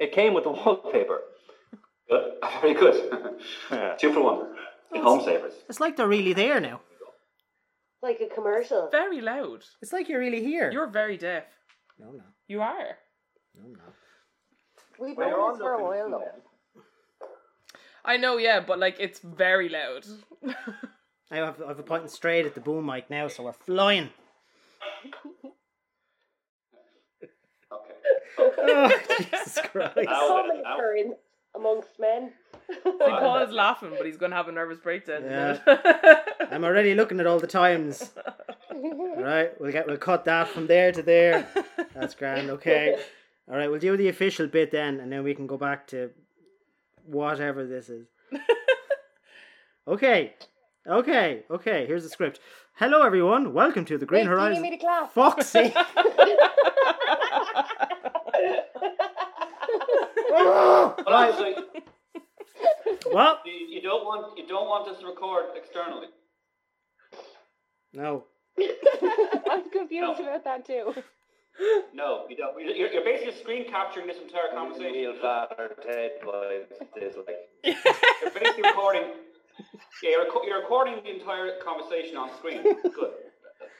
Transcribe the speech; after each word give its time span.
It 0.00 0.12
came 0.12 0.34
with 0.34 0.44
the 0.44 0.50
wallpaper. 0.50 1.20
Good. 2.08 2.32
Very 2.60 2.74
good. 2.74 3.38
Two 3.98 4.12
for 4.12 4.20
one. 4.22 4.54
In 4.94 5.02
home 5.02 5.22
savers. 5.24 5.52
It's 5.68 5.80
like 5.80 5.96
they're 5.96 6.08
really 6.08 6.32
there 6.32 6.60
now. 6.60 6.80
Like 8.02 8.20
a 8.20 8.32
commercial. 8.32 8.88
Very 8.92 9.20
loud. 9.20 9.64
It's 9.82 9.92
like 9.92 10.08
you're 10.08 10.20
really 10.20 10.42
here. 10.42 10.70
You're 10.70 10.86
very 10.86 11.16
deaf. 11.16 11.44
No, 11.98 12.12
no, 12.12 12.22
You 12.46 12.60
are. 12.60 12.98
no, 13.56 13.68
no. 13.68 13.78
We've 15.00 15.16
Well, 15.16 15.28
you're 15.28 15.36
known 15.36 15.50
on 15.50 15.52
this 15.54 15.62
for 15.62 15.72
a 15.72 15.82
while 15.82 16.10
for 16.10 16.10
though. 16.10 16.80
I 18.04 18.16
know, 18.18 18.36
yeah, 18.36 18.60
but 18.60 18.78
like 18.78 18.96
it's 19.00 19.18
very 19.18 19.68
loud. 19.68 20.06
I 21.30 21.36
have, 21.36 21.60
I 21.60 21.68
have 21.68 21.78
a 21.80 21.82
point 21.82 22.08
straight 22.10 22.46
at 22.46 22.54
the 22.54 22.60
boom 22.60 22.86
mic 22.86 23.10
now, 23.10 23.26
so 23.28 23.42
we're 23.42 23.52
flying. 23.52 24.10
Okay. 28.38 28.62
Oh, 28.68 28.90
Jesus 29.18 29.58
Christ. 29.72 29.98
Ow. 30.08 30.28
Common 30.28 30.62
Ow. 30.66 30.74
occurrence 30.76 31.14
amongst 31.54 31.88
men. 31.98 32.32
See, 32.70 32.90
Paul 32.98 33.38
is 33.42 33.50
laughing, 33.52 33.92
but 33.96 34.06
he's 34.06 34.16
gonna 34.16 34.36
have 34.36 34.48
a 34.48 34.52
nervous 34.52 34.78
breakdown. 34.78 35.22
Yeah. 35.24 35.58
I'm 36.50 36.64
already 36.64 36.94
looking 36.94 37.20
at 37.20 37.26
all 37.26 37.38
the 37.38 37.46
times. 37.46 38.12
All 38.70 39.22
right, 39.22 39.58
we'll 39.58 39.72
get 39.72 39.86
we'll 39.86 39.96
cut 39.96 40.26
that 40.26 40.48
from 40.48 40.66
there 40.66 40.92
to 40.92 41.02
there. 41.02 41.48
That's 41.94 42.14
grand. 42.14 42.50
Okay. 42.50 42.94
All 43.50 43.56
right, 43.56 43.70
we'll 43.70 43.78
do 43.80 43.96
the 43.96 44.08
official 44.08 44.46
bit 44.48 44.70
then, 44.70 45.00
and 45.00 45.10
then 45.10 45.22
we 45.24 45.34
can 45.34 45.46
go 45.46 45.56
back 45.56 45.86
to 45.88 46.10
whatever 47.06 47.66
this 47.66 47.88
is. 47.88 48.06
Okay. 49.88 50.34
Okay. 50.86 51.44
Okay. 51.50 51.86
Here's 51.86 52.02
the 52.02 52.10
script. 52.10 52.40
Hello, 52.74 53.02
everyone. 53.02 53.54
Welcome 53.54 53.86
to 53.86 53.96
the 53.96 54.04
Green 54.04 54.22
Wait, 54.22 54.24
do 54.24 54.30
you 54.30 54.36
Horizon. 54.36 54.62
need 54.62 54.70
me 54.70 54.76
to 54.76 54.84
clap? 54.84 55.12
Fuck's 55.14 55.46
sake. 55.46 55.74
But 60.28 61.12
actually, 61.12 61.54
Well, 63.12 63.38
you, 63.44 63.52
you 63.76 63.80
don't 63.82 64.04
want 64.04 64.36
you 64.38 64.46
don't 64.46 64.68
want 64.68 64.86
this 64.88 64.98
to 65.00 65.06
record 65.06 65.46
externally. 65.56 66.08
no. 67.92 68.24
I'm 69.50 69.68
confused 69.70 70.20
about 70.20 70.44
that 70.44 70.64
too. 70.66 70.94
No, 71.94 72.26
you 72.28 72.36
don't. 72.36 72.54
You're, 72.60 72.88
you're 72.92 73.04
basically 73.04 73.32
screen 73.40 73.64
capturing 73.68 74.06
this 74.06 74.18
entire 74.18 74.50
conversation. 74.54 74.92
Real 74.92 75.14
far 75.20 75.48
head 75.88 76.10
vibes. 76.24 76.66
There's 76.94 77.16
like 77.16 77.48
You're 77.64 78.30
basically 78.32 78.62
recording. 78.62 79.04
Yeah, 80.02 80.10
you're, 80.10 80.24
reco- 80.26 80.44
you're 80.46 80.60
recording 80.60 80.96
the 81.02 81.14
entire 81.18 81.58
conversation 81.64 82.16
on 82.18 82.28
screen. 82.36 82.62
Good. 82.62 83.12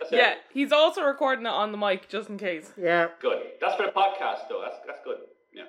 That's 0.00 0.12
it. 0.12 0.16
yeah, 0.16 0.34
he's 0.52 0.72
also 0.72 1.02
recording 1.02 1.46
it 1.46 1.50
on 1.50 1.72
the 1.72 1.78
mic 1.78 2.08
just 2.08 2.28
in 2.28 2.36
case. 2.38 2.72
Yeah. 2.76 3.08
Good. 3.20 3.42
That's 3.60 3.76
for 3.76 3.86
the 3.86 3.92
podcast, 3.92 4.48
though. 4.48 4.60
That's 4.62 4.76
that's 4.86 5.00
good. 5.04 5.18
Yeah. 5.52 5.64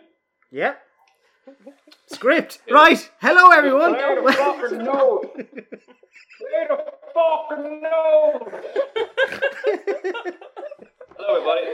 Yeah. 0.51 0.73
Script. 2.07 2.59
Right. 2.69 3.09
Hello, 3.21 3.49
everyone. 3.51 3.93
Where 3.93 4.21
the 4.21 4.31
fucking 4.33 4.77
nose? 4.83 5.25
Where 6.39 6.67
the 6.67 6.85
fucking 7.13 7.81
nose? 7.81 8.61
Hello, 11.17 11.35
everybody. 11.35 11.67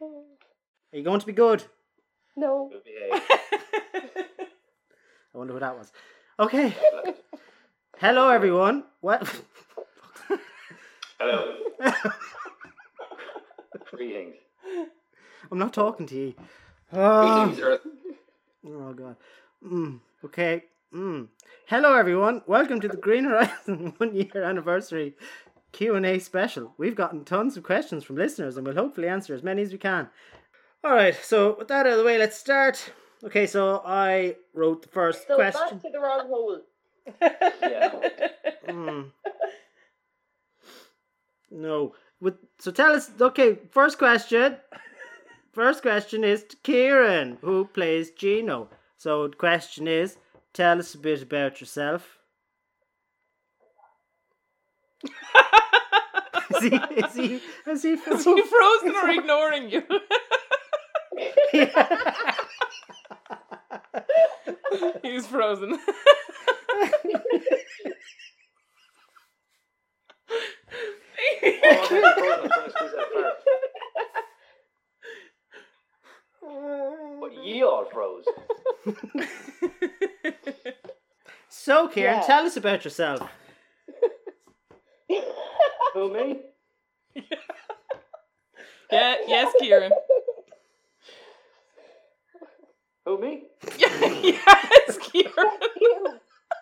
Are 0.00 0.96
you 0.96 1.02
going 1.02 1.20
to 1.20 1.26
be 1.26 1.32
good? 1.32 1.64
No. 2.36 2.70
I 5.34 5.34
wonder 5.34 5.52
who 5.54 5.60
that 5.60 5.76
was. 5.76 5.92
Okay. 6.38 6.72
Hello, 7.98 8.30
everyone. 8.30 8.84
What? 9.00 9.28
Hello. 11.18 11.54
Greetings. 13.90 14.36
I'm 15.50 15.58
not 15.58 15.72
talking 15.72 16.06
to 16.06 16.14
you. 16.16 16.34
Oh, 16.92 17.46
Greetings, 17.46 17.60
Earth. 17.60 17.80
oh 18.66 18.92
God. 18.92 19.16
Mm, 19.66 20.00
okay. 20.24 20.64
Mm. 20.94 21.28
Hello, 21.66 21.94
everyone. 21.94 22.42
Welcome 22.46 22.80
to 22.80 22.88
the 22.88 22.96
Green 22.96 23.24
Horizon 23.24 23.94
one 23.98 24.14
year 24.14 24.42
anniversary 24.44 25.16
Q 25.72 25.94
and 25.96 26.06
A 26.06 26.18
special. 26.18 26.74
We've 26.78 26.94
gotten 26.94 27.24
tons 27.24 27.56
of 27.56 27.62
questions 27.64 28.04
from 28.04 28.16
listeners, 28.16 28.56
and 28.56 28.66
we'll 28.66 28.76
hopefully 28.76 29.08
answer 29.08 29.34
as 29.34 29.42
many 29.42 29.62
as 29.62 29.72
we 29.72 29.78
can. 29.78 30.08
All 30.84 30.94
right. 30.94 31.14
So 31.22 31.56
with 31.58 31.68
that 31.68 31.86
out 31.86 31.92
of 31.92 31.98
the 31.98 32.04
way, 32.04 32.18
let's 32.18 32.36
start. 32.36 32.92
Okay. 33.24 33.46
So 33.46 33.82
I 33.84 34.36
wrote 34.54 34.82
the 34.82 34.88
first 34.88 35.26
So 35.26 35.34
question. 35.34 35.60
back 35.72 35.82
to 35.82 35.90
the 35.90 36.00
wrong 36.00 36.26
hole. 36.28 36.60
Yeah. 37.62 38.08
Mm. 38.68 39.10
No. 41.50 41.94
With 42.20 42.34
so 42.58 42.70
tell 42.70 42.92
us. 42.92 43.10
Okay, 43.20 43.58
first 43.70 43.98
question. 43.98 44.56
First 45.52 45.82
question 45.82 46.22
is 46.22 46.44
to 46.44 46.56
Kieran, 46.62 47.38
who 47.40 47.64
plays 47.64 48.12
Gino. 48.12 48.68
So 48.96 49.26
the 49.26 49.34
question 49.34 49.88
is, 49.88 50.16
tell 50.52 50.78
us 50.78 50.94
a 50.94 50.98
bit 50.98 51.20
about 51.20 51.60
yourself. 51.60 52.18
is 55.02 55.10
he? 56.62 56.76
Is 56.76 57.14
he? 57.14 57.40
Is 57.66 57.82
he? 57.82 57.92
Is 57.94 58.24
he 58.24 58.42
frozen 58.42 58.94
or 58.94 59.08
ignoring 59.08 59.70
you? 59.70 59.82
He's 65.02 65.26
frozen. 65.26 65.78
But 76.40 77.44
ye 77.44 77.62
all 77.62 77.84
froze. 77.92 78.24
so 81.48 81.88
Kieran, 81.88 82.18
Yeah. 82.20 82.26
tell 82.26 82.46
us 82.46 82.56
about 82.56 82.84
yourself. 82.84 83.20
Who 85.94 86.12
me? 86.12 86.40
yeah, 88.92 89.16
yes, 89.26 89.52
Kieran. 89.58 89.92
Who 93.04 93.18
me? 93.20 93.44
yes, 93.78 94.98
Kieran. 94.98 95.32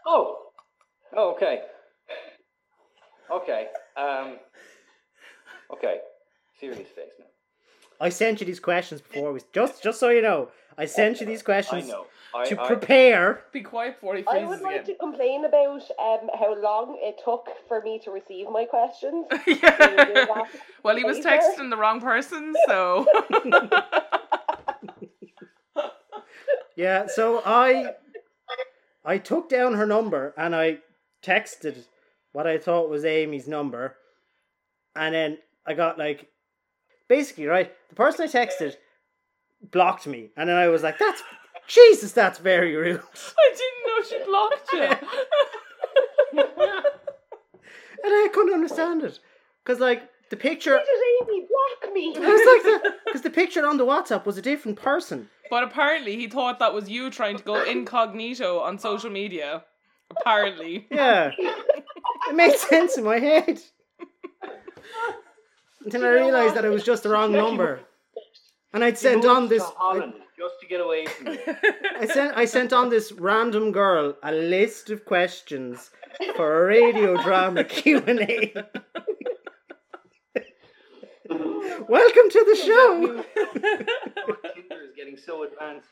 Oh. 0.07 0.37
oh. 1.17 1.31
Okay. 1.35 1.63
Okay. 3.31 3.69
Um. 3.97 4.37
Okay. 5.73 5.99
Serious 6.59 6.89
face 6.89 7.13
now. 7.19 7.27
I 8.01 8.09
sent 8.11 8.41
you 8.41 8.47
these 8.47 8.61
questions 8.61 9.01
before. 9.01 9.33
We 9.33 9.41
just 9.53 9.83
just 9.83 10.01
so 10.01 10.11
you 10.11 10.23
know, 10.23 10.49
I 10.77 10.87
sent 10.87 11.21
you 11.21 11.27
these 11.27 11.43
I 11.43 11.45
questions 11.45 11.89
know. 11.89 12.07
I, 12.35 12.45
to 12.47 12.61
I, 12.61 12.67
prepare. 12.67 13.45
Be 13.53 13.63
quiet 13.63 13.95
before 13.95 14.17
he 14.17 14.25
I 14.27 14.33
freezes 14.33 14.49
would 14.49 14.61
like 14.61 14.83
again. 14.83 14.87
to 14.87 14.95
complain 14.97 15.45
about 15.45 15.83
um, 15.99 16.29
how 16.39 16.55
long 16.61 16.99
it 17.01 17.21
took 17.25 17.49
for 17.67 17.81
me 17.81 17.99
to 18.05 18.11
receive 18.11 18.51
my 18.51 18.65
questions. 18.67 19.27
yeah. 19.47 20.27
Well, 20.83 20.97
he 20.97 21.05
was 21.05 21.19
Later. 21.19 21.41
texting 21.41 21.71
the 21.71 21.77
wrong 21.77 22.01
person, 22.01 22.55
so. 22.67 23.07
Yeah, 26.77 27.07
so 27.07 27.43
I 27.45 27.95
I 29.05 29.17
took 29.17 29.49
down 29.49 29.75
her 29.75 29.87
number 29.87 30.35
and 30.37 30.55
I 30.55 30.79
texted 31.23 31.87
what 32.37 32.47
I 32.47 32.59
thought 32.59 32.91
was 32.91 33.07
Amy's 33.07 33.49
number. 33.49 33.97
And 34.95 35.15
then 35.15 35.39
I 35.67 35.73
got 35.73 35.99
like 35.99 36.29
basically 37.09 37.47
right, 37.47 37.73
the 37.89 37.95
person 37.95 38.29
I 38.29 38.31
texted 38.31 38.75
blocked 39.71 40.07
me. 40.07 40.29
And 40.37 40.47
then 40.51 40.57
I 40.57 40.69
was 40.69 40.83
like, 40.83 40.99
That's 40.99 41.23
Jesus, 41.67 42.13
that's 42.13 42.39
very 42.39 42.77
rude. 42.77 43.01
I 43.39 43.57
didn't 43.57 43.87
know 43.87 44.03
she 44.07 44.19
blocked 44.27 44.73
you. 46.35 46.43
And 48.05 48.13
I 48.15 48.29
couldn't 48.33 48.53
understand 48.53 49.03
it. 49.03 49.19
Cause 49.65 49.81
like 49.81 50.03
the 50.29 50.37
picture 50.37 50.77
Why 50.77 50.85
did 50.85 51.29
Amy 51.29 51.47
block 51.49 51.95
me? 51.95 52.15
I 52.17 52.21
was 52.21 52.47
like 52.47 52.83
that 52.83 52.99
because 53.07 53.23
the 53.23 53.31
picture 53.31 53.67
on 53.67 53.79
the 53.79 53.87
WhatsApp 53.87 54.27
was 54.27 54.37
a 54.37 54.43
different 54.43 54.79
person. 54.79 55.31
But 55.49 55.65
apparently, 55.65 56.17
he 56.17 56.29
thought 56.29 56.59
that 56.59 56.75
was 56.75 56.91
you 56.91 57.09
trying 57.09 57.39
to 57.39 57.43
go 57.43 57.63
incognito 57.65 58.61
on 58.61 58.79
social 58.79 59.11
media. 59.11 59.65
Apparently. 60.11 60.87
Yeah. 60.91 61.33
It 62.29 62.35
made 62.35 62.55
sense 62.57 62.97
in 62.97 63.05
my 63.05 63.19
head. 63.19 63.61
Until 65.85 66.05
I 66.05 66.09
realised 66.09 66.55
that 66.57 66.65
it 66.65 66.71
was 66.71 66.83
just 66.83 67.03
the 67.03 67.11
wrong 67.11 67.33
number. 67.33 67.81
And 68.73 68.83
I'd 68.83 68.99
sent 68.99 69.25
on 69.25 69.49
this 69.49 69.63
to 69.63 69.73
Holland 69.77 70.15
just 70.39 70.55
to 70.61 70.67
get 70.67 70.81
away 70.81 71.07
from. 71.07 71.29
I 72.01 72.07
sent 72.07 72.37
I 72.37 72.45
sent 72.45 72.73
on 72.73 72.91
this 72.91 73.13
random 73.13 73.73
girl 73.73 74.17
a 74.23 74.33
list 74.33 74.91
of 74.91 75.05
questions 75.05 75.91
for 76.35 76.65
a 76.65 76.67
radio 76.67 77.23
drama 77.23 77.65
Q 77.77 78.03
and 78.07 78.21
A. 78.21 78.53
Welcome 81.89 82.31
to 82.31 82.45
the 82.51 82.57
show. 82.65 83.25
Tinder 84.55 84.83
is 84.83 84.93
getting 84.97 85.17
so 85.17 85.45
advanced. 85.45 85.89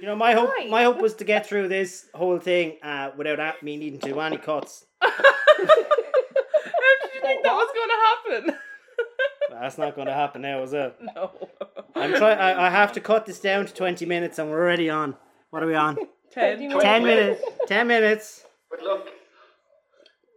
You 0.00 0.06
know, 0.06 0.16
my 0.16 0.32
hope 0.32 0.50
Right. 0.50 0.70
my 0.70 0.84
hope 0.84 1.00
was 1.00 1.14
to 1.16 1.24
get 1.24 1.46
through 1.46 1.68
this 1.68 2.08
whole 2.14 2.38
thing 2.38 2.76
uh, 2.82 3.10
without 3.16 3.62
me 3.62 3.76
needing 3.76 3.98
to 4.00 4.08
do 4.10 4.20
any 4.20 4.36
cuts. 4.36 4.84
How 5.00 5.10
did 5.10 5.24
you 7.14 7.20
think 7.20 7.42
that 7.42 7.52
was 7.52 7.70
going 7.74 7.88
to 7.88 8.46
happen? 8.46 8.58
That's 9.50 9.78
not 9.78 9.94
going 9.96 10.06
to 10.06 10.14
happen 10.14 10.42
now, 10.42 10.62
is 10.62 10.72
it? 10.72 10.94
No. 11.16 11.30
I'm 11.96 12.14
trying. 12.14 12.38
I, 12.38 12.66
I 12.66 12.70
have 12.70 12.92
to 12.92 13.00
cut 13.00 13.26
this 13.26 13.40
down 13.40 13.66
to 13.66 13.74
twenty 13.74 14.06
minutes, 14.06 14.38
and 14.38 14.50
we're 14.50 14.60
already 14.60 14.88
on. 14.90 15.16
What 15.50 15.62
are 15.62 15.66
we 15.66 15.74
on? 15.74 15.98
Ten. 16.30 16.70
Ten 16.80 17.02
minutes. 17.02 17.42
Ten 17.66 17.86
minutes. 17.88 18.44
But 18.70 18.82
look, 18.82 19.08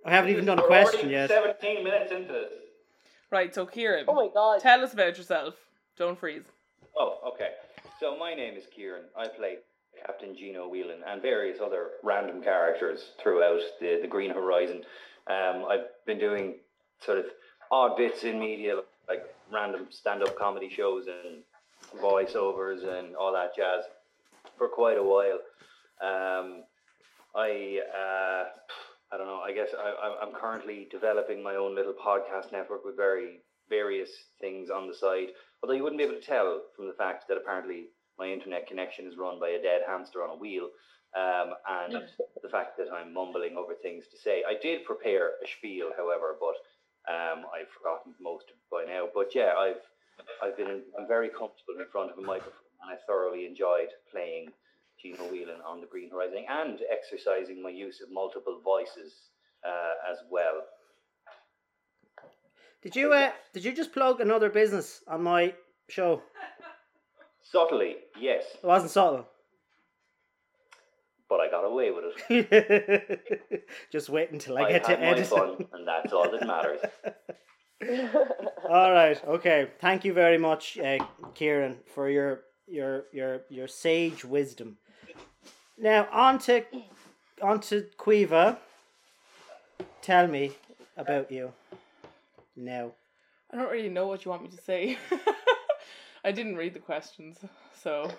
I 0.06 0.12
haven't 0.12 0.32
even 0.32 0.46
done 0.46 0.58
a 0.58 0.64
question 0.64 1.10
yet. 1.10 1.30
17 1.30 1.84
minutes 1.84 2.12
into 2.12 2.32
this. 2.32 2.50
Right, 3.30 3.54
so 3.54 3.66
Kieran, 3.66 4.06
Oh 4.08 4.14
my 4.16 4.30
god. 4.34 4.62
tell 4.62 4.82
us 4.84 4.94
about 4.94 5.18
yourself. 5.18 5.54
Don't 5.98 6.18
freeze. 6.18 6.44
Oh, 6.98 7.18
okay. 7.34 7.50
So 8.02 8.18
my 8.18 8.34
name 8.34 8.56
is 8.58 8.64
Kieran. 8.76 9.04
I 9.16 9.28
play 9.28 9.58
Captain 10.08 10.36
Gino 10.36 10.68
Whelan 10.68 11.02
and 11.08 11.22
various 11.22 11.60
other 11.64 11.90
random 12.04 12.42
characters 12.42 13.12
throughout 13.22 13.62
the, 13.80 14.00
the 14.02 14.08
Green 14.08 14.32
Horizon. 14.32 14.82
Um, 15.30 15.66
I've 15.70 15.86
been 16.08 16.18
doing 16.18 16.56
sort 17.06 17.20
of 17.20 17.26
odd 17.70 17.96
bits 17.98 18.24
in 18.24 18.40
media, 18.40 18.78
like 19.08 19.22
random 19.54 19.86
stand-up 19.92 20.36
comedy 20.36 20.68
shows 20.68 21.06
and 21.06 21.44
voiceovers 22.02 22.82
and 22.82 23.16
all 23.16 23.32
that 23.34 23.56
jazz 23.56 23.84
for 24.58 24.68
quite 24.68 24.98
a 24.98 25.04
while. 25.04 25.38
Um, 26.02 26.64
I 27.36 27.82
uh, 27.86 28.46
I 29.14 29.18
don't 29.18 29.28
know. 29.28 29.42
I 29.46 29.54
guess 29.54 29.70
I, 29.78 30.16
I'm 30.24 30.34
currently 30.34 30.88
developing 30.90 31.44
my 31.44 31.54
own 31.54 31.76
little 31.76 31.94
podcast 31.94 32.52
network 32.52 32.84
with 32.84 32.98
very 32.98 33.42
various 33.70 34.10
things 34.40 34.72
on 34.72 34.88
the 34.88 34.96
side. 34.96 35.28
Although 35.62 35.76
you 35.76 35.84
wouldn't 35.84 36.00
be 36.00 36.06
able 36.06 36.20
to 36.20 36.26
tell 36.26 36.62
from 36.76 36.88
the 36.88 36.94
fact 36.94 37.28
that 37.28 37.38
apparently 37.38 37.88
my 38.18 38.28
internet 38.28 38.68
connection 38.68 39.06
is 39.08 39.18
run 39.18 39.40
by 39.40 39.50
a 39.50 39.62
dead 39.62 39.82
hamster 39.88 40.24
on 40.24 40.32
a 40.32 40.36
wheel, 40.36 40.70
um, 41.16 41.54
and 41.70 42.04
the 42.42 42.50
fact 42.50 42.78
that 42.78 42.88
I'm 42.94 43.14
mumbling 43.14 43.58
over 43.58 43.74
things 43.76 44.06
to 44.08 44.18
say. 44.18 44.44
I 44.48 44.56
did 44.62 44.86
prepare 44.86 45.32
a 45.44 45.48
spiel, 45.48 45.92
however, 45.98 46.38
but 46.40 46.56
um, 47.12 47.46
I've 47.54 47.70
forgotten 47.70 48.14
most 48.20 48.46
of 48.46 48.56
it 48.56 48.70
by 48.72 48.92
now. 48.92 49.08
But 49.14 49.36
yeah, 49.36 49.54
I've 49.58 49.82
I've 50.42 50.58
been 50.58 50.68
in, 50.68 50.82
I'm 50.98 51.08
very 51.08 51.30
comfortable 51.30 51.80
in 51.80 51.86
front 51.92 52.12
of 52.12 52.18
a 52.18 52.22
microphone, 52.22 52.70
and 52.82 52.92
I 52.92 52.98
thoroughly 53.08 53.46
enjoyed 53.46 53.90
playing 54.12 54.50
Gino 55.02 55.24
Whelan 55.30 55.62
on 55.66 55.82
the 55.82 55.88
Green 55.88 56.12
Horizon 56.12 56.46
and 56.48 56.80
exercising 56.92 57.62
my 57.62 57.70
use 57.70 58.02
of 58.02 58.12
multiple 58.12 58.62
voices 58.64 59.14
uh, 59.66 60.12
as 60.12 60.18
well. 60.30 60.62
Did 62.82 62.96
you? 62.96 63.14
Uh, 63.14 63.32
did 63.54 63.64
you 63.64 63.74
just 63.74 63.92
plug 63.94 64.22
another 64.22 64.50
business 64.50 65.02
on 65.08 65.24
my 65.24 65.54
show? 65.88 66.22
Subtly, 67.44 67.98
yes, 68.20 68.44
It 68.64 68.66
wasn't 68.66 68.92
subtle. 68.92 69.28
but 71.28 71.40
I 71.42 71.50
got 71.50 71.64
away 71.66 71.92
with 71.92 72.06
it. 72.30 73.66
just 73.92 74.10
wait 74.10 74.32
until 74.32 74.58
I 74.58 74.62
I 74.64 74.72
get 74.72 74.86
had 74.88 74.96
to 74.96 75.02
my 75.02 75.08
edit. 75.12 75.28
fun, 75.28 75.66
and 75.74 75.88
that's 75.88 76.14
all 76.14 76.30
that 76.32 76.48
matters. 76.48 76.80
All 78.70 78.92
right. 78.92 79.20
Okay. 79.26 79.68
Thank 79.80 80.06
you 80.06 80.14
very 80.14 80.38
much, 80.38 80.78
uh, 80.78 81.00
Kieran, 81.34 81.78
for 81.96 82.10
your 82.10 82.42
your 82.68 83.06
your 83.12 83.42
your 83.50 83.68
sage 83.68 84.24
wisdom. 84.24 84.78
Now 85.80 86.08
on 86.12 86.38
to 86.40 86.64
on 87.42 87.60
to 87.62 87.88
Quiva. 87.98 88.58
Tell 90.04 90.28
me 90.28 90.52
about 90.96 91.32
you. 91.32 91.54
Now. 92.62 92.92
I 93.52 93.58
don't 93.58 93.70
really 93.72 93.90
know 93.90 94.08
what 94.08 94.24
you 94.24 94.32
want 94.32 94.44
me 94.44 94.50
to 94.50 94.62
say. 94.62 94.98
I 96.24 96.32
didn't 96.32 96.56
read 96.56 96.74
the 96.74 96.80
questions, 96.80 97.38
so 97.82 98.10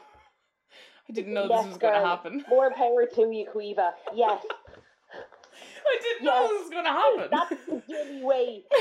I 1.09 1.13
didn't 1.13 1.33
know 1.33 1.47
Yes, 1.49 1.61
this 1.63 1.69
was 1.69 1.79
going 1.79 1.95
to 1.95 2.07
happen. 2.07 2.45
More 2.51 2.71
power 2.73 3.07
to 3.07 3.21
you, 3.21 3.47
Quiva. 3.55 3.93
Yes, 4.15 4.43
I 5.15 5.99
didn't 6.03 6.25
know 6.25 6.49
this 6.49 6.63
was 6.63 6.71
going 6.71 6.85
to 6.85 6.91
happen. 6.91 7.29
that's 7.31 7.67
the 7.67 7.83
Jimmy 7.89 8.23
way. 8.25 8.63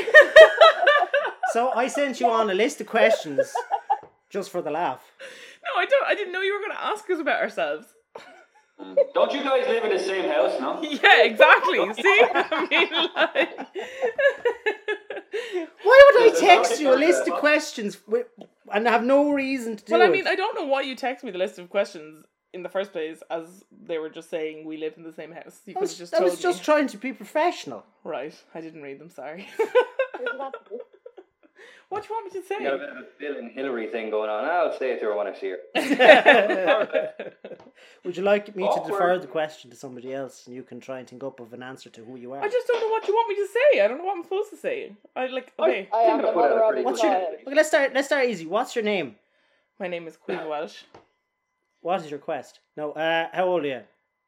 So 1.53 1.69
I 1.71 1.87
sent 1.87 2.21
you 2.21 2.27
on 2.29 2.49
a 2.49 2.53
list 2.53 2.79
of 2.79 2.87
questions 2.87 3.53
just 4.29 4.49
for 4.51 4.61
the 4.61 4.71
laugh. 4.71 5.03
No, 5.65 5.81
I 5.81 5.85
don't. 5.85 6.07
I 6.07 6.15
didn't 6.15 6.31
know 6.31 6.39
you 6.39 6.53
were 6.53 6.61
going 6.61 6.71
to 6.71 6.81
ask 6.81 7.09
us 7.09 7.19
about 7.19 7.41
ourselves. 7.41 7.87
Um, 8.79 8.95
don't 9.13 9.33
you 9.33 9.43
guys 9.43 9.67
live 9.67 9.83
in 9.83 9.89
the 9.91 9.99
same 9.99 10.29
house, 10.29 10.53
no? 10.61 10.81
Yeah, 10.81 11.23
exactly. 11.23 11.93
See, 11.93 12.23
I 12.33 12.67
mean, 12.69 12.89
like, 13.15 13.67
Why 15.83 16.11
would 16.13 16.21
I 16.35 16.39
text 16.39 16.79
you 16.79 16.93
a 16.93 16.95
list 16.95 17.27
of 17.27 17.33
questions 17.39 17.95
wi- 18.07 18.25
and 18.73 18.87
have 18.87 19.03
no 19.03 19.31
reason 19.31 19.77
to 19.77 19.85
do 19.85 19.93
well, 19.93 20.01
I 20.01 20.05
it? 20.05 20.11
mean, 20.11 20.27
I 20.27 20.35
don't 20.35 20.55
know 20.55 20.65
why 20.65 20.81
you 20.81 20.95
text 20.95 21.23
me 21.23 21.31
the 21.31 21.37
list 21.37 21.59
of 21.59 21.69
questions 21.69 22.25
in 22.53 22.63
the 22.63 22.69
first 22.69 22.91
place, 22.91 23.21
as 23.29 23.63
they 23.71 23.97
were 23.97 24.09
just 24.09 24.29
saying 24.29 24.65
we 24.65 24.77
live 24.77 24.93
in 24.97 25.03
the 25.03 25.11
same 25.13 25.31
house. 25.31 25.61
You 25.65 25.71
I 25.71 25.73
could 25.73 25.75
have 25.75 25.81
was, 25.81 25.97
just 25.97 26.13
I 26.13 26.17
told 26.19 26.31
was 26.31 26.39
just 26.39 26.63
trying 26.63 26.87
to 26.87 26.97
be 26.97 27.13
professional. 27.13 27.85
right. 28.03 28.33
I 28.53 28.61
didn't 28.61 28.81
read 28.81 28.99
them. 28.99 29.09
Sorry. 29.09 29.47
Isn't 31.91 31.95
that 31.95 31.95
the- 31.95 31.95
what 31.95 32.03
do 32.03 32.07
you 32.09 32.15
want 32.15 32.33
me 32.33 32.41
to 32.41 32.47
say? 32.47 32.55
You 32.59 32.63
got 32.69 32.73
a 32.75 32.77
bit 32.77 32.89
of 32.89 32.97
a 32.97 33.05
Bill 33.19 33.37
and 33.37 33.51
Hillary 33.51 33.87
thing 33.87 34.09
going 34.09 34.29
on. 34.29 34.45
I'll 34.45 34.77
say 34.77 34.91
it 34.91 34.99
to 34.99 35.05
her 35.07 35.15
when 35.15 35.27
I 35.27 35.33
see 35.33 35.49
her. 35.49 35.57
Would 38.03 38.17
you 38.17 38.23
like 38.23 38.55
me 38.55 38.63
to 38.63 38.81
defer 38.87 39.17
the 39.19 39.27
question 39.27 39.69
to 39.71 39.75
somebody 39.77 40.13
else 40.13 40.47
and 40.47 40.55
you 40.55 40.63
can 40.63 40.79
try 40.79 40.99
and 40.99 41.07
think 41.07 41.23
up 41.23 41.39
of 41.39 41.53
an 41.53 41.61
answer 41.63 41.89
to 41.89 42.03
who 42.03 42.15
you 42.17 42.33
are? 42.33 42.41
I 42.41 42.47
just 42.49 42.67
don't 42.67 42.79
know 42.81 42.87
what 42.89 43.07
you 43.07 43.13
want 43.13 43.29
me 43.29 43.35
to 43.35 43.47
say. 43.47 43.81
I 43.81 43.87
don't 43.87 43.97
know 43.99 44.05
what 44.05 44.17
I'm 44.17 44.23
supposed 44.23 44.49
to 44.51 44.57
say. 44.57 44.95
I 45.15 45.27
like. 45.27 45.53
Okay, 45.59 45.87
I 45.93 45.97
am 46.03 46.17
think 46.19 46.27
I 46.27 46.31
the 46.31 46.33
put 46.33 46.43
out 46.45 46.49
mother 46.49 46.59
a 46.63 46.67
pretty 46.69 46.83
What's 46.83 47.03
your 47.03 47.11
child. 47.11 47.27
okay? 47.45 47.55
Let's 47.55 47.69
start. 47.69 47.93
Let's 47.93 48.07
start 48.07 48.25
easy. 48.25 48.45
What's 48.45 48.75
your 48.75 48.83
name? 48.85 49.15
my 49.79 49.87
name 49.87 50.07
is 50.07 50.15
Queen 50.17 50.47
Welsh. 50.47 50.83
What 51.81 52.01
is 52.01 52.09
your 52.11 52.19
quest? 52.19 52.59
No. 52.77 52.91
Uh, 52.91 53.27
how 53.33 53.45
old 53.45 53.63
are 53.63 53.67
you? 53.67 53.81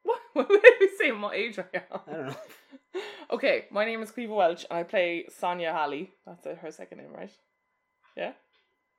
What? 0.04 0.20
Why 0.34 0.44
would 0.50 0.62
I 0.64 0.78
be 0.80 0.90
saying 1.00 1.22
what 1.22 1.36
age 1.36 1.60
I 1.60 1.66
am? 1.76 2.00
I 2.08 2.12
don't 2.12 2.26
know. 2.28 2.36
Okay, 3.32 3.66
my 3.72 3.84
name 3.86 4.04
is 4.04 4.12
Cleva 4.12 4.36
Welch, 4.36 4.66
and 4.70 4.78
I 4.78 4.84
play 4.84 5.26
Sonia 5.30 5.72
Halley. 5.74 6.12
That's 6.28 6.46
uh, 6.46 6.54
her 6.62 6.70
second 6.72 7.00
name, 7.00 7.12
right? 7.12 7.32
Yeah. 8.16 8.34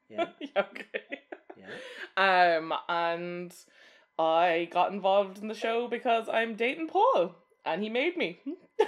Yeah. 0.08 0.26
yeah. 0.40 0.49
Okay. 0.56 1.20
Yeah. 1.56 2.56
Um, 2.56 2.72
and 2.88 3.55
I 4.19 4.69
got 4.72 4.93
involved 4.93 5.38
in 5.38 5.49
the 5.49 5.55
show 5.55 5.88
because 5.88 6.28
I'm 6.28 6.55
dating 6.56 6.88
Paul, 6.88 7.34
and 7.64 7.82
he 7.82 7.88
made 7.88 8.16
me. 8.16 8.40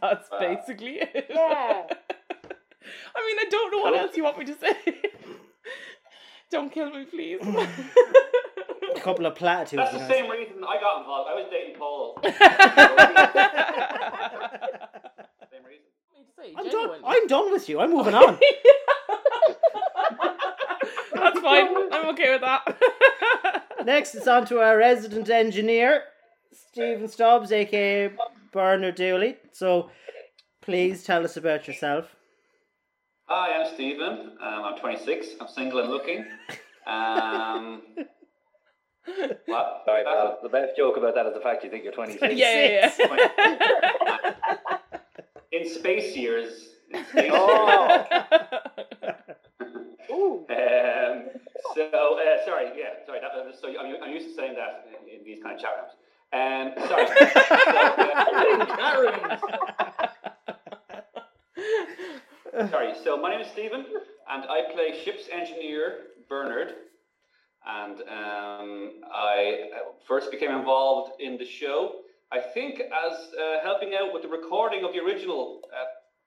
That's 0.00 0.30
Wow. 0.30 0.38
basically 0.38 1.00
it. 1.00 1.26
Yeah. 1.28 1.82
I 3.14 3.20
mean, 3.26 3.36
I 3.38 3.46
don't 3.50 3.70
know 3.72 3.78
what 3.78 3.94
else 3.96 4.16
you 4.16 4.24
want 4.24 4.38
me 4.38 4.44
to 4.46 4.54
say. 4.58 4.76
don't 6.50 6.72
kill 6.72 6.90
me, 6.90 7.04
please. 7.04 7.40
A 7.42 9.00
couple 9.00 9.26
of 9.26 9.34
platitudes. 9.36 9.82
That's 9.82 9.92
the 9.94 10.00
you 10.00 10.22
same 10.22 10.30
reason 10.30 10.64
I 10.66 10.80
got 10.80 11.00
involved. 11.00 11.30
I 11.30 11.34
was 11.34 11.46
dating 11.50 11.76
Paul. 11.78 12.18
same 15.50 15.64
reason. 15.64 16.56
I'm 16.56 16.68
done. 16.70 16.90
I'm 17.04 17.26
done 17.26 17.52
with 17.52 17.68
you. 17.68 17.80
I'm 17.80 17.90
moving 17.92 18.14
on. 18.14 18.38
That's 21.42 21.68
fine. 21.68 21.92
I'm 21.92 22.08
okay 22.10 22.32
with 22.32 22.40
that. 22.42 23.64
Next, 23.84 24.14
it's 24.14 24.28
on 24.28 24.46
to 24.46 24.60
our 24.60 24.76
resident 24.76 25.28
engineer, 25.28 26.04
Stephen 26.52 27.08
Stubbs, 27.08 27.50
aka 27.52 28.10
Bernard 28.52 28.94
Dooley. 28.94 29.36
So, 29.52 29.90
please 30.60 31.02
tell 31.04 31.24
us 31.24 31.36
about 31.36 31.66
yourself. 31.66 32.14
Hi, 33.26 33.60
I'm 33.60 33.74
Stephen. 33.74 34.36
Um, 34.40 34.64
I'm 34.64 34.78
26. 34.78 35.28
I'm 35.40 35.48
single 35.48 35.80
and 35.80 35.90
looking. 35.90 36.24
Um, 36.86 37.82
what? 39.46 39.82
Sorry, 39.84 40.04
That's 40.04 40.16
pal. 40.16 40.38
The 40.42 40.48
best 40.48 40.76
joke 40.76 40.96
about 40.96 41.14
that 41.14 41.26
is 41.26 41.34
the 41.34 41.40
fact 41.40 41.64
you 41.64 41.70
think 41.70 41.84
you're 41.84 41.92
26. 41.92 42.34
yeah, 42.36 42.66
yeah, 42.66 42.92
yeah. 42.98 44.78
In 45.52 45.68
space 45.68 46.16
years. 46.16 46.68
In 46.90 47.04
space 47.06 47.30
Oh. 47.32 48.04
Ooh. 50.12 50.46
Um, 50.50 51.28
so, 51.74 52.18
uh, 52.18 52.44
sorry, 52.44 52.68
yeah, 52.76 53.04
sorry. 53.06 53.20
That, 53.20 53.32
uh, 53.32 53.52
so 53.60 53.68
I'm, 53.68 53.96
I'm 54.02 54.12
used 54.12 54.28
to 54.28 54.34
saying 54.34 54.54
that 54.54 54.86
in, 54.88 54.94
in 55.20 55.24
these 55.24 55.42
kind 55.42 55.56
of 55.56 55.62
chat 55.62 55.72
rooms. 55.78 55.92
Um, 56.32 56.72
sorry. 56.88 57.06
so, 57.08 57.14
uh, 62.58 62.68
sorry. 62.70 62.92
So 63.04 63.16
my 63.16 63.30
name 63.30 63.40
is 63.40 63.48
Stephen, 63.52 63.84
and 64.30 64.44
I 64.44 64.62
play 64.72 65.00
ship's 65.04 65.24
engineer 65.32 65.98
Bernard. 66.28 66.74
And 67.64 68.00
um, 68.00 69.00
I 69.14 69.68
uh, 69.72 69.78
first 70.08 70.30
became 70.30 70.50
involved 70.50 71.12
in 71.20 71.38
the 71.38 71.46
show. 71.46 71.92
I 72.32 72.40
think 72.40 72.80
as 72.80 73.12
uh, 73.12 73.62
helping 73.62 73.94
out 73.94 74.12
with 74.12 74.22
the 74.22 74.28
recording 74.28 74.84
of 74.84 74.92
the 74.92 74.98
original 74.98 75.60
uh, 75.72 75.84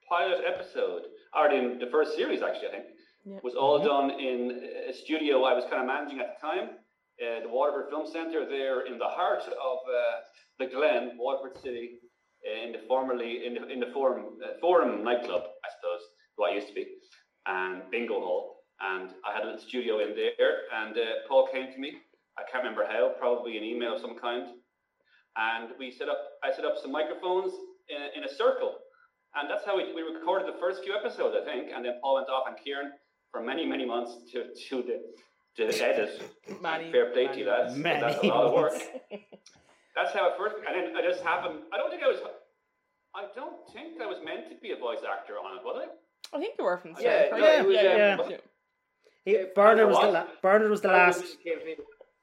pilot 0.08 0.44
episode, 0.48 1.02
or 1.36 1.52
in 1.52 1.78
the 1.80 1.88
first 1.88 2.16
series, 2.16 2.42
actually. 2.42 2.68
I 2.68 2.72
think 2.72 2.86
Yeah. 3.26 3.40
was 3.42 3.56
all 3.56 3.84
done 3.84 4.12
in 4.12 4.62
a 4.88 4.94
studio 4.94 5.44
I 5.44 5.54
was 5.54 5.64
kind 5.66 5.82
of 5.82 5.88
managing 5.88 6.20
at 6.20 6.38
the 6.38 6.48
time, 6.48 6.70
uh, 7.18 7.42
the 7.42 7.50
Waterford 7.50 7.90
Film 7.90 8.06
Centre, 8.06 8.46
there 8.48 8.86
in 8.86 9.00
the 9.00 9.08
heart 9.08 9.42
of 9.42 9.78
uh, 9.90 10.22
the 10.60 10.68
Glen, 10.68 11.18
Waterford 11.18 11.60
City, 11.62 11.98
uh, 12.46 12.66
in 12.66 12.72
the 12.72 12.82
formerly 12.88 13.46
in 13.46 13.56
the 13.56 13.68
in 13.68 13.80
the 13.80 13.90
Forum 13.94 14.38
uh, 14.44 14.60
Forum 14.62 15.04
nightclub, 15.04 15.42
I 15.42 15.70
suppose, 15.74 16.02
what 16.36 16.52
I 16.52 16.56
used 16.56 16.68
to 16.68 16.74
be, 16.74 16.86
and 17.48 17.82
bingo 17.90 18.20
hall. 18.20 18.64
And 18.80 19.10
I 19.26 19.34
had 19.34 19.44
a 19.44 19.46
little 19.46 19.62
studio 19.62 20.00
in 20.00 20.16
there, 20.16 20.68
and 20.76 20.96
uh, 20.96 21.26
Paul 21.28 21.48
came 21.52 21.72
to 21.72 21.80
me. 21.80 21.96
I 22.38 22.44
can't 22.52 22.64
remember 22.64 22.86
how, 22.86 23.14
probably 23.18 23.58
an 23.58 23.64
email 23.64 23.96
of 23.96 24.02
some 24.02 24.20
kind, 24.20 24.54
and 25.38 25.70
we 25.80 25.90
set 25.90 26.10
up. 26.10 26.20
I 26.44 26.54
set 26.54 26.66
up 26.66 26.76
some 26.80 26.92
microphones 26.92 27.54
in 27.90 27.98
a, 27.98 28.18
in 28.18 28.24
a 28.26 28.36
circle, 28.36 28.76
and 29.34 29.50
that's 29.50 29.66
how 29.66 29.78
we, 29.78 29.96
we 29.96 30.04
recorded 30.04 30.46
the 30.46 30.60
first 30.60 30.84
few 30.84 30.94
episodes, 30.94 31.34
I 31.42 31.44
think. 31.44 31.72
And 31.74 31.84
then 31.86 31.98
Paul 32.04 32.16
went 32.16 32.30
off, 32.30 32.44
and 32.48 32.58
Kieran 32.62 32.92
for 33.36 33.44
many, 33.44 33.66
many 33.66 33.86
months 33.86 34.14
to 34.32 34.46
to 34.70 34.76
the 34.88 34.98
to 35.58 35.68
the 35.72 35.86
edit. 35.90 36.22
Many, 36.62 36.92
Fair 36.92 37.12
play 37.12 37.24
to 37.26 37.30
many 37.30 37.42
you, 37.42 37.50
lads. 37.50 37.76
Many 37.76 38.00
That's 38.02 38.24
a 38.24 38.28
lot 38.28 38.46
of 38.46 38.54
work. 38.54 38.74
That's 39.96 40.14
how 40.14 40.28
it 40.30 40.34
first. 40.38 40.56
And 40.66 40.74
then 40.76 40.96
I 40.96 41.02
just 41.02 41.22
happened. 41.24 41.60
I 41.74 41.78
don't 41.78 41.90
think 41.90 42.04
I 42.04 42.08
was. 42.08 42.20
I 43.16 43.28
don't 43.36 43.58
think 43.74 44.02
I 44.02 44.06
was 44.06 44.18
meant 44.24 44.50
to 44.50 44.56
be 44.62 44.72
a 44.72 44.78
voice 44.78 45.00
actor 45.10 45.34
on 45.34 45.58
it, 45.58 45.64
was 45.64 45.88
I? 45.88 46.36
I 46.36 46.40
think 46.40 46.56
you 46.60 46.66
were 46.66 46.78
from 46.78 46.94
the 46.94 47.02
Yeah, 47.02 47.28
start. 47.28 47.40
no, 47.42 47.48
right? 47.48 47.60
it 47.60 47.66
was, 47.68 47.76
yeah, 47.80 48.18
um, 48.20 48.30
yeah. 48.32 48.38
He, 49.24 49.32
Yeah, 49.34 49.44
Bernard 49.56 49.88
was 49.88 49.98
the 50.00 50.06
what? 50.08 50.14
la- 50.14 50.28
Bernard 50.42 50.70
was 50.70 50.82
the 50.82 50.90
last. 50.90 51.24
Gave 51.46 51.64
me 51.64 51.76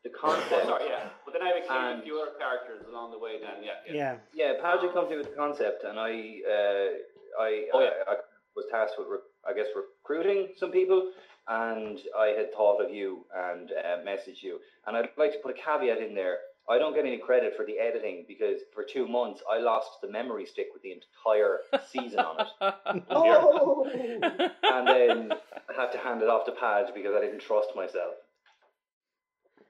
the 0.04 0.11
concept. 0.11 0.50
sorry, 0.66 0.85
yeah. 0.90 1.09
But 1.25 1.33
then 1.33 1.42
I 1.42 1.61
became 1.61 1.76
And- 1.76 2.00
a 2.00 2.02
few 2.04 2.21
other 2.21 2.33
characters 2.38 2.85
along 2.90 3.12
the 3.12 3.19
way. 3.19 3.40
Then, 3.40 3.64
yeah, 3.64 3.71
yeah. 3.87 3.92
Yeah. 3.95 4.52
Yeah, 4.52 4.61
Padge 4.62 4.92
comes 4.92 5.11
in 5.12 5.16
with 5.19 5.31
the 5.31 5.37
concept, 5.37 5.85
and 5.85 5.99
I, 5.99 6.11
uh, 6.45 7.40
I, 7.40 7.50
Oh, 7.73 7.81
yeah. 7.81 7.90
I, 8.07 8.12
I 8.12 8.16
was 8.54 8.66
tasked 8.71 8.97
with, 8.99 9.09
re- 9.09 9.25
I 9.49 9.54
guess, 9.54 9.66
recruiting 9.75 10.49
some 10.56 10.70
people, 10.70 11.11
and 11.49 11.99
I 12.16 12.28
had 12.28 12.52
thought 12.52 12.80
of 12.84 12.94
you 12.94 13.25
and 13.34 13.70
uh, 13.72 13.99
messaged 14.06 14.42
you, 14.42 14.58
and 14.87 14.96
I'd 14.96 15.08
like 15.16 15.32
to 15.32 15.38
put 15.38 15.56
a 15.56 15.61
caveat 15.61 15.99
in 15.99 16.14
there. 16.14 16.38
I 16.68 16.78
don't 16.78 16.94
get 16.94 17.04
any 17.04 17.18
credit 17.18 17.54
for 17.56 17.66
the 17.66 17.78
editing 17.78 18.25
because 18.28 18.61
for 18.72 18.84
two 18.84 19.08
months 19.08 19.42
I 19.50 19.58
lost 19.58 20.00
the 20.00 20.08
memory 20.08 20.46
stick 20.46 20.68
with 20.72 20.82
the 20.82 20.92
entire 20.92 21.58
season 21.90 22.20
on 22.20 22.40
it, 22.40 23.02
Oh, 23.11 23.84
and 23.90 24.87
then 24.87 25.32
I 25.68 25.80
had 25.80 25.90
to 25.92 25.99
hand 25.99 26.22
it 26.22 26.28
off 26.28 26.44
to 26.46 26.52
Padge 26.52 26.94
because 26.94 27.14
I 27.16 27.20
didn't 27.20 27.40
trust 27.40 27.70
myself. 27.75 28.14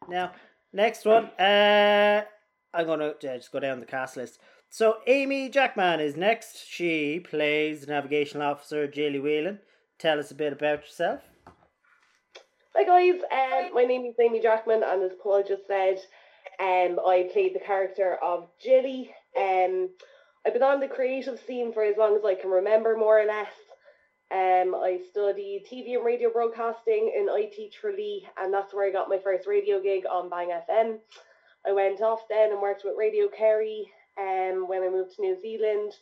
Now, 0.09 0.33
next 0.73 1.07
one. 1.07 1.27
Uh, 1.39 2.25
I'm 2.75 2.87
gonna 2.87 3.09
uh, 3.09 3.15
just 3.21 3.53
go 3.53 3.61
down 3.61 3.81
the 3.81 3.87
cast 3.87 4.17
list. 4.17 4.39
So 4.75 5.01
Amy 5.07 5.51
Jackman 5.51 6.01
is 6.01 6.17
next. 6.17 6.67
She 6.67 7.21
plays 7.21 7.87
navigational 7.87 8.49
officer 8.49 8.89
Jaylee 8.89 9.21
Whelan. 9.21 9.59
Tell 9.99 10.19
us 10.19 10.31
a 10.31 10.35
bit 10.35 10.55
about 10.55 10.81
yourself. 10.81 11.21
Hi 12.75 12.83
guys, 12.83 13.21
um, 13.31 13.75
my 13.75 13.85
name 13.85 14.07
is 14.07 14.15
Amy 14.19 14.41
Jackman, 14.41 14.83
and 14.83 15.03
as 15.03 15.13
Paul 15.23 15.45
just 15.47 15.67
said, 15.67 15.99
um, 16.59 16.99
I 17.07 17.29
played 17.31 17.55
the 17.55 17.61
character 17.61 18.17
of 18.25 18.49
Jilly. 18.65 19.11
Um, 19.39 19.91
I've 20.47 20.55
been 20.55 20.63
on 20.63 20.81
the 20.81 20.89
creative 20.89 21.39
scene 21.47 21.75
for 21.75 21.85
as 21.85 21.99
long 21.99 22.17
as 22.17 22.25
I 22.25 22.35
can 22.35 22.49
remember, 22.49 22.97
more 22.97 23.21
or 23.21 23.27
less. 23.27 23.53
Um, 24.31 24.75
I 24.75 25.01
studied 25.11 25.67
TV 25.71 25.97
and 25.97 26.05
radio 26.07 26.31
broadcasting 26.31 27.13
in 27.15 27.27
IT 27.29 27.75
Tralee, 27.79 28.27
and 28.41 28.55
that's 28.55 28.73
where 28.73 28.89
I 28.89 28.91
got 28.91 29.11
my 29.11 29.19
first 29.23 29.47
radio 29.47 29.83
gig 29.83 30.05
on 30.11 30.31
Bang 30.31 30.49
FM. 30.49 30.97
I 31.67 31.73
went 31.73 32.01
off 32.01 32.21
then 32.31 32.53
and 32.53 32.63
worked 32.63 32.85
with 32.87 32.95
Radio 32.97 33.29
Kerry. 33.29 33.87
Um, 34.19 34.69
when 34.69 34.83
I 34.83 34.89
moved 34.91 35.17
to 35.17 35.23
New 35.23 35.41
Zealand, 35.41 35.93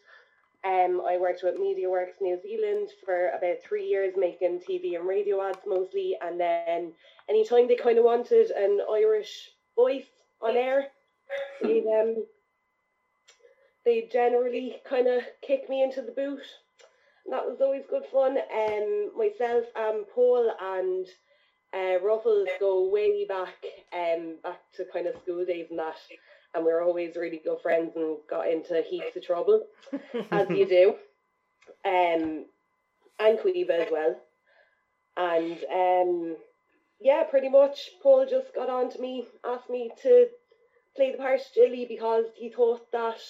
um, 0.65 1.03
I 1.09 1.17
worked 1.17 1.43
with 1.43 1.59
MediaWorks 1.59 2.21
New 2.21 2.39
Zealand 2.43 2.91
for 3.05 3.31
about 3.31 3.63
three 3.63 3.87
years, 3.87 4.15
making 4.17 4.61
TV 4.61 4.97
and 4.97 5.07
radio 5.07 5.43
ads 5.43 5.61
mostly. 5.67 6.17
And 6.21 6.39
then 6.39 6.93
anytime 7.29 7.67
they 7.67 7.77
kind 7.77 7.99
of 7.99 8.05
wanted 8.05 8.51
an 8.51 8.81
Irish 8.93 9.51
voice 9.75 10.11
on 10.43 10.57
air, 10.57 10.89
they 11.63 11.81
um, 12.01 12.25
they 13.85 14.09
generally 14.13 14.77
kind 14.89 15.07
of 15.07 15.23
kick 15.41 15.69
me 15.71 15.83
into 15.83 16.03
the 16.03 16.13
boot. 16.13 16.43
And 17.25 17.33
that 17.33 17.47
was 17.47 17.61
always 17.61 17.85
good 17.89 18.05
fun. 18.13 18.37
Um, 18.37 19.11
myself 19.17 19.65
and 19.75 20.07
Paul 20.15 20.53
and 20.61 21.07
uh, 21.73 22.01
Ruffles 22.05 22.49
go 22.59 22.89
way 22.89 23.25
back, 23.27 23.65
um, 23.93 24.37
back 24.43 24.61
to 24.77 24.85
kind 24.93 25.07
of 25.07 25.17
school 25.23 25.45
days 25.45 25.69
and 25.71 25.79
that. 25.79 25.97
And 26.55 26.65
we 26.65 26.73
were 26.73 26.83
always 26.83 27.17
really 27.17 27.41
good 27.45 27.61
friends 27.63 27.93
and 27.97 28.17
got 28.29 28.49
into 28.49 28.83
heaps 28.83 29.17
of 29.17 29.25
trouble 29.25 29.67
as 30.33 30.49
you 30.51 30.67
do. 30.67 30.89
Um, 31.85 32.45
and 33.19 33.39
Queeba 33.39 33.71
as 33.71 33.89
well. 33.93 34.17
And 35.17 35.59
um, 35.73 36.37
yeah, 37.01 37.23
pretty 37.25 37.49
much 37.49 37.91
Paul 38.03 38.27
just 38.29 38.55
got 38.55 38.69
on 38.71 38.91
to 38.91 39.01
me, 39.01 39.27
asked 39.45 39.71
me 39.71 39.91
to 40.03 40.27
play 40.97 41.13
the 41.13 41.19
part 41.19 41.41
of 41.41 41.47
Jilly 41.55 41.87
because 41.89 42.25
he 42.37 42.49
thought 42.51 42.91
that 42.93 43.21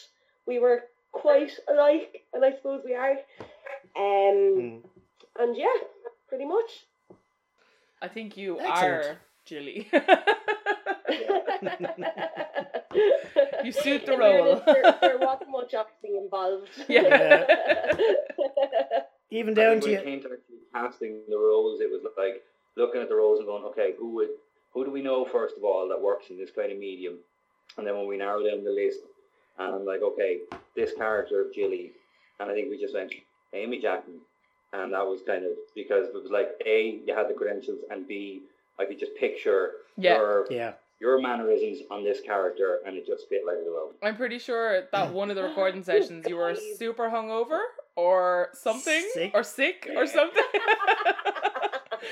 we 0.46 0.58
were 0.58 0.84
quite 1.12 1.52
alike, 1.68 2.22
and 2.32 2.44
I 2.44 2.52
suppose 2.52 2.82
we 2.84 2.94
are. 2.94 3.16
Um, 3.96 4.56
Mm. 4.56 4.82
and 5.38 5.56
yeah, 5.56 5.66
pretty 6.28 6.44
much. 6.46 6.86
I 8.00 8.08
think 8.08 8.36
you 8.36 8.58
Excellent. 8.60 9.04
are 9.04 9.18
Jilly. 9.44 9.90
You 13.64 13.72
suit 13.72 14.06
the 14.06 14.16
role. 14.16 14.62
There, 14.66 14.94
there 15.00 15.18
wasn't 15.18 15.50
much 15.50 15.74
acting 15.74 16.16
involved. 16.22 16.68
Yeah. 16.88 17.46
Even 19.30 19.54
down 19.54 19.80
think 19.80 19.84
to 19.84 19.88
when 19.88 19.94
you. 19.94 20.00
it 20.00 20.04
came 20.04 20.20
to 20.22 20.28
actually 20.32 20.58
casting 20.74 21.20
the 21.28 21.38
roles, 21.38 21.80
it 21.80 21.90
was 21.90 22.02
like 22.18 22.42
looking 22.76 23.00
at 23.00 23.08
the 23.08 23.14
roles 23.14 23.38
and 23.38 23.46
going, 23.46 23.64
okay, 23.64 23.92
who 23.98 24.14
would, 24.16 24.28
who 24.72 24.84
do 24.84 24.90
we 24.90 25.02
know 25.02 25.24
first 25.24 25.56
of 25.56 25.64
all 25.64 25.88
that 25.88 26.00
works 26.00 26.26
in 26.30 26.36
this 26.38 26.50
kind 26.50 26.72
of 26.72 26.78
medium? 26.78 27.18
And 27.78 27.86
then 27.86 27.96
when 27.96 28.08
we 28.08 28.16
narrow 28.16 28.42
down 28.42 28.64
the 28.64 28.70
list, 28.70 29.00
and 29.58 29.74
I'm 29.74 29.84
like, 29.86 30.02
okay, 30.02 30.38
this 30.74 30.92
character 30.94 31.42
of 31.42 31.54
Jilly, 31.54 31.92
and 32.40 32.50
I 32.50 32.54
think 32.54 32.70
we 32.70 32.80
just 32.80 32.94
went 32.94 33.12
Amy 33.52 33.80
Jackman, 33.80 34.18
and 34.72 34.92
that 34.94 35.06
was 35.06 35.20
kind 35.26 35.44
of 35.44 35.52
because 35.76 36.08
it 36.08 36.14
was 36.14 36.30
like 36.30 36.48
a 36.66 37.00
you 37.06 37.14
had 37.14 37.28
the 37.28 37.34
credentials, 37.34 37.78
and 37.90 38.08
b 38.08 38.40
I 38.78 38.86
could 38.86 38.98
just 38.98 39.14
picture 39.16 39.72
Yeah. 39.96 40.16
your 40.16 40.46
Yeah. 40.50 40.72
Your 41.00 41.20
mannerisms 41.20 41.78
on 41.90 42.04
this 42.04 42.20
character, 42.20 42.80
and 42.86 42.96
it 42.96 43.06
just 43.06 43.28
fit 43.28 43.42
like 43.46 43.56
a 43.56 43.64
glove. 43.68 43.94
I'm 44.02 44.16
pretty 44.16 44.38
sure 44.38 44.82
that 44.92 45.12
one 45.12 45.30
of 45.30 45.36
the 45.36 45.42
recording 45.42 45.82
sessions 45.90 46.26
you 46.28 46.36
were 46.36 46.52
Guys. 46.52 46.62
super 46.78 47.08
hungover 47.08 47.60
or 47.96 48.50
something 48.52 49.02
Sick. 49.14 49.30
or 49.34 49.42
sick 49.42 49.88
or 49.96 50.06
something. 50.06 50.42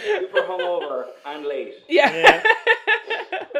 Super 0.04 0.42
hungover 0.42 1.04
and 1.25 1.47
late. 1.47 1.75
yeah. 1.88 2.12
Yeah. 2.14 2.42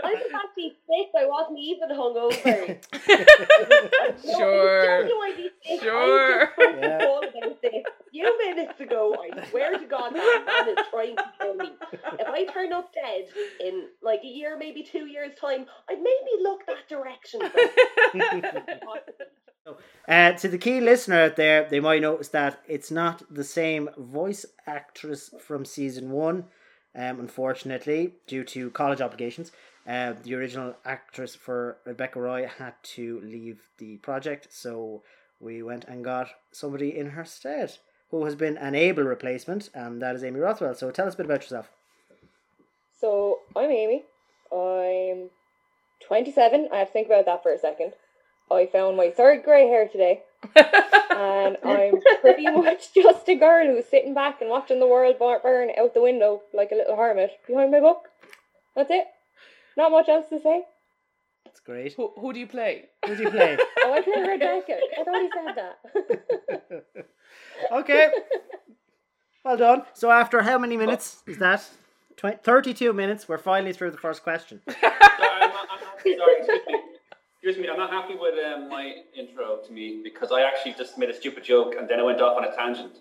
I 0.04 0.12
was 0.12 0.23
actually 0.35 0.76
sick. 0.87 1.08
I 1.18 1.25
wasn't 1.26 1.58
even 1.58 1.88
hungover. 1.88 2.78
No, 4.26 4.37
Sure. 4.38 4.82
I 4.82 4.87
tell 4.87 5.08
you 5.08 5.20
I'd 5.25 5.37
be. 5.37 5.78
Sure. 5.80 6.38
Just 6.47 6.52
spoke 6.52 6.76
Yeah. 6.80 6.97
About 6.97 7.23
this 7.32 7.56
a 7.64 7.82
few 8.10 8.38
minutes 8.38 8.80
ago. 8.80 9.16
I 9.22 9.48
swear 9.48 9.78
to 9.78 9.86
God, 9.86 10.14
that 10.14 10.44
man 10.46 10.68
is 10.68 10.84
trying 10.90 11.16
to 11.16 11.24
kill 11.40 11.54
me. 11.54 11.72
If 11.92 12.28
I 12.28 12.44
turn 12.52 12.72
up 12.72 12.92
dead 12.92 13.26
in 13.60 13.88
like 14.02 14.20
a 14.24 14.28
year, 14.28 14.56
maybe 14.58 14.82
two 14.82 15.06
years' 15.06 15.32
time, 15.40 15.66
I'd 15.88 15.98
maybe 15.98 16.42
look 16.42 16.66
that 16.66 16.88
direction. 16.88 17.40
Uh, 20.08 20.32
to 20.32 20.48
the 20.48 20.56
key 20.56 20.80
listener 20.80 21.20
out 21.20 21.36
there, 21.36 21.68
they 21.68 21.78
might 21.78 22.00
notice 22.00 22.28
that 22.28 22.62
it's 22.66 22.90
not 22.90 23.22
the 23.30 23.44
same 23.44 23.90
voice 23.98 24.46
actress 24.66 25.28
from 25.38 25.66
season 25.66 26.10
one. 26.10 26.44
Um, 26.94 27.20
unfortunately, 27.20 28.14
due 28.26 28.44
to 28.44 28.70
college 28.70 29.02
obligations, 29.02 29.52
uh, 29.86 30.14
the 30.22 30.34
original 30.34 30.74
actress 30.86 31.34
for 31.34 31.76
Rebecca 31.84 32.18
Roy 32.18 32.48
had 32.58 32.74
to 32.94 33.20
leave 33.20 33.60
the 33.76 33.98
project, 33.98 34.48
so 34.50 35.02
we 35.38 35.62
went 35.62 35.84
and 35.84 36.02
got 36.02 36.28
somebody 36.50 36.96
in 36.96 37.10
her 37.10 37.26
stead 37.26 37.76
who 38.10 38.24
has 38.24 38.34
been 38.34 38.56
an 38.56 38.74
able 38.74 39.02
replacement, 39.02 39.70
and 39.74 40.00
that 40.02 40.16
is 40.16 40.24
Amy 40.24 40.40
Rothwell. 40.40 40.74
So 40.74 40.90
tell 40.90 41.06
us 41.06 41.14
a 41.14 41.16
bit 41.16 41.26
about 41.26 41.42
yourself. 41.42 41.70
So 43.00 43.40
I'm 43.54 43.70
Amy. 43.70 44.04
I'm 44.52 45.30
27. 46.06 46.68
I 46.72 46.78
have 46.78 46.88
to 46.88 46.92
think 46.92 47.06
about 47.06 47.26
that 47.26 47.42
for 47.42 47.52
a 47.52 47.58
second. 47.58 47.92
I 48.50 48.66
found 48.66 48.96
my 48.96 49.10
third 49.10 49.44
grey 49.44 49.66
hair 49.66 49.86
today, 49.88 50.22
and 50.56 51.58
I'm 51.64 52.00
pretty 52.22 52.50
much 52.50 52.94
just 52.94 53.28
a 53.28 53.34
girl 53.34 53.66
who's 53.66 53.84
sitting 53.86 54.14
back 54.14 54.40
and 54.40 54.48
watching 54.48 54.80
the 54.80 54.86
world 54.86 55.16
burn 55.18 55.70
out 55.78 55.92
the 55.92 56.00
window 56.00 56.42
like 56.54 56.70
a 56.72 56.76
little 56.76 56.96
hermit 56.96 57.32
behind 57.46 57.70
my 57.70 57.80
book. 57.80 58.08
That's 58.74 58.90
it. 58.90 59.06
Not 59.76 59.92
much 59.92 60.08
else 60.08 60.30
to 60.30 60.40
say. 60.40 60.64
That's 61.49 61.61
great. 61.61 61.95
who, 61.95 62.12
who 62.21 62.35
do 62.35 62.40
you 62.40 62.47
play? 62.47 62.90
Who 63.07 63.17
do 63.17 63.23
you 63.23 63.31
play? 63.31 63.57
Oh, 63.85 63.95
I 63.95 64.02
play 64.02 64.23
Red 64.23 64.40
Jacket. 64.40 64.81
I 65.00 65.05
thought 65.05 65.23
he 65.23 65.31
said 65.35 66.75
that. 66.76 66.85
okay. 67.73 68.11
Well 69.45 69.57
done. 69.57 69.85
So 69.95 70.11
after 70.11 70.43
how 70.43 70.59
many 70.59 70.76
minutes 70.76 71.23
is 71.26 71.38
that? 71.38 71.67
Tw- 72.19 72.43
32 72.43 72.93
minutes. 72.93 73.26
We're 73.31 73.38
finally 73.38 73.73
through 73.73 73.93
the 73.93 73.97
first 73.97 74.23
question. 74.23 74.61
Sorry, 74.69 74.76
I'm 74.83 75.50
not, 75.50 75.69
I'm 75.71 75.81
not, 75.81 76.02
sorry, 76.02 76.37
excuse 76.38 76.61
me. 76.67 76.81
Excuse 77.43 77.57
me, 77.57 77.69
I'm 77.71 77.78
not 77.78 77.90
happy 77.90 78.14
with 78.14 78.35
um, 78.45 78.69
my 78.69 78.97
intro 79.17 79.61
to 79.67 79.73
me 79.73 80.02
because 80.05 80.33
I 80.33 80.43
actually 80.43 80.75
just 80.75 80.99
made 80.99 81.09
a 81.09 81.14
stupid 81.14 81.45
joke 81.45 81.76
and 81.78 81.88
then 81.88 81.99
I 81.99 82.02
went 82.02 82.21
off 82.21 82.37
on 82.37 82.45
a 82.45 82.55
tangent 82.55 82.99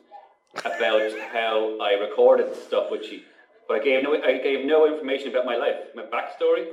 about 0.59 1.11
how 1.33 1.77
I 1.81 1.93
recorded 1.93 2.55
stuff 2.55 2.91
with 2.91 3.11
you. 3.11 3.21
But 3.67 3.81
I 3.81 3.83
gave 3.83 4.03
no 4.03 4.15
I 4.23 4.37
gave 4.37 4.65
no 4.65 4.87
information 4.87 5.29
about 5.29 5.45
my 5.45 5.57
life, 5.57 5.75
my 5.95 6.03
backstory. 6.03 6.67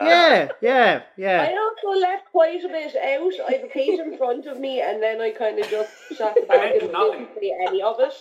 Yeah, 0.00 0.48
yeah, 0.60 1.02
yeah. 1.16 1.42
I 1.42 1.52
yeah. 1.52 1.58
also 1.58 2.00
left 2.00 2.30
quite 2.32 2.64
a 2.64 2.68
bit 2.68 2.96
out. 2.96 3.32
I 3.48 3.52
have 3.52 3.64
a 3.64 3.68
page 3.68 3.98
in 3.98 4.16
front 4.16 4.46
of 4.46 4.58
me, 4.58 4.80
and 4.80 5.02
then 5.02 5.20
I 5.20 5.30
kind 5.30 5.58
of 5.58 5.68
just 5.68 5.90
shot 6.16 6.34
the 6.34 6.46
back 6.46 6.72
and 6.72 6.80
didn't 6.80 7.28
say 7.38 7.52
any 7.66 7.82
of 7.82 7.96
it. 8.00 8.14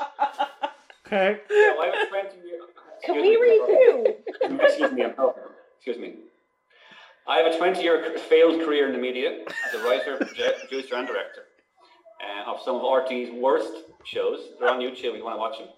Okay. 1.07 1.39
So 1.49 1.55
I 1.55 1.85
have 1.85 2.07
a 2.07 2.09
20. 2.09 2.29
Can 3.03 3.15
we 3.15 3.21
me, 3.21 3.35
read 3.37 3.61
through? 3.65 4.59
Excuse 4.61 4.91
me, 4.91 5.03
I'm 5.03 5.13
talking. 5.13 5.43
Excuse 5.77 5.97
me. 5.97 6.13
I 7.27 7.37
have 7.37 7.53
a 7.53 7.57
20 7.57 7.81
year 7.81 8.17
failed 8.29 8.63
career 8.63 8.87
in 8.87 8.91
the 8.91 8.99
media 8.99 9.39
as 9.67 9.73
a 9.73 9.83
writer, 9.83 10.17
proje- 10.17 10.59
producer, 10.59 10.95
and 10.95 11.07
director 11.07 11.43
uh, 12.23 12.51
of 12.51 12.61
some 12.61 12.75
of 12.75 12.81
RTÉ's 12.81 13.31
worst 13.31 13.71
shows. 14.03 14.39
They're 14.59 14.69
on 14.69 14.79
YouTube 14.79 15.13
if 15.13 15.17
you 15.17 15.23
want 15.23 15.35
to 15.35 15.39
watch 15.39 15.57
them. 15.59 15.69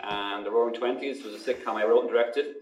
and 0.00 0.46
The 0.46 0.50
Roaring 0.50 0.74
Twenties 0.74 1.24
was 1.24 1.34
a 1.34 1.38
sitcom 1.38 1.74
I 1.74 1.84
wrote 1.84 2.02
and 2.02 2.10
directed. 2.10 2.56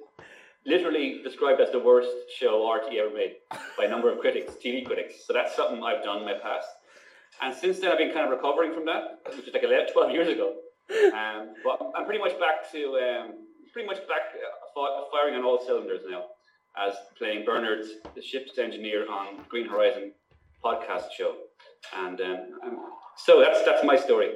Literally 0.67 1.21
described 1.23 1.61
as 1.61 1.71
the 1.71 1.79
worst 1.79 2.11
show 2.37 2.61
RTÉ 2.61 2.99
ever 2.99 3.15
made 3.15 3.37
by 3.77 3.85
a 3.85 3.89
number 3.89 4.13
of 4.13 4.19
critics, 4.19 4.55
TV 4.63 4.85
critics. 4.85 5.15
So 5.27 5.33
that's 5.33 5.55
something 5.57 5.83
I've 5.83 6.05
done 6.05 6.19
in 6.19 6.25
my 6.25 6.35
past. 6.35 6.69
And 7.41 7.55
since 7.55 7.79
then, 7.79 7.93
I've 7.93 7.99
been 7.99 8.13
kind 8.13 8.27
of 8.27 8.31
recovering 8.31 8.75
from 8.75 8.85
that, 8.87 9.21
which 9.37 9.47
is 9.47 9.55
like 9.55 9.63
11, 9.63 9.93
12 9.93 10.13
years 10.13 10.29
ago. 10.29 10.55
Um, 10.91 11.55
but 11.65 11.93
I'm 11.97 12.05
pretty 12.05 12.19
much 12.19 12.39
back 12.41 12.71
to 12.73 12.79
um, 12.97 13.35
pretty 13.73 13.87
much 13.87 13.99
back 14.09 14.35
uh, 14.35 15.03
firing 15.13 15.35
on 15.35 15.45
all 15.45 15.61
cylinders 15.65 16.01
now, 16.09 16.25
as 16.77 16.95
playing 17.17 17.45
Bernard, 17.45 17.85
the 18.15 18.23
ship's 18.23 18.59
engineer 18.59 19.09
on 19.11 19.45
Green 19.49 19.69
Horizon 19.69 20.13
podcast 20.65 21.13
show. 21.17 21.35
And 21.97 22.21
um, 22.21 22.39
so 23.17 23.41
that's 23.41 23.65
that's 23.65 23.85
my 23.85 23.97
story. 23.97 24.33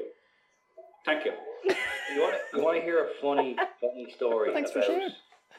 Thank 1.04 1.24
you. 1.24 1.32
You 2.14 2.20
want 2.20 2.34
to, 2.34 2.56
you 2.56 2.64
want 2.64 2.78
to 2.78 2.82
hear 2.82 3.04
a 3.04 3.08
funny 3.20 3.56
funny 3.80 4.12
story 4.14 4.52
Thanks 4.52 4.70
for 4.70 4.78
about, 4.78 4.90
sharing. 4.90 5.10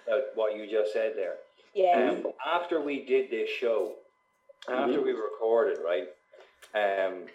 About 0.08 0.24
what 0.36 0.56
you 0.56 0.70
just 0.70 0.94
said 0.94 1.14
there? 1.16 1.36
Yeah. 1.74 2.12
Um, 2.12 2.34
after 2.46 2.82
we 2.82 3.06
did 3.06 3.32
this 3.32 3.50
show, 3.50 3.94
after 4.70 5.02
we 5.02 5.12
recorded, 5.12 5.80
right? 5.84 6.08
Um, 6.76 7.26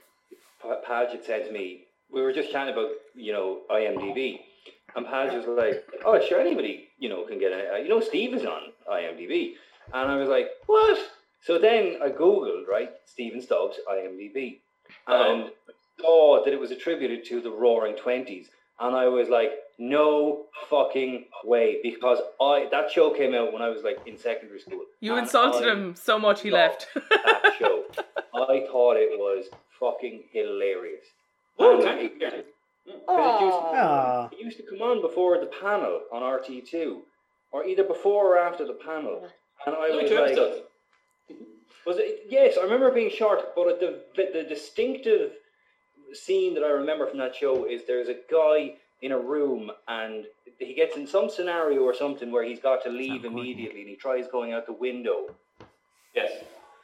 Pa- 0.62 0.80
Padge 0.86 1.12
had 1.12 1.24
said 1.24 1.46
to 1.46 1.52
me, 1.52 1.84
we 2.10 2.22
were 2.22 2.32
just 2.32 2.50
chatting 2.50 2.72
about, 2.72 2.90
you 3.14 3.32
know, 3.32 3.60
IMDb, 3.70 4.40
and 4.96 5.06
Padge 5.06 5.34
was 5.34 5.46
like, 5.46 5.84
"Oh, 6.04 6.18
sure, 6.20 6.40
anybody, 6.40 6.88
you 6.98 7.08
know, 7.08 7.22
can 7.24 7.38
get 7.38 7.52
a, 7.52 7.80
you 7.82 7.88
know, 7.88 8.00
Steve 8.00 8.34
is 8.34 8.44
on 8.44 8.72
IMDb," 8.90 9.54
and 9.92 10.10
I 10.10 10.16
was 10.16 10.28
like, 10.28 10.48
"What?" 10.66 10.98
So 11.42 11.58
then 11.58 11.98
I 12.02 12.08
googled, 12.08 12.66
right, 12.66 12.90
Stephen 13.04 13.40
Stubbs 13.42 13.78
IMDb, 13.88 14.58
and 15.06 15.50
saw 16.00 16.42
that 16.44 16.52
it 16.52 16.58
was 16.60 16.70
attributed 16.70 17.24
to 17.26 17.40
the 17.40 17.50
Roaring 17.50 17.96
Twenties, 17.96 18.48
and 18.80 18.96
I 18.96 19.06
was 19.08 19.28
like, 19.28 19.52
"No 19.78 20.47
fucking 20.68 21.26
way!" 21.44 21.80
Because 21.82 22.18
I 22.40 22.68
that 22.70 22.90
show 22.90 23.11
came 23.11 23.35
out 23.35 23.52
when 23.52 23.62
I 23.62 23.68
was 23.68 23.82
like 23.82 23.99
in 24.06 24.16
secondary 24.18 24.61
school. 24.61 24.85
You 25.00 25.16
insulted 25.16 25.68
I 25.68 25.73
him 25.73 25.94
so 25.94 26.18
much 26.18 26.42
he 26.42 26.50
left. 26.50 26.88
that 26.94 27.54
show. 27.58 27.85
I 28.35 28.66
thought 28.70 28.97
it 28.97 29.18
was 29.18 29.47
fucking 29.78 30.25
hilarious. 30.32 31.04
Oh, 31.58 31.80
thank 31.82 32.00
you. 32.00 32.06
it- 32.06 32.18
Kieran. 32.18 32.44
Because 32.87 33.42
it 33.42 33.44
used, 33.44 33.56
Aw. 33.56 34.28
It 34.32 34.38
used 34.40 34.56
to 34.56 34.62
come 34.62 34.80
on 34.80 35.02
before 35.02 35.38
the 35.38 35.50
panel 35.61 36.00
on 36.11 36.23
RTÉ2, 36.23 37.00
or 37.52 37.64
either 37.66 37.85
before 37.85 38.35
or 38.35 38.38
after 38.38 38.66
the 38.66 38.73
panel. 38.73 39.28
And 39.66 39.75
I 39.75 39.90
was 39.90 40.08
two 40.08 40.14
like, 40.16 40.26
episodes. 40.32 40.62
was 41.87 41.97
it? 41.99 42.20
Yes, 42.30 42.56
I 42.58 42.62
remember 42.64 42.90
being 42.90 43.11
short, 43.11 43.54
but 43.54 43.78
the, 43.80 44.00
the 44.16 44.44
distinctive 44.49 45.32
scene 46.14 46.54
that 46.54 46.64
I 46.64 46.68
remember 46.68 47.06
from 47.06 47.18
that 47.18 47.35
show 47.37 47.64
is 47.66 47.82
there's 47.87 48.08
a 48.08 48.16
guy 48.30 48.76
in 49.02 49.12
a 49.12 49.19
room 49.19 49.71
and 49.87 50.25
he 50.59 50.75
gets 50.75 50.97
in 50.97 51.07
some 51.07 51.31
scenario 51.31 51.83
or 51.83 51.95
something 51.95 52.31
where 52.33 52.45
he's 52.45 52.59
got 52.59 52.83
to 52.85 52.90
leave 52.90 53.25
immediately 53.25 53.81
and 53.81 53.88
he 53.88 53.97
tries 53.97 54.26
going 54.28 54.52
out 54.52 54.67
the 54.67 54.73
window. 54.73 55.26
Yes. 56.14 56.33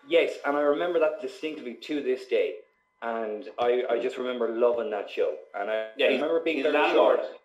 Yes, 0.09 0.33
and 0.45 0.57
I 0.57 0.61
remember 0.61 0.99
that 1.01 1.21
distinctly 1.23 1.75
to 1.83 2.03
this 2.03 2.27
day. 2.27 2.57
And 3.03 3.49
I, 3.59 3.83
I 3.91 3.99
just 3.99 4.17
remember 4.17 4.49
loving 4.51 4.91
that 4.91 5.11
show. 5.11 5.35
And 5.59 5.71
I, 5.71 5.89
Yeah, 5.97 6.07
I 6.07 6.11
he's- 6.11 6.21
remember 6.23 6.41
being 6.45 6.57
he's 6.59 6.65
very 6.67 6.75
landlord. 6.75 7.19
short. 7.21 7.41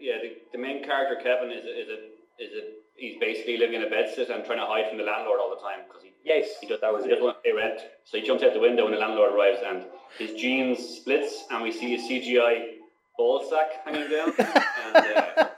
Yeah, 0.00 0.18
the, 0.22 0.36
the 0.52 0.58
main 0.58 0.84
character 0.84 1.16
Kevin 1.22 1.50
is 1.50 1.64
a, 1.64 1.80
is 1.80 1.88
a 1.88 1.98
is 2.44 2.52
a 2.54 2.62
he's 2.94 3.18
basically 3.18 3.56
living 3.56 3.76
in 3.76 3.82
a 3.84 3.86
bedsit 3.90 4.28
and 4.28 4.44
trying 4.44 4.58
to 4.58 4.66
hide 4.66 4.86
from 4.88 4.98
the 4.98 5.02
landlord 5.04 5.40
all 5.40 5.48
the 5.50 5.60
time 5.62 5.80
because 5.88 6.02
he 6.02 6.12
Yes, 6.24 6.46
he 6.60 6.66
does, 6.68 6.80
that 6.82 6.92
was 6.92 7.04
he 7.04 7.08
doesn't 7.10 7.22
it. 7.22 7.26
want 7.26 7.42
to 7.42 7.50
pay 7.50 7.56
rent. 7.56 7.80
So 8.04 8.18
he 8.18 8.26
jumps 8.26 8.42
out 8.44 8.52
the 8.52 8.60
window 8.60 8.84
when 8.84 8.92
the 8.92 8.98
landlord 8.98 9.32
arrives 9.32 9.60
and 9.66 9.86
his 10.18 10.34
jeans 10.34 10.78
splits 10.78 11.44
and 11.50 11.62
we 11.62 11.72
see 11.72 11.94
a 11.94 11.98
CGI 11.98 12.77
ball 13.18 13.44
sack 13.50 13.84
hanging 13.84 14.08
down. 14.08 14.28
and, 14.38 14.96
uh, 14.96 15.48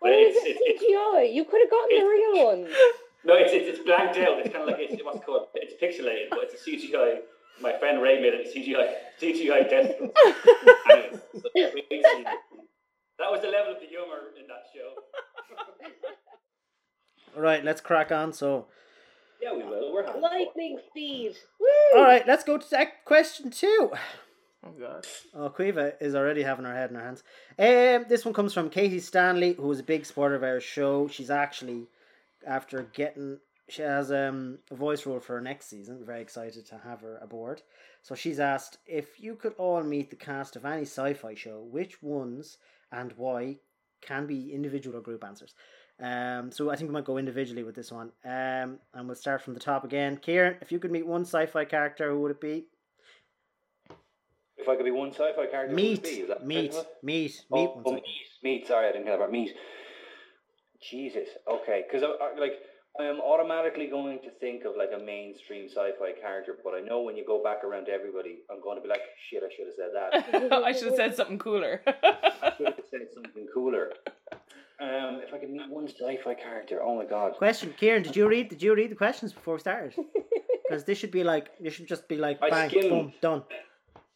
Why 0.00 0.10
but 0.10 0.12
it's, 0.12 0.44
it 0.44 0.56
it's, 0.60 0.60
it's, 0.62 0.82
CGI? 0.82 1.32
You 1.32 1.44
could 1.44 1.62
have 1.62 1.70
gotten 1.70 1.98
the 1.98 2.04
real 2.04 2.44
ones. 2.44 2.68
no, 3.24 3.34
it's, 3.34 3.52
it's, 3.54 3.78
it's 3.78 3.86
blanked 3.86 4.18
out. 4.18 4.40
It's 4.40 4.52
kind 4.52 4.68
of 4.68 4.68
like 4.68 4.80
it's 4.80 5.02
what's 5.02 5.18
it 5.18 5.24
called. 5.24 5.46
It's 5.54 5.74
pixelated, 5.80 6.28
but 6.30 6.40
it's 6.42 6.54
a 6.54 6.70
CGI. 6.70 7.20
My 7.62 7.78
friend 7.78 8.02
Ray 8.02 8.20
made 8.20 8.34
it 8.34 8.48
CGI 8.52 8.94
CGI 9.20 9.68
testicles. 9.68 10.10
anyway, 11.56 11.84
so 11.90 12.24
that 13.18 13.30
was 13.30 13.42
the 13.42 13.48
level 13.48 13.74
of 13.74 13.80
the 13.80 13.86
humor 13.86 14.32
in 14.38 14.46
that 14.48 14.64
show. 14.74 14.94
All 17.36 17.42
right, 17.42 17.62
let's 17.62 17.82
crack 17.82 18.10
on. 18.10 18.32
So, 18.32 18.66
Yeah, 19.42 19.52
we 19.54 19.62
will. 19.62 19.92
We're 19.92 20.06
having. 20.06 20.22
Lightning 20.22 20.78
speed. 20.88 21.36
all 21.94 22.02
right, 22.02 22.26
let's 22.26 22.44
go 22.44 22.56
to 22.56 22.70
that 22.70 23.04
question 23.04 23.50
two. 23.50 23.92
Oh 24.64 24.72
god. 24.78 25.06
Oh, 25.34 25.50
Quiva 25.50 25.94
is 26.00 26.14
already 26.14 26.42
having 26.42 26.64
her 26.64 26.74
head 26.74 26.90
in 26.90 26.96
her 26.96 27.02
hands. 27.02 27.22
Um, 27.58 28.06
this 28.08 28.24
one 28.24 28.34
comes 28.34 28.54
from 28.54 28.70
Katie 28.70 29.00
Stanley, 29.00 29.54
who 29.54 29.70
is 29.70 29.80
a 29.80 29.84
big 29.84 30.06
supporter 30.06 30.34
of 30.34 30.42
our 30.42 30.60
show. 30.60 31.08
She's 31.08 31.30
actually, 31.30 31.86
after 32.46 32.82
getting, 32.92 33.38
she 33.68 33.82
has 33.82 34.10
um, 34.10 34.58
a 34.70 34.74
voice 34.74 35.06
role 35.06 35.20
for 35.20 35.34
her 35.34 35.40
next 35.40 35.68
season. 35.68 36.04
Very 36.04 36.20
excited 36.20 36.66
to 36.66 36.78
have 36.78 37.00
her 37.02 37.18
aboard. 37.18 37.62
So 38.02 38.14
she's 38.14 38.40
asked 38.40 38.78
if 38.86 39.20
you 39.20 39.34
could 39.34 39.54
all 39.58 39.82
meet 39.82 40.10
the 40.10 40.16
cast 40.16 40.56
of 40.56 40.64
any 40.64 40.82
sci-fi 40.82 41.34
show, 41.34 41.66
which 41.70 42.02
ones 42.02 42.58
and 42.90 43.12
why 43.16 43.58
can 44.00 44.26
be 44.26 44.52
individual 44.52 44.96
or 44.96 45.02
group 45.02 45.22
answers. 45.24 45.54
Um, 46.02 46.50
so 46.50 46.70
I 46.70 46.76
think 46.76 46.88
we 46.88 46.94
might 46.94 47.04
go 47.04 47.18
individually 47.18 47.62
with 47.62 47.74
this 47.74 47.92
one. 47.92 48.10
Um, 48.24 48.78
and 48.94 49.06
we'll 49.06 49.16
start 49.16 49.42
from 49.42 49.54
the 49.54 49.60
top 49.60 49.84
again. 49.84 50.16
Kieran, 50.16 50.56
if 50.62 50.72
you 50.72 50.78
could 50.78 50.90
meet 50.90 51.06
one 51.06 51.22
sci-fi 51.22 51.66
character, 51.66 52.10
who 52.10 52.20
would 52.20 52.30
it 52.30 52.40
be? 52.40 52.66
If 54.60 54.68
I 54.68 54.76
could 54.76 54.84
be 54.84 54.90
one 54.90 55.10
sci-fi 55.10 55.46
character, 55.46 55.68
who 55.68 55.74
would 55.74 55.82
it 55.82 56.02
Meat, 56.02 56.02
be? 56.02 56.44
Meat, 56.44 56.74
meat, 56.74 56.84
meat. 57.02 57.42
Oh, 57.50 57.66
one 57.66 57.82
oh, 57.86 57.94
sec. 57.94 58.02
meat, 58.02 58.28
meat. 58.42 58.66
Sorry, 58.66 58.88
I 58.88 58.92
didn't 58.92 59.06
hear 59.06 59.16
about 59.16 59.32
meat. 59.32 59.52
Jesus. 60.82 61.28
Okay, 61.48 61.84
because 61.86 62.02
I, 62.02 62.24
I, 62.24 62.38
like 62.38 62.52
I 62.98 63.04
am 63.04 63.20
automatically 63.20 63.86
going 63.86 64.18
to 64.20 64.30
think 64.40 64.64
of 64.64 64.72
like 64.76 64.90
a 64.94 65.02
mainstream 65.02 65.68
sci-fi 65.68 66.12
character, 66.20 66.56
but 66.62 66.74
I 66.74 66.80
know 66.80 67.02
when 67.02 67.16
you 67.16 67.24
go 67.26 67.42
back 67.42 67.64
around 67.64 67.86
to 67.86 67.92
everybody, 67.92 68.40
I'm 68.50 68.60
going 68.62 68.76
to 68.76 68.82
be 68.82 68.88
like, 68.88 69.00
shit, 69.28 69.42
I 69.42 69.50
should 69.54 69.66
have 69.66 69.76
said 69.76 69.92
that. 69.94 70.52
I 70.64 70.72
should 70.72 70.88
have 70.88 70.96
said 70.96 71.16
something 71.16 71.38
cooler. 71.38 71.82
I 71.86 72.52
should 72.56 72.66
have 72.66 72.84
said 72.90 73.06
something 73.14 73.46
cooler. 73.54 73.92
Um, 74.80 75.20
if 75.26 75.32
I 75.34 75.38
could 75.38 75.50
meet 75.50 75.68
one 75.68 75.86
sci-fi 75.88 76.34
character, 76.34 76.82
oh 76.82 76.96
my 76.96 77.04
god. 77.04 77.36
Question, 77.36 77.74
Kieran, 77.78 78.02
did 78.02 78.16
you 78.16 78.26
read? 78.28 78.48
Did 78.48 78.62
you 78.62 78.74
read 78.74 78.90
the 78.90 78.94
questions 78.96 79.32
before 79.32 79.54
we 79.54 79.60
started? 79.60 79.94
Because 80.70 80.84
this 80.84 80.98
should 80.98 81.10
be 81.10 81.24
like, 81.24 81.48
this 81.58 81.74
should 81.74 81.88
just 81.88 82.06
be 82.06 82.16
like, 82.16 82.38
I 82.40 82.48
bang, 82.48 82.70
skimmed. 82.70 82.90
boom, 82.90 83.12
done. 83.20 83.42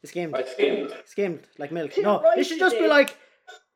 Skimmed, 0.05 0.35
I 0.35 0.45
skimmed. 0.45 0.93
skimmed 1.07 1.41
like 1.59 1.73
milk. 1.73 1.93
No, 1.99 2.21
right 2.21 2.37
this 2.37 2.49
should 2.49 2.59
just 2.59 2.79
be 2.79 2.87
like, 2.87 3.17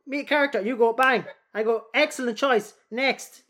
meet 0.06 0.20
a 0.20 0.24
character. 0.24 0.60
You 0.60 0.76
go 0.76 0.92
bang. 0.92 1.24
I 1.54 1.62
go 1.62 1.84
excellent 1.94 2.36
choice. 2.36 2.74
Next. 2.90 3.42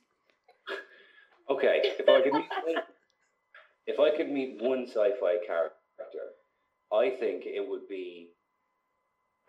Okay, 1.51 1.81
if 1.83 2.09
I 2.09 2.21
could 2.23 2.33
meet 2.35 2.47
one, 2.65 2.83
if 3.87 3.99
I 3.99 4.17
could 4.17 4.31
meet 4.31 4.59
one 4.61 4.87
sci-fi 4.87 5.37
character, 5.47 5.75
I 6.93 7.11
think 7.19 7.45
it 7.47 7.67
would 7.67 7.89
be 7.89 8.31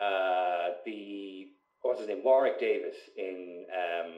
uh, 0.00 0.74
the 0.86 1.48
what's 1.82 2.00
his 2.00 2.08
name, 2.08 2.22
Warwick 2.24 2.58
Davis 2.58 2.96
in 3.16 3.66
um, 3.70 4.12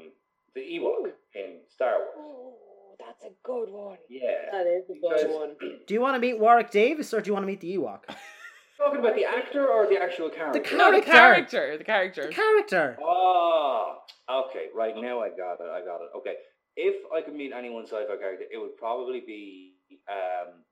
the 0.54 0.60
Ewok 0.60 1.10
in 1.34 1.60
Star 1.74 1.98
Wars. 1.98 2.08
Oh, 2.18 2.54
that's 2.98 3.24
a 3.24 3.34
good 3.42 3.70
one. 3.70 3.98
Yeah, 4.08 4.50
That 4.52 4.66
is 4.66 4.84
a 4.88 4.94
good 4.94 5.30
one. 5.30 5.56
Do 5.86 5.94
you 5.94 6.00
want 6.00 6.14
to 6.14 6.20
meet 6.20 6.38
Warwick 6.38 6.70
Davis 6.70 7.12
or 7.12 7.20
do 7.20 7.28
you 7.28 7.34
want 7.34 7.42
to 7.42 7.48
meet 7.48 7.60
the 7.60 7.76
Ewok? 7.76 8.00
talking 8.84 9.00
about 9.00 9.14
the 9.14 9.24
actor 9.24 9.66
or 9.68 9.86
the 9.86 9.98
actual 10.00 10.28
character. 10.30 10.62
The 10.62 10.76
no, 10.76 10.90
the 10.92 11.00
Character. 11.02 11.76
character. 11.76 11.78
The 11.78 11.84
character. 11.84 12.26
The 12.28 12.32
character. 12.34 12.98
Ah, 13.04 13.98
okay, 14.46 14.66
right 14.74 14.94
now 14.96 15.20
I 15.20 15.28
got 15.30 15.54
it. 15.60 15.70
I 15.70 15.80
got 15.84 16.00
it. 16.02 16.10
Okay, 16.18 16.34
if 16.76 16.96
I 17.14 17.22
could 17.22 17.34
meet 17.34 17.52
any 17.52 17.70
one 17.70 17.84
sci-fi 17.86 18.16
character, 18.16 18.44
it 18.52 18.58
would 18.58 18.76
probably 18.76 19.20
be 19.26 19.74
um, 20.10 20.62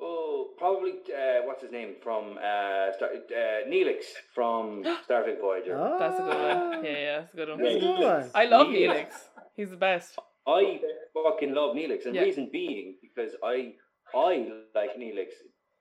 oh, 0.00 0.50
probably 0.58 0.92
uh, 1.14 1.42
what's 1.44 1.62
his 1.62 1.72
name 1.72 1.94
from 2.02 2.38
uh, 2.38 2.92
Star, 2.96 3.08
uh, 3.14 3.68
Neelix 3.68 4.04
from 4.34 4.84
Star 5.04 5.24
Trek 5.24 5.40
Voyager. 5.40 5.76
Oh, 5.78 5.96
That's 5.98 6.18
a 6.18 6.22
good 6.22 6.28
one. 6.28 6.84
Yeah, 6.84 6.90
yeah, 6.98 7.20
that's 7.20 7.32
a 7.34 7.36
good 7.36 7.48
one. 7.48 7.62
That's 7.62 7.74
a 7.76 7.78
good 7.80 8.04
one. 8.04 8.30
I 8.34 8.44
love 8.46 8.68
Neelix. 8.68 8.94
Neelix. 8.94 9.12
He's 9.56 9.70
the 9.70 9.76
best. 9.76 10.18
I 10.46 10.80
fucking 11.12 11.52
love 11.54 11.74
Neelix, 11.76 12.06
and 12.06 12.14
Yeah. 12.14 12.22
reason 12.22 12.48
being 12.52 12.96
because 13.02 13.32
I 13.44 13.72
I 14.14 14.48
like 14.74 14.96
Neelix. 14.98 15.28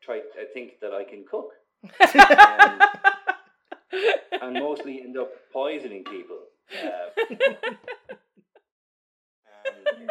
Try 0.04 0.21
I 0.39 0.45
think 0.54 0.73
that 0.82 0.91
I 0.93 1.04
can 1.04 1.26
cook 1.30 1.50
and 4.42 4.54
mostly 4.54 5.02
end 5.02 5.18
up 5.18 5.32
poisoning 5.52 6.04
people. 6.04 6.38
Uh, 6.72 7.10
and 9.66 10.10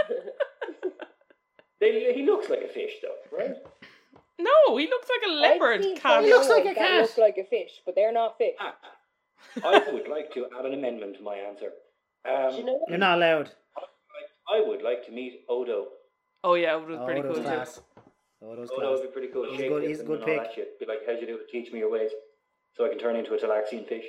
they, 1.80 2.12
he 2.14 2.24
looks 2.24 2.48
like 2.48 2.62
a 2.62 2.68
fish, 2.68 2.92
though, 3.02 3.36
right? 3.36 3.56
no, 4.38 4.76
he 4.76 4.86
looks 4.88 5.08
like 5.08 5.30
a 5.30 5.32
leopard 5.34 5.84
cat. 6.00 6.24
He 6.24 6.30
looks 6.30 6.48
like 6.48 6.64
a 6.66 6.74
cat. 6.74 7.02
Look 7.02 7.18
like 7.18 7.38
a 7.38 7.44
fish, 7.44 7.82
but 7.84 7.94
they're 7.94 8.12
not 8.12 8.38
fish. 8.38 8.54
Ah, 8.60 8.74
I 9.64 9.90
would 9.92 10.08
like 10.08 10.32
to 10.34 10.46
add 10.58 10.64
an 10.66 10.74
amendment 10.74 11.16
to 11.16 11.22
my 11.22 11.36
answer. 11.36 11.70
Um, 12.28 12.54
you 12.56 12.64
know 12.64 12.80
You're 12.88 12.98
not 12.98 13.18
allowed. 13.18 13.50
I 14.48 14.60
would 14.60 14.82
like 14.82 15.04
to 15.06 15.12
meet 15.12 15.42
Odo. 15.48 15.88
Oh 16.44 16.54
yeah, 16.54 16.76
it 16.76 16.86
was 16.86 16.98
Oh, 17.00 17.04
pretty 17.04 17.22
those 17.22 17.34
cool 17.36 17.44
class. 17.44 17.76
too. 17.76 17.95
Oh, 18.46 18.54
those 18.56 18.70
Odo 18.70 18.80
class. 18.80 18.98
would 19.00 19.08
be 19.08 19.12
pretty 19.12 19.28
cool. 19.32 19.50
He's 19.50 19.58
Shape 19.60 19.68
good- 19.70 19.82
he's 19.88 20.00
a 20.00 20.04
good 20.04 20.22
and 20.22 20.46
pick. 20.46 20.78
Be 20.80 20.86
like, 20.86 21.00
how'd 21.06 21.20
you 21.20 21.26
do 21.26 21.36
it? 21.36 21.48
Teach 21.50 21.72
me 21.72 21.80
your 21.80 21.90
ways, 21.90 22.10
so 22.74 22.84
I 22.84 22.88
can 22.90 22.98
turn 22.98 23.16
into 23.16 23.34
a 23.34 23.38
Talaxian 23.38 23.86
fish. 23.88 24.04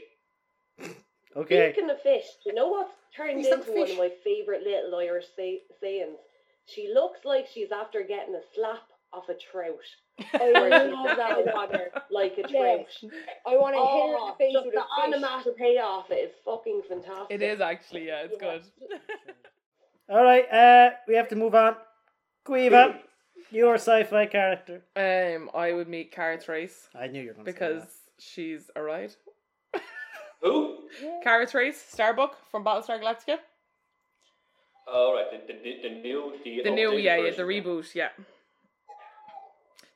Okay. 1.35 1.71
Speaking 1.71 1.89
of 1.91 2.01
fish, 2.01 2.23
you 2.47 2.53
know 2.55 2.67
what's 2.69 2.93
turned 3.15 3.37
He's 3.37 3.47
into 3.47 3.71
one 3.71 3.91
of 3.91 3.97
my 3.97 4.09
favourite 4.23 4.63
little 4.63 4.97
Irish 4.97 5.25
say- 5.35 5.61
sayings? 5.79 6.17
She 6.65 6.89
looks 6.91 7.25
like 7.25 7.45
she's 7.53 7.71
after 7.71 8.01
getting 8.01 8.33
a 8.33 8.39
slap 8.55 8.81
off 9.13 9.29
a 9.29 9.35
trout. 9.35 9.77
I 10.33 10.49
love 10.89 11.15
that. 11.17 11.53
water 11.53 11.91
like 12.09 12.33
a 12.39 12.49
Yes. 12.49 12.97
trout. 12.99 13.13
I 13.45 13.55
want 13.57 13.75
to 13.75 13.81
hit 13.81 13.91
her 13.91 14.07
in 14.07 14.15
Oh, 14.17 14.31
the 14.31 14.37
face 14.37 14.53
just 14.53 14.65
with 14.65 14.73
the 14.73 14.79
a 14.81 14.83
fish. 14.83 15.13
onomatopoeia 15.13 15.83
of 15.83 16.05
it 16.09 16.15
is 16.15 16.35
fucking 16.43 16.81
fantastic. 16.89 17.27
It 17.29 17.41
is 17.43 17.61
actually, 17.61 18.07
yeah, 18.07 18.23
it's 18.23 18.33
Yeah. 18.41 18.57
good. 18.87 18.97
All 20.09 20.23
right. 20.23 20.49
Uh, 20.51 20.91
we 21.07 21.13
have 21.15 21.27
to 21.27 21.35
move 21.35 21.53
on. 21.53 21.75
Guiva, 22.47 22.97
your 23.51 23.75
sci-fi 23.75 24.25
character. 24.27 24.81
Um, 24.95 25.49
I 25.53 25.73
would 25.73 25.87
meet 25.87 26.11
Kara 26.11 26.37
Thrace 26.37 26.89
I 26.93 27.07
knew 27.07 27.21
you 27.21 27.27
were 27.29 27.33
going 27.33 27.45
to 27.45 27.51
because 27.51 27.83
she's 28.19 28.69
a 28.75 28.81
ride. 28.81 29.15
Who? 30.41 30.77
Kara 31.23 31.47
Thrace, 31.47 31.81
Starbuck 31.81 32.35
from 32.51 32.63
Battlestar 32.63 33.01
Galactica. 33.01 33.37
Oh, 34.87 35.13
right. 35.15 35.47
The, 35.47 35.53
the, 35.53 35.59
the, 35.63 35.89
the 35.89 35.95
new. 36.01 36.33
The, 36.43 36.63
The 36.63 36.71
new, 36.71 36.91
updated 36.91 37.03
yeah, 37.03 37.15
yeah, 37.17 37.21
version. 37.23 37.47
the 37.47 37.53
reboot, 37.53 37.95
yeah. 37.95 38.09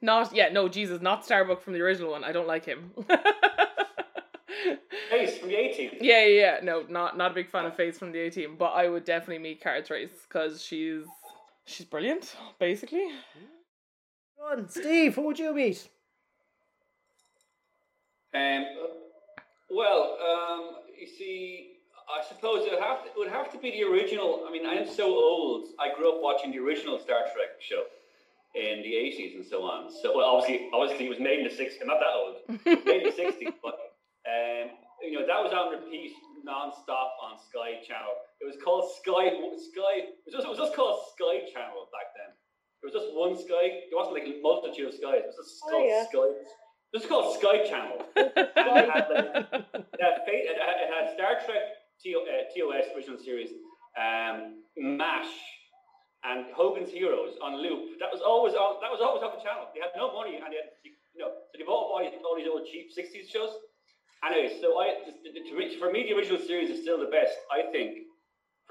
Not, 0.02 0.36
yeah, 0.36 0.50
no, 0.50 0.68
Jesus, 0.68 1.02
not 1.02 1.24
Starbuck 1.24 1.62
from 1.62 1.74
the 1.74 1.82
original 1.82 2.12
one. 2.12 2.24
I 2.24 2.32
don't 2.32 2.48
like 2.48 2.66
him. 2.66 2.92
Face 5.10 5.38
from 5.38 5.50
the 5.50 5.56
A 5.56 5.74
Team. 5.74 5.92
Yeah, 6.02 6.26
yeah, 6.26 6.40
yeah. 6.40 6.60
No, 6.64 6.84
not 6.90 7.18
not 7.18 7.32
a 7.32 7.34
big 7.34 7.50
fan 7.50 7.66
of 7.66 7.76
Face 7.76 7.98
from 8.00 8.12
the 8.12 8.20
A 8.20 8.30
Team, 8.32 8.56
but 8.58 8.72
I 8.72 8.88
would 8.88 9.04
definitely 9.06 9.40
meet 9.40 9.62
Kara 9.62 9.84
Thrace 9.84 10.10
because 10.28 10.64
she's 10.64 11.04
she's 11.66 11.86
brilliant, 11.86 12.36
basically. 12.60 13.08
Go 14.38 14.46
on, 14.52 14.70
Steve. 14.70 15.16
Who 15.16 15.22
would 15.24 15.40
you 15.40 15.54
meet? 15.54 15.88
Um, 18.34 18.66
well, 19.70 20.18
um, 20.20 20.76
you 21.00 21.08
see, 21.08 21.74
I 22.10 22.24
suppose 22.24 22.66
it 22.66 22.72
would 22.72 22.82
have 22.82 23.04
to, 23.04 23.10
it 23.10 23.18
would 23.18 23.30
have 23.30 23.52
to 23.52 23.58
be 23.58 23.72
the 23.72 23.84
original. 23.84 24.46
I 24.48 24.52
mean, 24.52 24.66
I 24.66 24.74
am 24.76 24.88
so 24.88 25.06
old. 25.06 25.70
I 25.80 25.94
grew 25.96 26.16
up 26.16 26.22
watching 26.22 26.52
the 26.52 26.60
original 26.60 27.00
Star 27.00 27.22
Trek 27.34 27.60
show 27.60 27.84
in 28.56 28.82
the 28.84 28.96
eighties 28.96 29.36
and 29.36 29.46
so 29.46 29.64
on. 29.64 29.92
So, 29.92 30.16
well, 30.16 30.28
obviously, 30.28 30.70
obviously, 30.74 31.06
it 31.06 31.10
was 31.10 31.20
made 31.20 31.40
in 31.40 31.46
the 31.46 31.56
sixties. 31.56 31.82
I'm 31.82 31.88
not 31.88 32.00
that 32.00 32.16
old. 32.16 32.86
Made 32.86 33.04
in 33.04 33.10
the 33.10 33.16
sixties, 33.16 33.54
but 33.64 33.96
um, 34.28 34.72
you 35.04 35.14
know, 35.20 35.26
that 35.26 35.40
was 35.42 35.54
on 35.54 35.72
repeat 35.72 36.14
non-stop 36.44 37.16
on 37.22 37.38
Sky 37.38 37.80
Channel. 37.86 38.16
It 38.42 38.46
was 38.50 38.58
called 38.64 38.90
Sky 38.98 39.30
Sky. 39.70 40.10
It 40.10 40.26
was 40.26 40.34
just, 40.34 40.46
it 40.46 40.50
was 40.50 40.58
just 40.58 40.74
called 40.76 40.98
Sky 41.14 41.46
Channel 41.54 41.86
back 41.94 42.10
then. 42.18 42.34
It 42.82 42.90
was 42.90 42.94
just 42.98 43.14
one 43.14 43.38
Sky. 43.38 43.86
It 43.86 43.94
wasn't 43.94 44.18
like 44.18 44.26
a 44.26 44.42
multitude 44.42 44.90
of 44.90 44.94
skies. 44.98 45.22
It 45.22 45.30
was 45.30 45.38
just 45.38 45.62
Oh, 45.66 45.70
called 45.70 45.86
yeah. 45.86 46.04
Sky. 46.10 46.28
It 46.92 46.96
was 46.98 47.06
called 47.06 47.28
Sky 47.38 47.58
Channel. 47.70 47.98
and 48.18 48.34
it 48.36 48.90
had, 48.90 49.06
like, 49.14 49.38
it 49.94 50.58
had, 50.58 50.76
it 50.82 50.90
had, 50.90 51.06
Star 51.14 51.38
Trek 51.46 51.64
TO, 52.02 52.26
uh, 52.26 52.50
TOS 52.52 52.90
original 52.98 53.22
series, 53.22 53.54
um, 53.96 54.66
MASH, 54.76 55.30
and 56.26 56.50
Hogan's 56.58 56.90
Heroes 56.90 57.38
on 57.42 57.62
loop. 57.62 57.98
That 58.02 58.10
was 58.12 58.22
always 58.26 58.54
on. 58.58 58.82
That 58.82 58.90
was 58.92 59.00
always 59.02 59.22
on 59.24 59.38
the 59.38 59.42
channel. 59.46 59.70
They 59.74 59.82
had 59.82 59.94
no 59.96 60.14
money, 60.14 60.38
and 60.42 60.50
they 60.54 60.58
had, 60.62 60.70
you 60.84 61.22
know, 61.22 61.30
so 61.50 61.54
they 61.58 61.66
bought 61.66 61.94
all 61.94 62.02
these, 62.02 62.14
all 62.26 62.36
these 62.38 62.50
old 62.50 62.66
cheap 62.66 62.90
'60s 62.94 63.30
shows. 63.30 63.54
Anyway, 64.26 64.54
so 64.62 64.78
I, 64.78 65.02
the- 65.06 65.34
the- 65.34 65.42
to 65.50 65.80
for 65.80 65.90
me, 65.94 66.06
the 66.10 66.14
original 66.14 66.38
series 66.42 66.70
is 66.70 66.82
still 66.82 67.00
the 67.00 67.10
best. 67.10 67.34
I 67.50 67.72
think, 67.72 68.06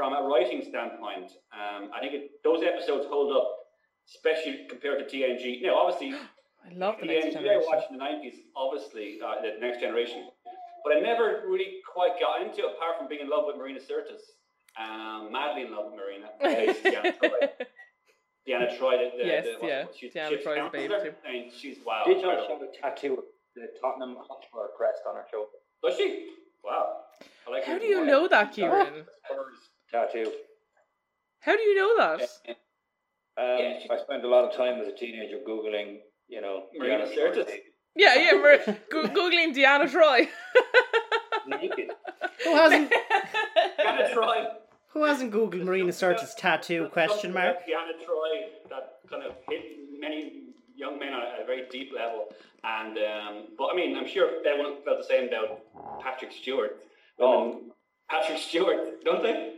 from 0.00 0.14
a 0.14 0.22
writing 0.26 0.64
standpoint, 0.66 1.28
um, 1.52 1.90
I 1.92 2.00
think 2.00 2.14
it, 2.14 2.30
those 2.42 2.62
episodes 2.64 3.04
hold 3.10 3.36
up, 3.36 3.52
especially 4.08 4.64
compared 4.66 4.96
to 4.98 5.04
TNG. 5.04 5.60
Now, 5.60 5.76
obviously, 5.76 6.16
I 6.64 6.72
love 6.72 6.96
the 6.98 7.06
yeah, 7.06 7.20
next 7.20 7.36
I 7.36 7.60
watched 7.68 7.90
in 7.90 7.98
the 7.98 8.02
nineties, 8.02 8.40
obviously, 8.56 9.20
uh, 9.20 9.42
the 9.42 9.60
next 9.60 9.80
generation. 9.80 10.30
But 10.82 10.96
I 10.96 11.00
never 11.00 11.44
really 11.46 11.84
quite 11.84 12.12
got 12.18 12.40
into 12.40 12.64
it 12.64 12.72
apart 12.72 12.96
from 12.96 13.08
being 13.08 13.20
in 13.20 13.28
love 13.28 13.44
with 13.46 13.56
Marina 13.56 13.78
Sirtis. 13.78 14.24
Um, 14.80 15.30
madly 15.30 15.68
in 15.68 15.72
love 15.72 15.92
with 15.92 16.00
Marina. 16.00 16.32
Deanna 16.40 17.12
Troi. 17.20 17.48
Deanna 18.48 18.78
Troi, 18.78 18.96
the, 18.96 19.18
the, 19.18 19.26
Yes, 19.26 19.44
the, 19.44 19.52
what's- 19.60 19.68
yeah. 19.68 19.84
she's, 19.94 20.14
Deanna 20.14 20.28
she's 20.30 20.42
Troy's 20.42 20.64
a 20.64 20.70
babe 20.72 20.90
too. 20.90 21.12
And 21.28 21.52
she's 21.52 21.76
wow. 21.84 22.04
Did 22.06 22.22
not 22.22 22.40
incredible. 22.40 22.72
have 22.80 22.90
a 22.90 22.96
tattoo 22.96 23.14
of 23.18 23.24
the 23.54 23.68
Tottenham 23.78 24.16
Hotspur 24.16 24.72
crest 24.78 25.02
on 25.06 25.16
her 25.16 25.26
shoulder. 25.30 25.60
Does 25.84 25.96
she? 25.98 26.30
Wow. 26.64 26.96
I 27.46 27.50
like 27.50 27.64
How 27.64 27.78
do 27.78 27.84
you 27.84 28.04
know 28.06 28.28
that, 28.28 28.52
Kieran? 28.52 29.04
Spurs. 29.90 30.09
Tattoo. 30.12 30.33
How 31.40 31.57
do 31.57 31.62
you 31.62 31.74
know 31.74 31.96
that? 31.98 32.20
Um, 32.22 32.57
Yeah, 33.37 33.79
she- 33.81 33.90
I 33.90 33.98
spent 34.03 34.24
a 34.24 34.29
lot 34.29 34.44
of 34.44 34.55
time 34.57 34.81
as 34.81 34.88
a 34.88 34.92
teenager 34.92 35.38
googling, 35.46 36.00
you 36.29 36.40
know, 36.40 36.66
Marina 36.76 37.07
Diana 37.07 37.16
Sirtis. 37.16 37.50
Yeah, 37.96 38.14
yeah, 38.16 38.33
we're 38.35 38.59
go- 38.90 39.05
googling 39.09 39.55
Deanna 39.55 39.88
Troi. 39.90 40.29
naked. 41.46 41.90
Who 42.44 42.55
hasn't 42.57 42.92
Deanna 43.79 44.12
Troi. 44.12 44.46
Who 44.92 45.05
hasn't 45.05 45.33
Googled 45.33 45.62
Marina 45.64 45.92
Sirtis 45.92 46.35
tattoo? 46.37 46.88
Question 46.92 47.33
mark. 47.33 47.59
Deanna 47.66 47.94
Troi 48.05 48.68
that 48.68 48.98
kind 49.09 49.22
of 49.24 49.33
hit 49.48 49.62
many 49.98 50.42
young 50.76 50.98
men 50.98 51.12
at 51.12 51.40
a 51.42 51.46
very 51.46 51.66
deep 51.70 51.90
level. 51.94 52.29
And 52.64 52.98
um, 52.98 53.44
but 53.57 53.68
I 53.72 53.76
mean, 53.76 53.96
I'm 53.96 54.07
sure 54.07 54.29
everyone 54.46 54.83
felt 54.85 54.98
the 54.98 55.05
same 55.05 55.29
about 55.29 55.61
Patrick 56.03 56.33
Stewart. 56.33 56.79
Oh. 57.18 57.61
Patrick 58.10 58.38
Stewart, 58.38 59.04
don't 59.04 59.22
they? 59.22 59.54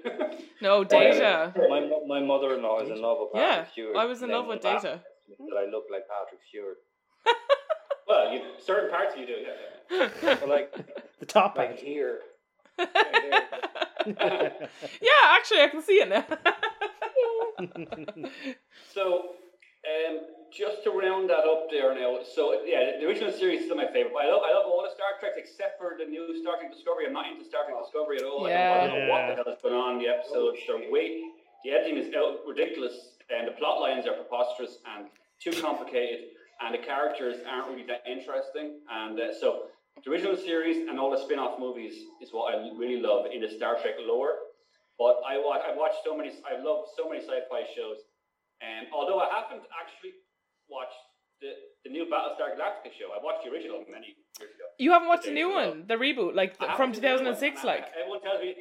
No, 0.61 0.85
Data. 0.99 1.53
My, 1.57 1.81
mo- 1.81 2.05
my 2.07 2.21
mother-in-law 2.21 2.81
is 2.83 2.91
in 2.91 3.01
love 3.01 3.19
with 3.21 3.31
Yeah, 3.35 3.49
Patrick 3.51 3.69
Stewart. 3.73 3.97
I 3.97 4.05
was 4.05 4.23
in 4.23 4.31
love 4.31 4.47
with 4.47 4.61
Data. 4.61 4.75
bastard 4.75 5.01
That 5.39 5.57
I 5.57 5.71
look 5.71 5.85
like 5.91 6.03
Patrick 6.09 6.41
Stewart. 6.49 6.77
well, 8.09 8.33
you, 8.33 8.43
certain 8.65 8.91
parts 8.91 9.15
you 9.17 9.27
do. 9.27 9.33
Yeah. 9.91 10.09
But 10.41 10.49
like, 10.49 10.73
The 11.21 11.27
top 11.27 11.57
like 11.57 11.69
part. 11.69 11.81
here. 11.81 12.19
yeah, 12.79 12.89
actually, 15.31 15.61
I 15.61 15.69
can 15.71 15.83
see 15.83 16.01
it 16.03 16.09
now. 16.09 16.25
So, 18.93 19.35
um, 19.83 20.31
just 20.53 20.85
to 20.85 20.91
round 20.91 21.31
that 21.31 21.43
up 21.49 21.67
there 21.71 21.95
now. 21.95 22.21
So, 22.23 22.63
yeah, 22.65 23.01
the 23.01 23.07
original 23.07 23.33
series 23.33 23.61
is 23.61 23.65
still 23.67 23.77
my 23.77 23.91
favorite. 23.91 24.13
But 24.15 24.25
I 24.25 24.31
love, 24.31 24.43
I 24.47 24.53
love 24.55 24.67
all 24.67 24.85
the 24.85 24.95
Star 24.95 25.19
Treks 25.19 25.35
except 25.41 25.81
for 25.81 25.97
the 25.99 26.05
new 26.05 26.39
Star 26.39 26.61
Trek 26.61 26.71
Discovery. 26.71 27.07
I'm 27.07 27.17
not 27.17 27.27
into 27.27 27.45
Star 27.45 27.65
Trek 27.65 27.81
Discovery 27.83 28.21
at 28.21 28.27
all. 28.29 28.47
I, 28.47 28.53
don't, 28.53 28.61
I 28.61 28.87
don't 28.87 28.93
know 28.95 29.09
what 29.11 29.23
the 29.27 29.35
hell 29.35 29.51
is 29.51 29.59
going 29.63 29.75
on 29.75 29.89
in 29.97 29.99
the 30.05 30.09
episodes. 30.13 30.61
They're 30.69 30.87
way, 30.93 31.25
the 31.65 31.73
editing 31.73 31.99
is 31.99 32.13
ridiculous, 32.47 33.19
and 33.31 33.49
the 33.49 33.57
plot 33.59 33.81
lines 33.81 34.07
are 34.07 34.15
preposterous 34.15 34.79
and 34.95 35.09
too 35.43 35.55
complicated, 35.59 36.37
and 36.61 36.75
the 36.75 36.83
characters 36.85 37.43
aren't 37.49 37.69
really 37.69 37.87
that 37.89 38.07
interesting. 38.07 38.79
And 38.91 39.19
uh, 39.19 39.35
so, 39.35 39.73
the 40.05 40.11
original 40.11 40.37
series 40.37 40.89
and 40.89 40.99
all 40.99 41.11
the 41.11 41.21
spin-off 41.21 41.59
movies 41.59 42.07
is 42.21 42.31
what 42.33 42.55
I 42.55 42.71
really 42.77 43.01
love 43.01 43.27
in 43.33 43.41
the 43.41 43.49
Star 43.49 43.77
Trek 43.81 43.95
lore. 44.01 44.37
But 44.99 45.21
I 45.27 45.39
watch, 45.39 45.63
I 45.67 45.75
watched 45.77 46.05
so 46.05 46.17
many, 46.17 46.31
I 46.47 46.63
love 46.63 46.87
so 46.97 47.09
many 47.09 47.21
sci-fi 47.21 47.65
shows. 47.75 47.99
And 48.63 48.87
although 48.95 49.19
I 49.19 49.29
haven't 49.29 49.67
actually 49.75 50.13
watched 50.71 50.95
the, 51.41 51.51
the 51.85 51.91
new 51.91 52.05
Battlestar 52.07 52.55
Galactica 52.55 52.95
show, 52.95 53.11
I 53.13 53.19
watched 53.23 53.45
the 53.45 53.51
original 53.51 53.85
many 53.91 54.15
years 54.39 54.51
ago. 54.55 54.65
you 54.79 54.93
haven't 54.93 55.09
watched 55.09 55.25
the 55.25 55.33
new 55.33 55.49
you 55.49 55.55
go. 55.55 55.69
one, 55.69 55.85
the 55.89 55.95
reboot, 55.95 56.35
like 56.35 56.59
the, 56.59 56.67
from 56.77 56.93
haven't 56.93 56.95
seen 56.95 57.03
the 57.03 57.09
new 57.09 57.15
one, 57.27 57.35
2006. 57.35 57.65
Like 57.65 57.83
I- 57.83 58.01
everyone 58.01 58.23
tells 58.23 58.41
me, 58.41 58.55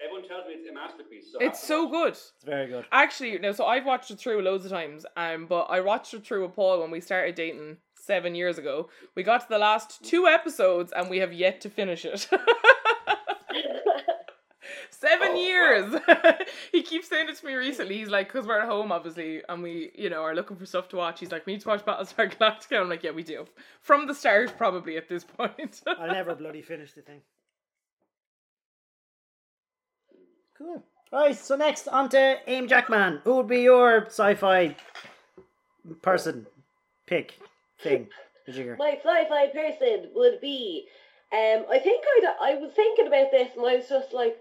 everyone 0.00 0.28
tells 0.28 0.46
me 0.46 0.52
it's 0.54 0.68
a 0.70 0.72
masterpiece. 0.72 1.24
So 1.32 1.38
it's 1.40 1.60
so 1.60 1.82
watch 1.86 1.90
good. 1.90 2.12
It's 2.12 2.32
very 2.44 2.68
good. 2.68 2.84
Actually, 2.92 3.38
no. 3.40 3.50
So 3.52 3.66
I've 3.66 3.84
watched 3.84 4.10
it 4.12 4.20
through 4.20 4.42
loads 4.42 4.64
of 4.64 4.70
times, 4.70 5.04
um, 5.16 5.46
but 5.46 5.62
I 5.64 5.80
watched 5.80 6.14
it 6.14 6.24
through 6.24 6.46
with 6.46 6.54
Paul 6.54 6.80
when 6.80 6.92
we 6.92 7.00
started 7.00 7.34
dating 7.34 7.78
seven 7.96 8.36
years 8.36 8.58
ago. 8.58 8.88
We 9.16 9.24
got 9.24 9.40
to 9.42 9.48
the 9.48 9.58
last 9.58 10.04
two 10.04 10.28
episodes, 10.28 10.92
and 10.92 11.10
we 11.10 11.18
have 11.18 11.32
yet 11.32 11.60
to 11.62 11.68
finish 11.70 12.04
it. 12.04 12.28
Seven 15.00 15.28
Oh, 15.28 15.32
wow. 15.32 15.38
years. 15.38 15.94
he 16.72 16.82
keeps 16.82 17.08
saying 17.08 17.28
it 17.28 17.36
to 17.36 17.46
me 17.46 17.54
recently. 17.54 17.98
He's 17.98 18.08
like, 18.08 18.26
because 18.32 18.46
we're 18.48 18.58
at 18.60 18.68
home, 18.68 18.90
obviously, 18.90 19.42
and 19.48 19.62
we, 19.62 19.92
you 19.94 20.10
know, 20.10 20.22
are 20.22 20.34
looking 20.34 20.56
for 20.56 20.66
stuff 20.66 20.88
to 20.88 20.96
watch. 20.96 21.20
He's 21.20 21.30
like, 21.30 21.46
we 21.46 21.52
need 21.52 21.60
to 21.62 21.68
watch 21.68 21.84
Battlestar 21.84 22.32
Galactica. 22.36 22.80
I'm 22.80 22.88
like, 22.88 23.04
yeah, 23.04 23.12
we 23.12 23.22
do. 23.22 23.46
From 23.80 24.06
the 24.08 24.14
start, 24.14 24.56
probably 24.58 24.96
at 24.96 25.08
this 25.08 25.22
point. 25.22 25.80
I'll 25.86 26.08
never 26.12 26.34
bloody 26.34 26.62
finish 26.62 26.92
the 26.94 27.02
thing. 27.02 27.20
Cool. 30.56 30.82
Right, 31.12 31.36
so 31.36 31.54
next 31.56 31.86
on 31.88 32.08
to 32.10 32.38
Aim 32.48 32.66
Jackman. 32.68 33.20
Who 33.24 33.36
would 33.36 33.48
be 33.48 33.60
your 33.60 34.06
sci-fi 34.06 34.74
person 36.02 36.46
pick 37.06 37.38
thing? 37.80 38.08
Jigger. 38.48 38.76
My 38.78 38.98
sci-fi 39.02 39.46
person 39.48 40.10
would 40.14 40.40
be. 40.40 40.86
Um, 41.32 41.66
I 41.70 41.78
think 41.78 42.04
I'd, 42.16 42.34
I 42.40 42.54
was 42.56 42.72
thinking 42.74 43.06
about 43.06 43.30
this, 43.30 43.50
and 43.56 43.64
I 43.66 43.76
was 43.76 43.88
just 43.88 44.12
like, 44.12 44.38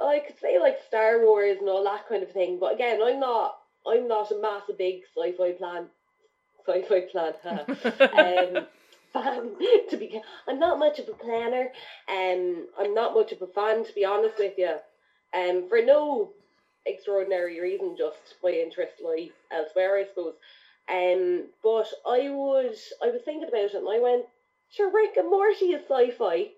I 0.00 0.20
could 0.26 0.38
say 0.40 0.58
like 0.58 0.78
Star 0.88 1.20
Wars 1.20 1.58
and 1.60 1.68
all 1.68 1.84
that 1.84 2.08
kind 2.08 2.22
of 2.22 2.32
thing. 2.32 2.58
But 2.58 2.74
again, 2.74 3.00
I'm 3.02 3.20
not. 3.20 3.56
I'm 3.86 4.08
not 4.08 4.30
a 4.30 4.40
massive 4.40 4.78
big 4.78 5.02
sci-fi 5.14 5.52
plan. 5.52 5.86
Sci-fi 6.66 7.00
plan. 7.02 7.34
um, 8.56 8.66
fan 9.14 9.50
to 9.90 9.96
be. 9.96 10.20
I'm 10.46 10.58
not 10.58 10.78
much 10.78 10.98
of 10.98 11.08
a 11.08 11.12
planner. 11.12 11.68
Um, 12.08 12.66
I'm 12.78 12.94
not 12.94 13.14
much 13.14 13.32
of 13.32 13.40
a 13.42 13.46
fan 13.46 13.84
to 13.84 13.94
be 13.94 14.04
honest 14.04 14.38
with 14.38 14.54
you. 14.58 14.76
Um, 15.32 15.68
for 15.68 15.80
no 15.82 16.32
extraordinary 16.86 17.60
reason, 17.60 17.96
just 17.96 18.36
my 18.42 18.50
interest 18.50 18.94
lie 19.02 19.30
elsewhere, 19.50 19.96
I 19.96 20.06
suppose. 20.06 20.34
Um, 20.88 21.46
but 21.62 21.86
I 22.06 22.28
would, 22.28 22.76
I 23.02 23.10
was 23.10 23.22
thinking 23.24 23.48
about 23.48 23.72
it, 23.72 23.74
and 23.74 23.88
I 23.88 24.00
went, 24.00 24.26
sure, 24.70 24.92
Rick 24.92 25.16
and 25.16 25.30
Morty 25.30 25.72
is 25.72 25.82
sci-fi, 25.88 26.50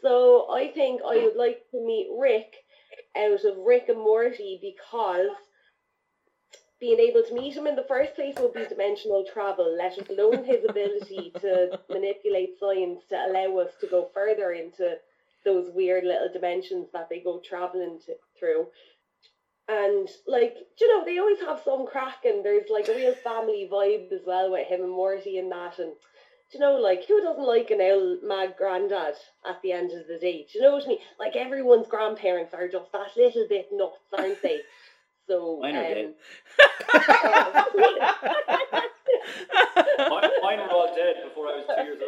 So 0.00 0.48
I 0.52 0.68
think 0.68 1.02
I 1.02 1.16
would 1.16 1.36
like 1.36 1.68
to 1.72 1.84
meet 1.84 2.08
Rick 2.16 2.61
out 3.16 3.44
of 3.44 3.58
Rick 3.58 3.88
and 3.88 3.98
Morty 3.98 4.58
because 4.60 5.30
being 6.80 6.98
able 6.98 7.22
to 7.22 7.34
meet 7.34 7.54
him 7.54 7.68
in 7.68 7.76
the 7.76 7.84
first 7.86 8.14
place 8.16 8.34
would 8.40 8.54
be 8.54 8.66
dimensional 8.66 9.24
travel, 9.32 9.76
let 9.78 9.96
alone 10.10 10.44
his 10.44 10.64
ability 10.68 11.32
to 11.40 11.78
manipulate 11.88 12.58
science 12.58 13.02
to 13.08 13.14
allow 13.14 13.58
us 13.58 13.70
to 13.80 13.86
go 13.86 14.10
further 14.12 14.50
into 14.50 14.96
those 15.44 15.70
weird 15.74 16.04
little 16.04 16.28
dimensions 16.32 16.88
that 16.92 17.08
they 17.08 17.20
go 17.20 17.40
traveling 17.44 18.00
to, 18.06 18.14
through. 18.38 18.66
And 19.68 20.08
like, 20.26 20.56
you 20.80 20.88
know, 20.88 21.04
they 21.04 21.18
always 21.18 21.40
have 21.40 21.62
some 21.64 21.86
crack 21.86 22.24
and 22.24 22.44
there's 22.44 22.68
like 22.68 22.88
a 22.88 22.94
real 22.94 23.14
family 23.14 23.68
vibe 23.72 24.10
as 24.12 24.22
well 24.26 24.50
with 24.50 24.66
him 24.66 24.80
and 24.80 24.90
Morty 24.90 25.38
and 25.38 25.52
that 25.52 25.78
and 25.78 25.92
you 26.52 26.60
know, 26.60 26.74
like 26.76 27.06
who 27.06 27.20
doesn't 27.22 27.46
like 27.46 27.70
an 27.70 27.80
old 27.80 28.18
mad 28.22 28.54
granddad 28.58 29.14
at 29.48 29.60
the 29.62 29.72
end 29.72 29.92
of 29.92 30.06
the 30.06 30.18
day? 30.18 30.46
Do 30.52 30.58
you 30.58 30.62
know 30.64 30.72
what 30.72 30.84
I 30.84 30.88
mean? 30.88 30.98
Like 31.18 31.36
everyone's 31.36 31.86
grandparents 31.88 32.54
are 32.54 32.68
just 32.68 32.90
that 32.92 33.16
little 33.16 33.46
bit 33.48 33.68
nuts, 33.72 33.98
aren't 34.16 34.42
they? 34.42 34.60
So 35.28 35.60
Mine 35.62 35.76
are 35.76 35.82
dead. 35.84 36.04
um, 36.06 36.14
Mine, 40.10 40.30
mine 40.42 40.58
were 40.58 40.70
all 40.70 40.92
dead 40.96 41.14
before 41.24 41.46
I 41.46 41.56
was 41.56 41.64
two 41.68 41.82
years 41.84 42.02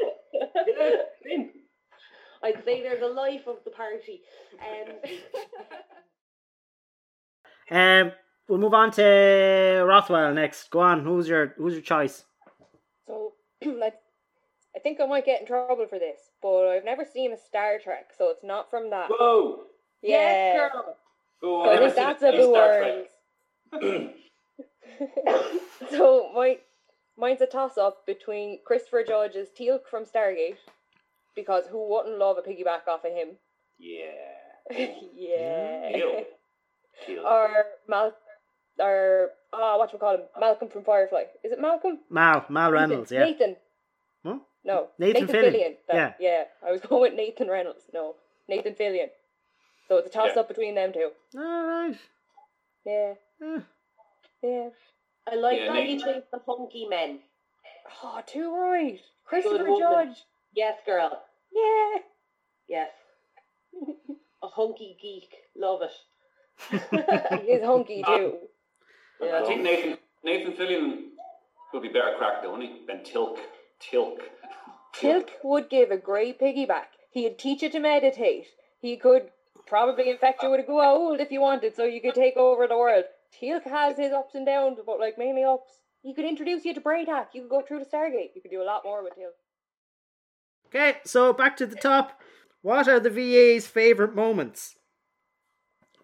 old. 1.38 1.48
I'd 2.42 2.64
say 2.64 2.82
they're 2.82 2.98
the 2.98 3.06
life 3.06 3.46
of 3.46 3.58
the 3.64 3.70
party. 3.70 4.22
Um, 4.60 4.94
Um, 7.70 8.12
we'll 8.48 8.58
move 8.58 8.74
on 8.74 8.90
to 8.92 9.84
Rothwell 9.86 10.34
next. 10.34 10.70
Go 10.70 10.80
on. 10.80 11.02
Who's 11.04 11.28
your 11.28 11.54
Who's 11.56 11.72
your 11.74 11.82
choice? 11.82 12.24
So, 13.06 13.32
like, 13.64 13.94
I 14.76 14.80
think 14.80 15.00
I 15.00 15.06
might 15.06 15.26
get 15.26 15.40
in 15.40 15.46
trouble 15.46 15.86
for 15.88 15.98
this, 15.98 16.18
but 16.42 16.68
I've 16.68 16.84
never 16.84 17.04
seen 17.04 17.32
a 17.32 17.38
Star 17.38 17.78
Trek, 17.82 18.12
so 18.16 18.30
it's 18.30 18.42
not 18.42 18.70
from 18.70 18.90
that. 18.90 19.08
Whoa! 19.08 19.64
yeah. 20.02 20.18
Yes, 20.18 20.72
girl. 20.72 20.96
Oh, 21.42 21.64
So 21.64 21.70
I 21.70 21.78
think 21.78 21.94
that's 21.94 22.22
a 22.22 22.28
any 22.28 22.36
boo 22.38 22.50
Star 22.50 22.78
Trek. 22.80 24.14
so 25.90 26.30
my 26.34 26.58
mine's 27.16 27.40
a 27.40 27.46
toss 27.46 27.78
up 27.78 28.06
between 28.06 28.60
Christopher 28.64 29.04
Judge's 29.06 29.48
Teal'c 29.58 29.86
from 29.90 30.04
Stargate, 30.04 30.56
because 31.34 31.66
who 31.66 31.88
wouldn't 31.92 32.18
love 32.18 32.36
a 32.38 32.42
piggyback 32.42 32.88
off 32.88 33.04
of 33.04 33.12
him? 33.12 33.36
Yeah. 33.78 34.08
yeah. 35.14 35.92
Teal. 35.92 36.24
Teal. 37.06 37.22
Or 37.26 37.64
Mal 37.88 38.14
or 38.80 39.30
ah, 39.52 39.78
what 39.78 39.92
you 39.92 39.98
call 39.98 40.14
him? 40.14 40.22
Malcolm 40.38 40.68
from 40.68 40.84
Firefly. 40.84 41.24
Is 41.44 41.52
it 41.52 41.60
Malcolm? 41.60 42.00
Mal 42.10 42.44
Mal 42.48 42.72
Reynolds. 42.72 43.12
Yeah. 43.12 43.24
Nathan. 43.24 43.56
Huh? 44.24 44.38
No. 44.64 44.88
Nathan 44.98 45.26
Fillion. 45.26 45.76
That- 45.88 46.16
yeah. 46.20 46.44
I 46.66 46.72
was 46.72 46.80
going 46.88 47.02
with 47.12 47.14
Nathan 47.14 47.48
Reynolds. 47.48 47.82
No. 47.92 48.14
Nathan 48.48 48.74
Fillion. 48.74 49.08
So 49.88 49.98
it's 49.98 50.08
a 50.08 50.10
toss 50.10 50.30
Yeah. 50.34 50.40
up 50.40 50.48
between 50.48 50.74
them 50.74 50.92
two. 50.92 51.10
All 51.36 51.66
right. 51.66 51.96
Yeah. 52.86 53.14
Eh. 53.42 53.58
Yeah. 54.42 54.68
I 55.30 55.34
like 55.36 55.58
Yeah, 55.58 55.72
that 55.72 55.82
you 55.88 55.96
Nathan- 55.96 56.14
chose 56.14 56.22
the 56.32 56.40
hunky 56.46 56.86
men. 56.86 57.20
Oh, 58.02 58.20
too 58.26 58.54
right. 58.54 58.98
Christopher 59.24 59.64
woman. 59.70 59.78
Judge. 59.80 60.24
Yes, 60.54 60.78
girl. 60.86 61.22
Yeah. 61.52 61.98
Yes. 62.68 62.90
A 64.42 64.48
hunky 64.48 64.96
geek. 65.00 65.30
Love 65.56 65.80
it. 65.82 65.90
He 67.44 67.52
is 67.52 67.64
hunky 67.64 68.02
too. 68.02 68.34
I 69.22 69.26
Yeah. 69.26 69.44
think 69.44 69.62
Nathan 69.62 69.98
Nathan 70.22 70.52
Fillion 70.54 71.08
would 71.72 71.82
be 71.82 71.88
better 71.88 72.14
cracked, 72.18 72.42
though, 72.42 72.52
wouldn't 72.52 72.70
he? 72.70 72.86
Than 72.86 72.98
Teal'c. 73.00 73.38
Teal'c. 73.80 74.18
Teal'c 74.98 75.28
would 75.42 75.68
give 75.68 75.90
a 75.90 75.96
great 75.96 76.40
piggyback. 76.40 76.86
He'd 77.10 77.38
teach 77.38 77.62
you 77.62 77.70
to 77.70 77.80
meditate. 77.80 78.46
He 78.80 78.96
could 78.96 79.30
probably 79.66 80.10
infect 80.10 80.42
you 80.42 80.50
with 80.50 80.68
a 80.68 80.72
old 80.72 81.20
if 81.20 81.30
you 81.30 81.40
wanted, 81.40 81.74
so 81.74 81.84
you 81.84 82.00
could 82.00 82.14
take 82.14 82.36
over 82.36 82.66
the 82.66 82.76
world. 82.76 83.04
Teal'c 83.40 83.64
has 83.64 83.96
his 83.96 84.12
ups 84.12 84.34
and 84.34 84.46
downs, 84.46 84.78
but 84.86 85.00
like 85.00 85.18
mainly 85.18 85.44
ups. 85.44 85.80
He 86.02 86.14
could 86.14 86.24
introduce 86.24 86.64
you 86.64 86.74
to 86.74 86.80
Bra'tac. 86.80 87.28
You 87.32 87.42
could 87.42 87.50
go 87.50 87.62
through 87.62 87.80
the 87.80 87.86
Stargate. 87.86 88.34
You 88.34 88.42
could 88.42 88.50
do 88.50 88.62
a 88.62 88.64
lot 88.64 88.82
more 88.84 89.02
with 89.02 89.14
Teal'c. 89.14 89.32
Okay, 90.66 90.98
so 91.04 91.32
back 91.32 91.56
to 91.56 91.66
the 91.66 91.76
top. 91.76 92.20
What 92.62 92.88
are 92.88 93.00
the 93.00 93.10
VA's 93.10 93.66
favourite 93.66 94.14
moments? 94.14 94.76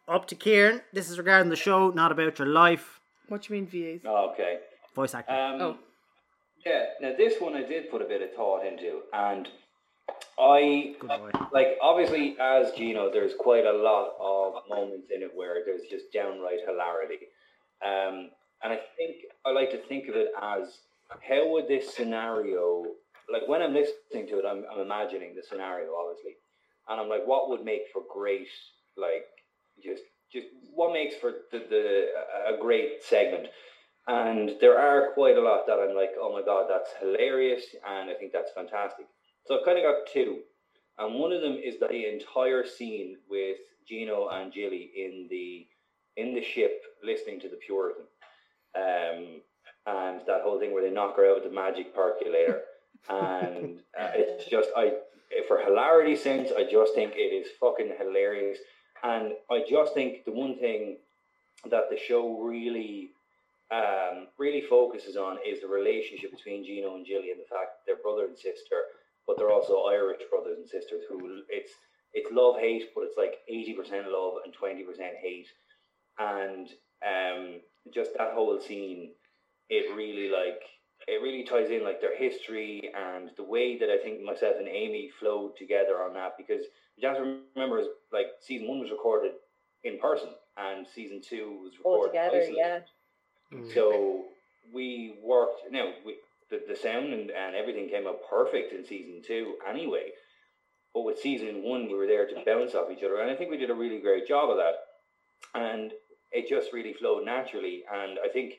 Up 0.09 0.27
to 0.27 0.35
Kieran. 0.35 0.83
This 0.93 1.11
is 1.11 1.19
regarding 1.19 1.51
the 1.51 1.57
show, 1.57 1.91
not 1.91 2.13
about 2.13 2.39
your 2.39 2.49
life. 2.49 3.01
What 3.29 3.43
do 3.43 3.55
you 3.55 3.61
mean 3.61 3.67
VAs? 3.67 4.03
Oh, 4.05 4.31
okay. 4.33 4.59
Voice 4.95 5.15
acting. 5.15 5.37
Um, 5.37 5.61
Oh. 5.61 5.79
Yeah, 6.65 6.85
now 7.01 7.13
this 7.17 7.41
one 7.41 7.55
I 7.55 7.63
did 7.63 7.91
put 7.91 8.03
a 8.03 8.05
bit 8.05 8.23
of 8.23 8.33
thought 8.35 8.67
into, 8.67 9.01
and 9.13 9.49
I 10.39 10.95
like 11.53 11.79
obviously 11.81 12.37
as 12.41 12.73
Gino, 12.73 13.11
there's 13.11 13.33
quite 13.39 13.65
a 13.65 13.73
lot 13.73 14.13
of 14.21 14.63
moments 14.69 15.09
in 15.15 15.23
it 15.23 15.31
where 15.35 15.65
there's 15.65 15.83
just 15.91 16.13
downright 16.13 16.61
hilarity, 16.67 17.29
um, 17.85 18.31
and 18.63 18.73
I 18.75 18.81
think 18.97 19.17
I 19.47 19.53
like 19.53 19.71
to 19.71 19.79
think 19.79 20.09
of 20.09 20.17
it 20.17 20.29
as 20.41 20.81
how 21.27 21.49
would 21.51 21.67
this 21.67 21.95
scenario, 21.95 22.85
like 23.33 23.49
when 23.49 23.63
I'm 23.63 23.73
listening 23.73 24.29
to 24.29 24.39
it, 24.39 24.45
I'm, 24.47 24.65
I'm 24.71 24.81
imagining 24.81 25.35
the 25.35 25.43
scenario 25.43 25.93
obviously, 25.95 26.37
and 26.89 27.01
I'm 27.01 27.09
like, 27.09 27.27
what 27.27 27.49
would 27.49 27.65
make 27.65 27.83
for 27.93 28.03
great, 28.13 28.49
like 28.99 29.25
just 29.83 30.03
just 30.31 30.47
what 30.75 30.93
makes 30.93 31.17
for 31.17 31.33
the, 31.53 31.65
the 31.71 32.55
a 32.55 32.61
great 32.61 33.03
segment. 33.03 33.49
And 34.07 34.53
there 34.61 34.79
are 34.79 35.13
quite 35.13 35.37
a 35.37 35.41
lot 35.41 35.67
that 35.67 35.79
I'm 35.79 35.95
like, 35.95 36.11
oh 36.19 36.33
my 36.33 36.43
god, 36.43 36.67
that's 36.69 36.91
hilarious, 37.01 37.65
and 37.87 38.11
I 38.11 38.15
think 38.15 38.33
that's 38.33 38.51
fantastic. 38.53 39.07
So 39.47 39.59
I've 39.59 39.65
kind 39.65 39.79
of 39.79 39.85
got 39.85 40.13
two, 40.13 40.41
and 40.99 41.15
one 41.15 41.33
of 41.33 41.43
them 41.43 41.59
is 41.63 41.79
the 41.79 42.13
entire 42.13 42.67
scene 42.67 43.17
with 43.29 43.59
Gino 43.87 44.29
and 44.29 44.53
Jilly 44.53 44.91
in 44.97 45.27
the 45.31 45.67
in 46.17 46.35
the 46.35 46.43
ship 46.43 46.83
listening 47.05 47.41
to 47.41 47.49
the 47.49 47.57
Puritan, 47.57 48.05
um, 48.77 49.41
and 49.87 50.21
that 50.27 50.43
whole 50.43 50.59
thing 50.59 50.73
where 50.73 50.83
they 50.83 50.91
knock 50.91 51.17
her 51.17 51.31
out 51.31 51.37
with 51.37 51.45
the 51.45 51.55
magic 51.55 51.95
percolator, 51.95 52.63
and 53.09 53.81
uh, 53.99 54.11
it's 54.15 54.49
just 54.49 54.71
I 54.77 54.95
for 55.47 55.59
hilarity 55.59 56.17
sense, 56.17 56.51
I 56.57 56.65
just 56.65 56.95
think 56.95 57.13
it 57.15 57.33
is 57.33 57.49
fucking 57.61 57.93
hilarious, 57.99 58.59
and 59.03 59.33
I 59.51 59.63
just 59.69 59.95
think 59.95 60.25
the 60.25 60.33
one 60.33 60.59
thing 60.59 60.99
that 61.71 61.85
the 61.91 61.99
show 61.99 62.41
really 62.41 63.11
um, 63.73 64.27
really 64.39 64.63
focuses 64.63 65.17
on 65.17 65.39
is 65.47 65.61
the 65.61 65.69
relationship 65.69 66.31
between 66.31 66.65
Gino 66.65 66.97
and 66.97 67.07
Jilly 67.07 67.31
and 67.31 67.41
the 67.41 67.49
fact 67.49 67.87
they're 67.87 68.03
brother 68.03 68.27
and 68.27 68.37
sister, 68.37 68.83
but 69.27 69.39
they're 69.39 69.53
also 69.53 69.85
Irish 69.85 70.23
brothers 70.31 70.59
and 70.59 70.69
sisters 70.69 71.03
who 71.09 71.43
it's 71.49 71.73
it's 72.13 72.33
love 72.33 72.57
hate, 72.59 72.85
but 72.95 73.05
it's 73.05 73.17
like 73.17 73.35
eighty 73.49 73.75
percent 73.75 74.11
love 74.11 74.35
and 74.45 74.53
twenty 74.53 74.83
percent 74.83 75.15
hate, 75.23 75.47
and 76.19 76.69
um, 77.07 77.61
just 77.95 78.11
that 78.19 78.33
whole 78.35 78.59
scene, 78.61 79.13
it 79.69 79.95
really 79.97 80.29
like 80.29 80.61
it 81.09 81.23
really 81.23 81.45
ties 81.45 81.71
in 81.71 81.85
like 81.85 82.01
their 82.01 82.17
history 82.17 82.91
and 82.95 83.31
the 83.37 83.43
way 83.45 83.79
that 83.79 83.89
I 83.89 83.99
think 83.99 84.23
myself 84.23 84.57
and 84.59 84.69
Amy 84.69 85.11
flowed 85.19 85.57
together 85.57 86.03
on 86.03 86.13
that 86.15 86.33
because 86.37 86.63
you 86.97 87.09
have 87.09 87.17
to 87.17 87.41
remember 87.55 87.79
is 87.79 87.87
like 88.13 88.27
season 88.41 88.69
one 88.69 88.81
was 88.81 88.91
recorded 88.91 89.33
in 89.85 89.99
person 89.99 90.29
and 90.59 90.87
season 90.95 91.23
two 91.27 91.59
was 91.63 91.73
All 91.85 92.03
recorded 92.03 92.13
together, 92.13 92.37
isolated. 92.43 92.57
yeah. 92.59 92.79
Mm. 93.53 93.75
So 93.75 94.25
we 94.75 95.19
worked. 95.23 95.63
Now 95.71 95.93
we, 96.05 96.17
the 96.51 96.63
the 96.69 96.77
sound 96.77 97.13
and, 97.13 97.31
and 97.31 97.55
everything 97.55 97.89
came 97.89 98.07
out 98.07 98.21
perfect 98.29 98.73
in 98.73 98.85
season 98.85 99.23
two 99.27 99.55
anyway. 99.69 100.11
But 100.95 101.03
with 101.03 101.21
season 101.21 101.63
one, 101.63 101.87
we 101.87 101.95
were 101.95 102.07
there 102.07 102.27
to 102.27 102.43
bounce 102.45 102.75
off 102.75 102.91
each 102.91 103.05
other, 103.05 103.21
and 103.21 103.31
I 103.31 103.37
think 103.37 103.51
we 103.51 103.57
did 103.57 103.71
a 103.71 103.75
really 103.75 104.01
great 104.01 104.27
job 104.27 104.51
of 104.51 104.57
that. 104.57 104.75
And 105.55 105.93
it 106.33 106.49
just 106.49 106.73
really 106.73 106.93
flowed 106.93 107.25
naturally. 107.25 107.83
And 107.93 108.19
I 108.25 108.29
think 108.29 108.55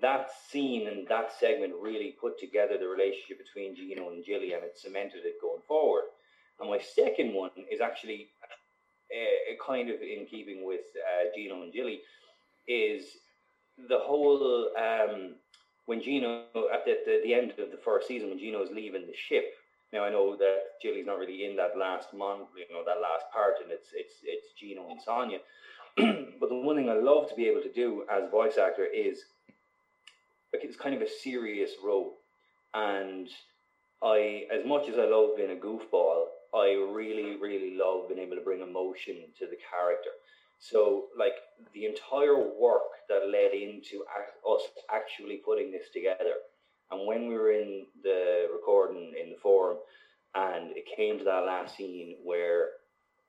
that 0.00 0.30
scene 0.48 0.88
and 0.88 1.06
that 1.08 1.32
segment 1.38 1.74
really 1.80 2.16
put 2.20 2.38
together 2.38 2.78
the 2.78 2.88
relationship 2.88 3.38
between 3.38 3.76
Gino 3.76 4.08
and 4.10 4.24
Jilly, 4.24 4.52
and 4.54 4.64
it 4.64 4.78
cemented 4.78 5.24
it 5.24 5.40
going 5.40 5.62
forward. 5.68 6.04
And 6.60 6.70
my 6.70 6.78
second 6.78 7.34
one 7.34 7.50
is 7.70 7.80
actually 7.80 8.28
uh, 9.12 9.64
kind 9.64 9.90
of 9.90 10.00
in 10.00 10.26
keeping 10.26 10.64
with 10.64 10.80
uh, 10.96 11.30
Gino 11.34 11.62
and 11.62 11.72
Jilly, 11.72 12.00
is 12.66 13.04
the 13.88 13.98
whole 13.98 14.70
um, 14.78 15.34
when 15.86 16.02
Gino 16.02 16.44
at 16.72 16.84
the, 16.84 16.96
the, 17.04 17.20
the 17.24 17.34
end 17.34 17.52
of 17.58 17.70
the 17.70 17.80
first 17.84 18.08
season 18.08 18.30
when 18.30 18.38
Gino 18.38 18.62
is 18.62 18.70
leaving 18.70 19.06
the 19.06 19.14
ship. 19.14 19.44
Now 19.92 20.04
I 20.04 20.10
know 20.10 20.36
that 20.36 20.80
Jilly's 20.82 21.06
not 21.06 21.18
really 21.18 21.44
in 21.44 21.56
that 21.56 21.78
last 21.78 22.12
month, 22.12 22.48
you 22.56 22.74
know, 22.74 22.82
that 22.84 23.00
last 23.00 23.26
part, 23.32 23.54
and 23.62 23.70
it's 23.70 23.88
it's 23.94 24.14
it's 24.24 24.52
Gino 24.58 24.88
and 24.90 25.00
Sonia. 25.00 25.38
but 25.96 26.48
the 26.48 26.56
one 26.56 26.76
thing 26.76 26.88
I 26.88 26.94
love 26.94 27.28
to 27.28 27.34
be 27.34 27.46
able 27.46 27.62
to 27.62 27.72
do 27.72 28.04
as 28.10 28.30
voice 28.30 28.58
actor 28.58 28.84
is 28.84 29.22
like 30.52 30.64
it's 30.64 30.76
kind 30.76 30.94
of 30.94 31.02
a 31.02 31.08
serious 31.08 31.72
role, 31.84 32.18
and 32.72 33.28
I 34.02 34.46
as 34.52 34.66
much 34.66 34.88
as 34.88 34.98
I 34.98 35.04
love 35.04 35.36
being 35.36 35.52
a 35.52 35.60
goofball, 35.60 36.24
I 36.54 36.72
really 36.92 37.36
really 37.36 37.76
love 37.76 38.08
being 38.08 38.20
able 38.20 38.36
to 38.36 38.42
bring 38.42 38.62
emotion 38.62 39.16
to 39.38 39.46
the 39.46 39.58
character. 39.70 40.10
So, 40.70 41.08
like 41.18 41.34
the 41.74 41.84
entire 41.84 42.38
work 42.38 43.04
that 43.10 43.28
led 43.28 43.52
into 43.52 44.02
us 44.48 44.62
actually 44.90 45.42
putting 45.44 45.70
this 45.70 45.90
together, 45.92 46.36
and 46.90 47.06
when 47.06 47.28
we 47.28 47.34
were 47.34 47.52
in 47.52 47.86
the 48.02 48.46
recording 48.50 49.12
in 49.22 49.30
the 49.30 49.36
forum, 49.42 49.76
and 50.34 50.70
it 50.74 50.84
came 50.96 51.18
to 51.18 51.24
that 51.24 51.44
last 51.44 51.76
scene 51.76 52.16
where 52.24 52.68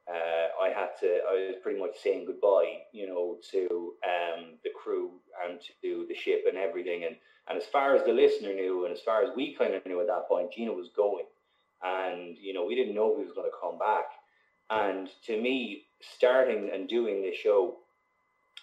uh, 0.10 0.63
I 0.63 0.69
had 0.69 0.89
to, 1.02 1.19
I 1.30 1.34
was 1.34 1.56
pretty 1.62 1.80
much 1.80 1.98
saying 2.02 2.26
goodbye, 2.26 2.84
you 2.93 3.08
know, 3.08 3.38
to 3.52 3.93
um, 4.06 4.56
the 4.63 4.69
crew 4.69 5.12
and 5.43 5.60
to 5.82 6.06
the 6.08 6.15
ship 6.15 6.45
and 6.48 6.58
everything. 6.58 7.04
And, 7.04 7.15
and 7.50 7.58
as 7.58 7.65
far 7.65 7.95
as 7.95 8.06
the 8.06 8.13
listener 8.13 8.54
knew, 8.54 8.86
and 8.86 8.93
as 8.93 9.02
far 9.02 9.24
as 9.24 9.36
we 9.36 9.56
kind 9.56 9.74
of 9.74 9.86
knew 9.86 10.00
at 10.00 10.08
that 10.08 10.28
point, 10.30 10.54
Gina 10.54 10.71
was 10.71 10.89
going. 10.95 11.26
And, 11.84 12.38
you 12.39 12.54
know, 12.54 12.65
we 12.65 12.76
didn't 12.76 12.95
know 12.95 13.17
he 13.17 13.26
was 13.26 13.34
going 13.34 13.50
to 13.50 13.58
come 13.62 13.78
back. 13.78 14.06
And 14.69 15.10
to 15.25 15.39
me, 15.41 15.84
starting 16.01 16.71
and 16.73 16.88
doing 16.88 17.21
this 17.21 17.36
show, 17.38 17.78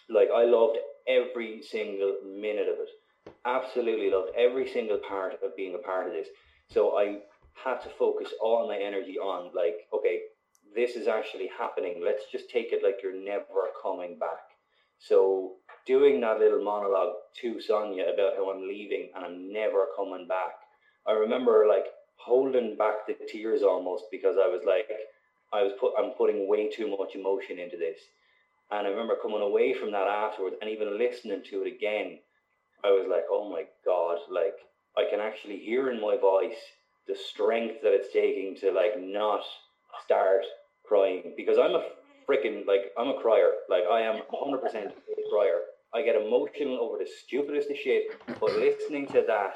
like 0.09 0.29
I 0.35 0.45
loved 0.45 0.79
every 1.09 1.63
single 1.63 2.17
minute 2.25 2.69
of 2.69 2.79
it. 2.81 3.33
Absolutely 3.45 4.11
loved 4.11 4.33
every 4.37 4.69
single 4.69 4.99
part 4.99 5.35
of 5.45 5.57
being 5.57 5.75
a 5.75 5.79
part 5.87 6.09
of 6.09 6.13
this. 6.13 6.29
So 6.69 6.99
I 6.99 7.19
had 7.55 7.81
to 7.83 7.89
focus 7.91 8.29
all 8.41 8.69
my 8.69 8.79
energy 8.79 9.19
on 9.19 9.51
like, 9.55 9.87
okay, 9.93 10.21
this 10.75 10.97
is 10.97 11.07
actually 11.07 11.51
happening. 11.59 12.03
Let's 12.05 12.25
just 12.33 12.51
take 12.51 12.73
it 12.73 12.83
like 12.83 12.97
you're 13.03 13.25
never 13.25 13.71
coming 13.83 14.19
back. 14.19 14.53
So 14.99 15.55
doing 15.87 16.21
that 16.21 16.39
little 16.39 16.65
monologue 16.65 17.15
to 17.41 17.61
Sonia 17.61 18.05
about 18.05 18.37
how 18.37 18.51
I'm 18.51 18.67
leaving 18.67 19.11
and 19.15 19.25
I'm 19.25 19.53
never 19.53 19.89
coming 19.97 20.27
back. 20.27 20.55
I 21.07 21.13
remember 21.13 21.67
like 21.69 21.87
holding 22.17 22.77
back 22.77 23.07
the 23.07 23.17
tears 23.29 23.63
almost 23.63 24.05
because 24.11 24.37
I 24.37 24.47
was 24.47 24.63
like, 24.67 24.89
I 25.53 25.63
was 25.63 25.73
put, 25.79 25.93
I'm 25.99 26.13
putting 26.13 26.49
way 26.49 26.71
too 26.71 26.89
much 26.89 27.15
emotion 27.15 27.59
into 27.59 27.77
this. 27.77 27.99
And 28.71 28.87
I 28.87 28.91
remember 28.91 29.17
coming 29.21 29.43
away 29.43 29.75
from 29.75 29.93
that 29.93 30.07
afterwards 30.07 30.57
and 30.61 30.71
even 30.71 30.99
listening 30.99 31.43
to 31.51 31.63
it 31.63 31.75
again. 31.75 32.19
I 32.85 32.89
was 32.89 33.07
like, 33.09 33.25
oh 33.31 33.49
my 33.51 33.65
God, 33.85 34.19
like 34.31 34.57
I 34.97 35.09
can 35.11 35.21
actually 35.21 35.59
hear 35.59 35.91
in 35.91 36.01
my 36.01 36.17
voice 36.17 36.57
the 37.07 37.15
strength 37.15 37.83
that 37.83 37.93
it's 37.93 38.13
taking 38.13 38.57
to 38.61 38.73
like 38.73 38.99
not 38.99 39.43
start 40.05 40.43
crying 40.85 41.35
because 41.37 41.59
I'm 41.59 41.75
a 41.75 41.85
freaking 42.29 42.67
like 42.67 42.93
I'm 42.99 43.09
a 43.09 43.21
crier. 43.21 43.53
Like 43.69 43.85
I 43.91 44.01
am 44.01 44.23
100% 44.33 44.65
a 44.65 44.93
crier. 45.31 45.61
I 45.95 46.03
get 46.03 46.17
emotional 46.17 46.79
over 46.81 46.99
the 46.99 47.09
stupidest 47.25 47.71
of 47.71 47.77
shit. 47.77 48.05
But 48.41 48.57
listening 48.57 49.07
to 49.09 49.25
that, 49.27 49.55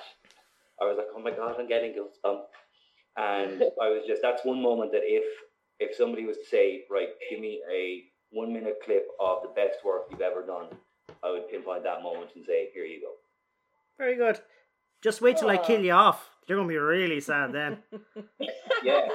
I 0.81 0.85
was 0.85 0.97
like, 0.99 1.07
oh 1.17 1.21
my 1.21 1.31
god, 1.31 1.57
I'm 1.59 1.69
getting 1.69 1.93
goosebumps. 1.93 2.45
And 3.17 3.63
I 3.83 3.89
was 3.89 4.03
just 4.07 4.21
that's 4.23 4.45
one 4.45 4.61
moment 4.61 4.93
that 4.93 5.03
if 5.03 5.25
if 5.79 5.97
somebody 5.97 6.25
was 6.25 6.37
to 6.39 6.45
say, 6.45 6.85
right, 6.91 7.09
give 7.31 7.41
me 7.41 7.63
a 7.73 8.05
one 8.31 8.53
minute 8.53 8.79
clip 8.85 9.07
of 9.21 9.43
the 9.43 9.49
best 9.49 9.85
work 9.85 10.07
you've 10.11 10.21
ever 10.21 10.45
done, 10.45 10.67
I 11.23 11.31
would 11.31 11.49
pinpoint 11.49 11.85
that 11.85 12.03
moment 12.03 12.31
and 12.35 12.45
say, 12.45 12.69
here 12.75 12.85
you 12.85 13.01
go. 13.01 13.13
Very 13.99 14.17
good. 14.17 14.41
Just 15.03 15.21
wait 15.21 15.37
till 15.37 15.51
I 15.51 15.57
kill 15.57 15.83
you 15.83 15.93
off. 15.93 16.29
You're 16.47 16.59
gonna 16.59 16.69
be 16.69 16.77
really 16.77 17.21
sad 17.21 17.53
then. 17.53 17.79
Yeah. 18.83 19.09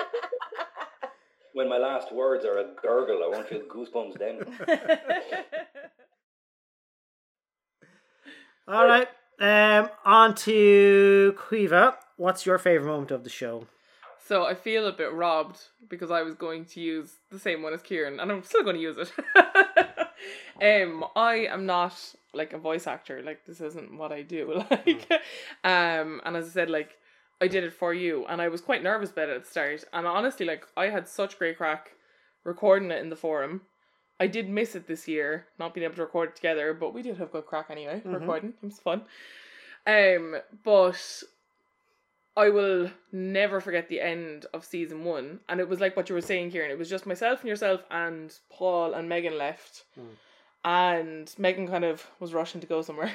when 1.53 1.69
my 1.69 1.77
last 1.77 2.11
words 2.11 2.43
are 2.45 2.57
a 2.57 2.73
gurgle, 2.81 3.23
I 3.23 3.27
won't 3.27 3.47
feel 3.47 3.61
goosebumps 3.61 4.17
then. 4.17 4.39
All 8.67 8.85
right. 8.85 9.07
Um, 9.39 9.89
on 10.03 10.35
to 10.35 11.35
Quiva. 11.37 11.95
What's 12.17 12.45
your 12.45 12.57
favorite 12.57 12.87
moment 12.87 13.11
of 13.11 13.23
the 13.23 13.29
show? 13.29 13.67
So 14.31 14.45
I 14.45 14.53
feel 14.53 14.87
a 14.87 14.93
bit 14.93 15.11
robbed 15.11 15.59
because 15.89 16.09
I 16.09 16.21
was 16.21 16.35
going 16.35 16.63
to 16.67 16.79
use 16.79 17.17
the 17.31 17.37
same 17.37 17.61
one 17.61 17.73
as 17.73 17.81
Kieran, 17.81 18.21
and 18.21 18.31
I'm 18.31 18.43
still 18.43 18.63
going 18.63 18.77
to 18.77 18.81
use 18.81 18.95
it. 18.97 19.11
um, 20.85 21.03
I 21.17 21.47
am 21.51 21.65
not 21.65 22.15
like 22.33 22.53
a 22.53 22.57
voice 22.57 22.87
actor. 22.87 23.21
Like 23.21 23.45
this 23.45 23.59
isn't 23.59 23.97
what 23.97 24.13
I 24.13 24.21
do. 24.21 24.63
Like, 24.69 25.11
um, 25.65 26.21
and 26.23 26.37
as 26.37 26.45
I 26.45 26.49
said, 26.51 26.69
like 26.69 26.91
I 27.41 27.49
did 27.49 27.65
it 27.65 27.73
for 27.73 27.93
you, 27.93 28.25
and 28.25 28.41
I 28.41 28.47
was 28.47 28.61
quite 28.61 28.81
nervous 28.81 29.11
about 29.11 29.27
it 29.27 29.35
at 29.35 29.43
the 29.43 29.51
start. 29.51 29.83
And 29.91 30.07
honestly, 30.07 30.45
like 30.45 30.65
I 30.77 30.85
had 30.85 31.09
such 31.09 31.37
great 31.37 31.57
crack 31.57 31.91
recording 32.45 32.89
it 32.89 33.01
in 33.01 33.09
the 33.09 33.17
forum. 33.17 33.63
I 34.17 34.27
did 34.27 34.47
miss 34.47 34.75
it 34.75 34.87
this 34.87 35.09
year, 35.09 35.47
not 35.59 35.73
being 35.73 35.83
able 35.83 35.95
to 35.95 36.03
record 36.03 36.29
it 36.29 36.35
together, 36.37 36.73
but 36.73 36.93
we 36.93 37.01
did 37.01 37.17
have 37.17 37.33
good 37.33 37.47
crack 37.47 37.65
anyway. 37.69 38.01
Recording, 38.05 38.53
it 38.63 38.65
was 38.65 38.79
fun. 38.79 39.01
Um, 39.85 40.37
but 40.63 41.23
I 42.37 42.49
will 42.49 42.89
never 43.11 43.59
forget 43.59 43.89
the 43.89 43.99
end 43.99 44.45
of 44.53 44.63
season 44.63 45.03
one, 45.03 45.41
and 45.49 45.59
it 45.59 45.67
was 45.67 45.81
like 45.81 45.97
what 45.97 46.07
you 46.07 46.15
were 46.15 46.21
saying, 46.21 46.51
Kieran. 46.51 46.71
It 46.71 46.77
was 46.77 46.89
just 46.89 47.05
myself 47.05 47.41
and 47.41 47.49
yourself, 47.49 47.83
and 47.91 48.33
Paul 48.49 48.93
and 48.93 49.09
Megan 49.09 49.37
left, 49.37 49.83
and 50.63 51.33
Megan 51.37 51.67
kind 51.67 51.83
of 51.83 52.07
was 52.19 52.33
rushing 52.33 52.61
to 52.61 52.67
go 52.67 52.81
somewhere. 52.81 53.11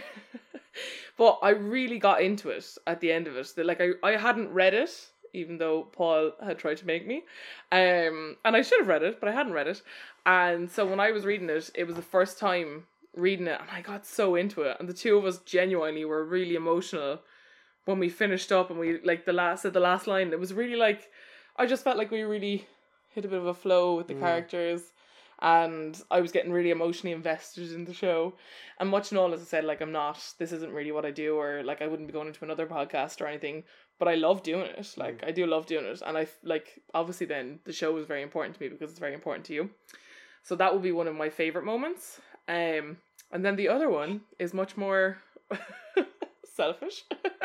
but 1.16 1.38
I 1.42 1.50
really 1.50 1.98
got 1.98 2.20
into 2.20 2.50
it 2.50 2.66
at 2.86 3.00
the 3.00 3.10
end 3.10 3.26
of 3.26 3.36
it. 3.36 3.52
Like 3.56 3.80
I, 3.80 3.92
I 4.02 4.16
hadn't 4.16 4.52
read 4.52 4.74
it, 4.74 4.90
even 5.32 5.56
though 5.56 5.84
Paul 5.84 6.32
had 6.44 6.58
tried 6.58 6.76
to 6.78 6.86
make 6.86 7.06
me, 7.06 7.24
um, 7.72 8.36
and 8.44 8.54
I 8.54 8.60
should 8.60 8.80
have 8.80 8.88
read 8.88 9.02
it, 9.02 9.18
but 9.18 9.30
I 9.30 9.32
hadn't 9.32 9.54
read 9.54 9.68
it. 9.68 9.80
And 10.26 10.70
so 10.70 10.84
when 10.84 11.00
I 11.00 11.12
was 11.12 11.24
reading 11.24 11.48
it, 11.48 11.70
it 11.74 11.84
was 11.84 11.96
the 11.96 12.02
first 12.02 12.38
time 12.38 12.84
reading 13.14 13.46
it, 13.46 13.60
and 13.60 13.70
I 13.70 13.80
got 13.80 14.04
so 14.04 14.34
into 14.34 14.62
it. 14.62 14.76
And 14.78 14.86
the 14.86 14.92
two 14.92 15.16
of 15.16 15.24
us 15.24 15.38
genuinely 15.38 16.04
were 16.04 16.22
really 16.22 16.54
emotional 16.54 17.20
when 17.86 17.98
we 17.98 18.08
finished 18.08 18.52
up, 18.52 18.70
and 18.70 18.78
we 18.78 19.00
like 19.02 19.24
the 19.24 19.32
last 19.32 19.64
at 19.64 19.72
the 19.72 19.80
last 19.80 20.06
line. 20.06 20.32
It 20.32 20.38
was 20.38 20.52
really 20.52 20.76
like 20.76 21.08
I 21.56 21.66
just 21.66 21.82
felt 21.82 21.96
like 21.96 22.10
we 22.10 22.22
really 22.22 22.66
hit 23.08 23.24
a 23.24 23.28
bit 23.28 23.38
of 23.38 23.46
a 23.46 23.54
flow 23.54 23.96
with 23.96 24.08
the 24.08 24.14
characters 24.14 24.92
and 25.40 26.02
I 26.10 26.20
was 26.20 26.32
getting 26.32 26.52
really 26.52 26.70
emotionally 26.70 27.12
invested 27.12 27.72
in 27.72 27.84
the 27.84 27.92
show. 27.92 28.34
And 28.80 28.90
watching 28.90 29.18
all, 29.18 29.34
as 29.34 29.40
I 29.40 29.44
said, 29.44 29.64
like 29.64 29.80
I'm 29.80 29.92
not, 29.92 30.18
this 30.38 30.52
isn't 30.52 30.72
really 30.72 30.92
what 30.92 31.04
I 31.04 31.10
do, 31.10 31.36
or 31.36 31.62
like 31.62 31.82
I 31.82 31.86
wouldn't 31.86 32.08
be 32.08 32.12
going 32.12 32.28
into 32.28 32.44
another 32.44 32.66
podcast 32.66 33.20
or 33.20 33.26
anything, 33.26 33.64
but 33.98 34.08
I 34.08 34.14
love 34.14 34.42
doing 34.42 34.66
it. 34.66 34.94
Like 34.96 35.22
I 35.26 35.32
do 35.32 35.46
love 35.46 35.66
doing 35.66 35.84
it. 35.84 36.02
And 36.06 36.16
I 36.16 36.26
like, 36.42 36.80
obviously, 36.94 37.26
then 37.26 37.60
the 37.64 37.72
show 37.72 37.92
was 37.92 38.06
very 38.06 38.22
important 38.22 38.56
to 38.56 38.62
me 38.62 38.68
because 38.68 38.90
it's 38.90 38.98
very 38.98 39.14
important 39.14 39.44
to 39.46 39.54
you. 39.54 39.70
So 40.42 40.56
that 40.56 40.72
will 40.72 40.80
be 40.80 40.92
one 40.92 41.08
of 41.08 41.14
my 41.14 41.28
favorite 41.28 41.64
moments. 41.64 42.20
Um, 42.48 42.98
and 43.32 43.44
then 43.44 43.56
the 43.56 43.68
other 43.68 43.90
one 43.90 44.22
is 44.38 44.54
much 44.54 44.76
more 44.76 45.18
selfish. 46.56 47.04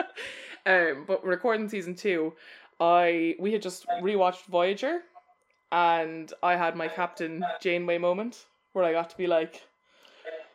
um, 0.66 1.06
but 1.06 1.24
recording 1.24 1.70
season 1.70 1.96
two, 1.96 2.34
I 2.80 3.36
we 3.40 3.52
had 3.54 3.62
just 3.62 3.86
rewatched 4.02 4.46
Voyager, 4.46 5.02
and 5.72 6.32
I 6.42 6.56
had 6.56 6.76
my 6.76 6.88
Captain 6.88 7.46
Janeway 7.62 7.98
moment 7.98 8.46
where 8.74 8.86
I 8.86 8.92
got 8.92 9.10
to 9.10 9.18
be 9.18 9.28
like, 9.28 9.62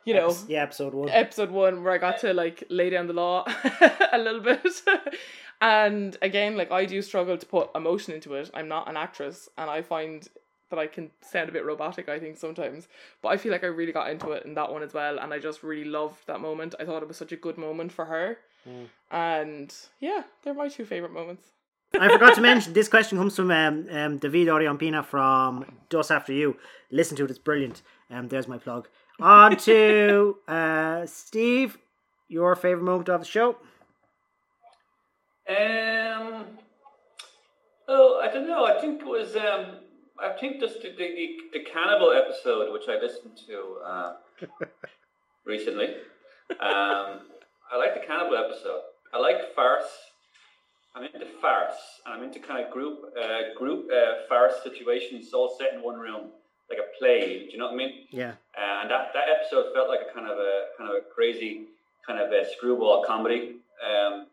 you 0.04 0.14
know, 0.14 0.28
Epis- 0.28 0.48
yeah, 0.48 0.62
episode 0.62 0.94
one. 0.94 1.08
episode 1.10 1.50
one 1.50 1.82
where 1.82 1.92
I 1.92 1.98
got 1.98 2.20
to 2.20 2.32
like 2.32 2.64
lay 2.70 2.90
down 2.90 3.06
the 3.06 3.12
law 3.12 3.44
a 4.12 4.18
little 4.18 4.40
bit. 4.40 4.66
and 5.60 6.16
again, 6.22 6.56
like 6.56 6.70
I 6.70 6.84
do 6.84 7.02
struggle 7.02 7.36
to 7.36 7.46
put 7.46 7.70
emotion 7.74 8.14
into 8.14 8.34
it. 8.34 8.50
I'm 8.54 8.68
not 8.68 8.88
an 8.88 8.96
actress 8.96 9.48
and 9.58 9.68
I 9.70 9.82
find 9.82 10.26
that 10.70 10.78
I 10.78 10.86
can 10.86 11.10
sound 11.20 11.48
a 11.48 11.52
bit 11.52 11.64
robotic, 11.64 12.08
I 12.08 12.18
think, 12.18 12.36
sometimes. 12.36 12.88
But 13.22 13.28
I 13.28 13.36
feel 13.36 13.52
like 13.52 13.64
I 13.64 13.68
really 13.68 13.92
got 13.92 14.10
into 14.10 14.32
it 14.32 14.44
in 14.44 14.54
that 14.54 14.72
one 14.72 14.82
as 14.82 14.94
well 14.94 15.18
and 15.18 15.32
I 15.32 15.38
just 15.38 15.62
really 15.62 15.88
loved 15.88 16.26
that 16.26 16.40
moment. 16.40 16.74
I 16.80 16.84
thought 16.84 17.02
it 17.02 17.08
was 17.08 17.16
such 17.16 17.32
a 17.32 17.36
good 17.36 17.58
moment 17.58 17.92
for 17.92 18.06
her. 18.06 18.38
And 19.10 19.74
yeah, 20.00 20.22
they're 20.42 20.54
my 20.54 20.68
two 20.68 20.84
favourite 20.84 21.12
moments. 21.12 21.48
I 21.98 22.08
forgot 22.08 22.34
to 22.34 22.40
mention 22.40 22.72
this 22.72 22.88
question 22.88 23.16
comes 23.18 23.36
from 23.36 23.50
um, 23.50 23.86
um, 23.90 24.18
David 24.18 24.48
Oriampina 24.48 25.04
from 25.04 25.64
Dust 25.88 26.10
After 26.10 26.32
You. 26.32 26.56
Listen 26.90 27.16
to 27.16 27.24
it; 27.24 27.30
it's 27.30 27.38
brilliant. 27.38 27.82
Um, 28.10 28.28
there's 28.28 28.48
my 28.48 28.58
plug. 28.58 28.88
On 29.20 29.56
to 29.56 30.36
uh, 30.48 31.06
Steve. 31.06 31.78
Your 32.28 32.56
favorite 32.56 32.82
moment 32.82 33.08
of 33.08 33.20
the 33.20 33.26
show? 33.26 33.50
Um. 35.48 36.44
Oh, 37.88 38.20
I 38.20 38.28
don't 38.32 38.48
know. 38.48 38.66
I 38.66 38.80
think 38.80 39.00
it 39.00 39.06
was. 39.06 39.36
Um. 39.36 39.76
I 40.18 40.32
think 40.38 40.60
just 40.60 40.82
the 40.82 40.90
the, 40.90 41.36
the 41.52 41.60
cannibal 41.60 42.12
episode, 42.12 42.72
which 42.72 42.88
I 42.88 43.00
listened 43.00 43.38
to 43.46 43.76
uh, 43.84 44.12
recently. 45.44 45.94
Um. 46.60 47.20
I 47.72 47.76
like 47.76 47.94
the 47.94 48.06
cannibal 48.06 48.36
episode. 48.36 48.80
I 49.12 49.18
like 49.18 49.54
farce. 49.54 49.90
I'm 50.94 51.04
into 51.04 51.26
farce, 51.42 51.76
and 52.04 52.14
I'm 52.14 52.22
into 52.22 52.38
kind 52.38 52.64
of 52.64 52.72
group 52.72 53.00
uh, 53.20 53.58
group 53.58 53.90
uh, 53.92 54.26
farce 54.28 54.54
situations, 54.62 55.32
all 55.34 55.54
set 55.58 55.74
in 55.74 55.82
one 55.82 55.98
room, 55.98 56.30
like 56.70 56.78
a 56.78 56.98
play. 56.98 57.46
Do 57.46 57.52
you 57.52 57.58
know 57.58 57.66
what 57.66 57.74
I 57.74 57.76
mean? 57.76 57.92
Yeah. 58.10 58.32
Uh, 58.56 58.82
and 58.82 58.90
that, 58.90 59.10
that 59.12 59.24
episode 59.28 59.74
felt 59.74 59.88
like 59.88 60.00
a 60.08 60.14
kind 60.14 60.26
of 60.26 60.38
a 60.38 60.66
kind 60.78 60.88
of 60.90 60.96
a 60.96 61.00
crazy 61.14 61.66
kind 62.06 62.20
of 62.20 62.30
a 62.32 62.48
screwball 62.56 63.04
comedy 63.06 63.56
um, 63.84 64.26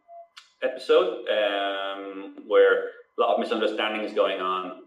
episode 0.62 1.28
um, 1.28 2.36
where 2.47 2.89
a 3.18 3.22
lot 3.22 3.34
of 3.34 3.39
misunderstandings 3.39 4.14
going 4.14 4.39
on 4.39 4.84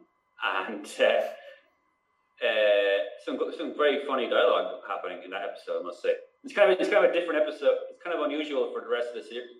and 0.68 0.87
uh, 1.01 2.47
uh, 2.47 2.99
some 3.25 3.39
some 3.57 3.77
very 3.77 4.07
funny 4.07 4.29
dialogue 4.29 4.81
happening 4.89 5.23
in 5.25 5.31
that 5.31 5.43
episode. 5.43 5.81
I 5.81 5.83
must 5.83 6.03
say 6.03 6.14
it's 6.47 6.55
kind 6.55 6.70
of 6.72 6.78
it's 6.80 6.88
kind 6.88 7.05
of 7.05 7.11
a 7.11 7.14
different 7.14 7.42
episode. 7.42 7.76
It's 7.90 8.01
kind 8.03 8.14
of 8.16 8.22
unusual 8.24 8.70
for 8.72 8.80
the 8.80 8.88
rest 8.88 9.09
of 9.11 9.18
the 9.22 9.26
series. 9.28 9.51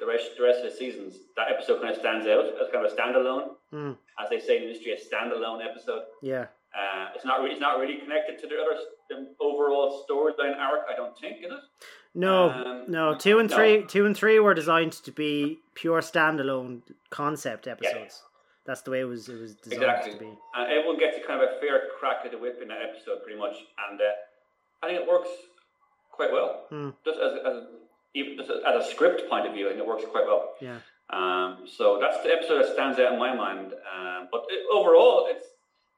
The 0.00 0.06
rest, 0.06 0.30
the 0.38 0.42
rest 0.42 0.58
of 0.64 0.70
the 0.72 0.76
seasons, 0.76 1.14
that 1.36 1.50
episode 1.50 1.80
kind 1.82 1.94
of 1.94 1.98
stands 2.00 2.26
out 2.26 2.46
as 2.58 2.66
kind 2.72 2.84
of 2.86 2.90
a 2.90 2.94
standalone, 2.96 3.54
Mm, 3.72 3.96
as 4.22 4.28
they 4.30 4.40
say 4.40 4.56
in 4.56 4.62
the 4.62 4.68
industry, 4.68 4.92
a 4.92 4.96
standalone 4.98 5.64
episode. 5.64 6.02
yeah. 6.22 6.46
Uh, 6.74 7.06
it's 7.14 7.24
not 7.24 7.38
really, 7.38 7.52
it's 7.52 7.60
not 7.60 7.78
really 7.78 7.98
connected 7.98 8.36
to 8.40 8.48
the 8.48 8.54
other 8.56 8.76
the 9.08 9.28
overall 9.40 10.04
storyline 10.08 10.58
arc. 10.58 10.80
I 10.92 10.96
don't 10.96 11.16
think, 11.20 11.38
is 11.44 11.52
it? 11.52 11.60
No, 12.16 12.50
Um, 12.50 12.84
no. 12.88 13.14
Two 13.14 13.38
and 13.38 13.48
no. 13.48 13.54
three, 13.56 13.84
two 13.86 14.06
and 14.06 14.16
three 14.16 14.40
were 14.40 14.54
designed 14.54 14.92
to 15.06 15.12
be 15.12 15.60
pure 15.74 16.00
standalone 16.00 16.82
concept 17.10 17.68
episodes. 17.68 18.24
that's 18.66 18.82
the 18.82 18.90
way 18.90 19.00
it 19.00 19.04
was. 19.04 19.28
It 19.28 19.38
was 19.40 19.54
designed 19.54 19.82
Exactly. 19.84 20.12
to 20.14 20.18
be. 20.18 20.26
And 20.56 20.72
everyone 20.72 20.98
gets 20.98 21.16
a 21.16 21.20
kind 21.20 21.40
of 21.40 21.48
a 21.50 21.60
fair 21.60 21.82
crack 22.00 22.22
at 22.24 22.32
the 22.32 22.38
whip 22.38 22.58
in 22.60 22.66
that 22.68 22.82
episode, 22.82 23.22
pretty 23.22 23.38
much. 23.38 23.54
And 23.88 24.00
uh, 24.00 24.04
I 24.82 24.88
think 24.88 25.00
it 25.02 25.06
works 25.08 25.28
quite 26.14 26.32
well. 26.32 26.64
Hmm. 26.70 26.90
Just 27.04 27.18
as, 27.20 27.32
as 27.46 27.56
even 28.14 28.36
just 28.38 28.50
as 28.50 28.86
a 28.86 28.90
script 28.90 29.28
point 29.28 29.46
of 29.46 29.52
view, 29.54 29.66
I 29.66 29.70
think 29.70 29.80
it 29.82 29.86
works 29.86 30.04
quite 30.10 30.26
well. 30.26 30.54
Yeah. 30.60 30.78
Um, 31.10 31.66
so 31.66 31.98
that's 32.00 32.22
the 32.22 32.32
episode 32.32 32.62
that 32.64 32.72
stands 32.72 32.98
out 32.98 33.12
in 33.12 33.18
my 33.18 33.34
mind. 33.34 33.72
Um, 33.74 34.28
but 34.32 34.44
it, 34.48 34.64
overall, 34.72 35.26
it's 35.28 35.46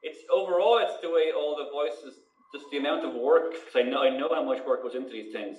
it's 0.03 0.19
overall 0.33 0.79
it's 0.83 0.97
the 1.03 1.11
way 1.11 1.33
all 1.37 1.57
the 1.57 1.71
voices, 1.71 2.19
just 2.55 2.67
the 2.71 2.79
amount 2.79 3.05
of 3.05 3.15
work. 3.15 3.53
Because 3.53 3.77
I 3.77 3.83
know 3.83 4.03
I 4.03 4.11
know 4.11 4.29
how 4.33 4.43
much 4.45 4.65
work 4.67 4.83
goes 4.83 4.95
into 4.95 5.11
these 5.11 5.33
things. 5.33 5.59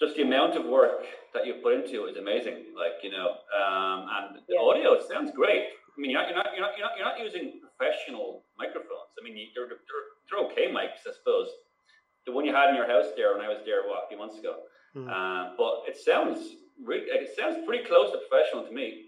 Just 0.00 0.16
the 0.16 0.22
amount 0.22 0.56
of 0.56 0.66
work 0.66 1.06
that 1.32 1.46
you 1.46 1.54
put 1.62 1.72
into 1.72 2.04
it 2.04 2.10
is 2.12 2.16
amazing. 2.18 2.76
Like 2.76 3.00
you 3.02 3.10
know, 3.10 3.28
um, 3.56 4.08
and 4.10 4.36
the 4.36 4.54
Yeah. 4.54 4.60
audio 4.60 4.92
it 4.94 5.04
sounds 5.08 5.30
great. 5.32 5.64
I 5.96 6.00
mean, 6.00 6.10
you're 6.10 6.20
not, 6.20 6.28
you're 6.28 6.36
not, 6.36 6.46
you're 6.52 6.60
not, 6.60 6.72
you're 6.76 6.86
not, 6.86 6.96
you're 6.98 7.08
not 7.08 7.18
using 7.18 7.60
professional 7.64 8.44
microphones. 8.58 9.08
I 9.18 9.24
mean, 9.24 9.32
they're, 9.56 9.64
they're, 9.64 9.80
they're 10.28 10.44
okay 10.52 10.68
mics, 10.68 11.08
I 11.08 11.12
suppose. 11.16 11.48
The 12.26 12.32
one 12.32 12.44
you 12.44 12.52
had 12.54 12.70
in 12.70 12.74
your 12.76 12.86
house 12.88 13.06
there 13.16 13.32
when 13.36 13.44
I 13.44 13.48
was 13.48 13.58
there, 13.64 13.82
what, 13.86 14.04
a 14.04 14.08
few 14.08 14.18
months 14.18 14.38
ago. 14.38 14.56
Uh, 14.96 15.52
but 15.58 15.82
it 15.86 15.96
sounds 15.96 16.40
really, 16.82 17.04
it 17.06 17.28
sounds 17.38 17.58
pretty 17.66 17.84
close 17.84 18.10
to 18.12 18.18
professional 18.28 18.64
to 18.64 18.72
me. 18.72 19.02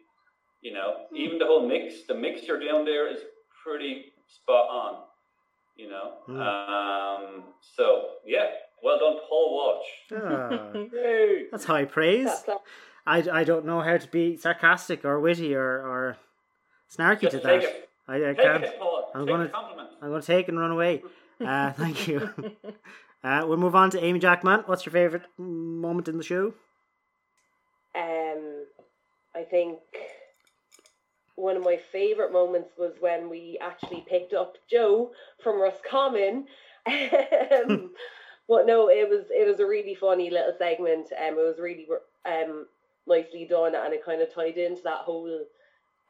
You 0.60 0.74
know, 0.74 1.06
even 1.14 1.38
the 1.38 1.46
whole 1.46 1.66
mix, 1.66 2.02
the 2.06 2.14
mixture 2.14 2.58
down 2.60 2.84
there 2.84 3.10
is 3.12 3.20
pretty 3.64 4.06
spot 4.26 4.68
on. 4.68 5.02
You 5.76 5.88
know, 5.88 6.12
Hmm. 6.26 6.40
um, 6.40 7.44
so 7.76 8.06
yeah, 8.26 8.46
well 8.82 8.98
done, 8.98 9.16
Paul 9.28 9.54
Walsh. 9.54 9.86
Ah, 10.12 10.72
Yay! 10.92 11.46
that's 11.50 11.64
high 11.64 11.84
praise. 11.84 12.28
I, 13.06 13.24
I 13.32 13.44
don't 13.44 13.64
know 13.64 13.80
how 13.80 13.96
to 13.96 14.08
be 14.08 14.36
sarcastic 14.36 15.04
or 15.04 15.20
witty 15.20 15.54
or, 15.54 15.62
or 15.86 16.16
snarky 16.94 17.22
Just 17.22 17.36
to 17.36 17.40
take 17.40 17.62
that. 17.62 17.64
it. 17.70 17.88
I, 18.08 18.14
I 18.16 18.18
Take 18.34 18.38
can't. 18.42 18.64
it, 18.64 18.78
Paul. 18.78 19.10
I'm 19.14 19.20
take 19.26 19.28
gonna- 19.34 19.50
I'm 20.02 20.08
going 20.10 20.20
to 20.20 20.26
take 20.26 20.48
and 20.48 20.58
run 20.58 20.70
away. 20.70 21.02
Uh, 21.40 21.70
thank 21.74 22.08
you. 22.08 22.28
Uh, 23.24 23.44
we'll 23.46 23.56
move 23.56 23.74
on 23.74 23.90
to 23.90 24.02
Amy 24.02 24.18
Jackman. 24.18 24.62
What's 24.66 24.86
your 24.86 24.92
favourite 24.92 25.26
moment 25.38 26.08
in 26.08 26.16
the 26.16 26.22
show? 26.22 26.54
Um, 27.94 28.64
I 29.34 29.42
think 29.42 29.78
one 31.34 31.56
of 31.56 31.64
my 31.64 31.78
favourite 31.90 32.32
moments 32.32 32.72
was 32.78 32.94
when 33.00 33.28
we 33.28 33.58
actually 33.60 34.04
picked 34.08 34.34
up 34.34 34.56
Joe 34.70 35.12
from 35.42 35.60
Roscommon. 35.60 36.46
Um, 36.88 37.90
but 38.48 38.66
no, 38.66 38.88
it 38.88 39.08
was 39.10 39.26
it 39.30 39.46
was 39.46 39.60
a 39.60 39.66
really 39.66 39.94
funny 39.94 40.30
little 40.30 40.54
segment. 40.58 41.08
Um, 41.12 41.34
it 41.34 41.44
was 41.44 41.58
really 41.60 41.86
um 42.24 42.66
nicely 43.06 43.46
done, 43.48 43.74
and 43.74 43.92
it 43.92 44.04
kind 44.04 44.22
of 44.22 44.32
tied 44.32 44.56
into 44.56 44.82
that 44.84 45.00
whole 45.00 45.44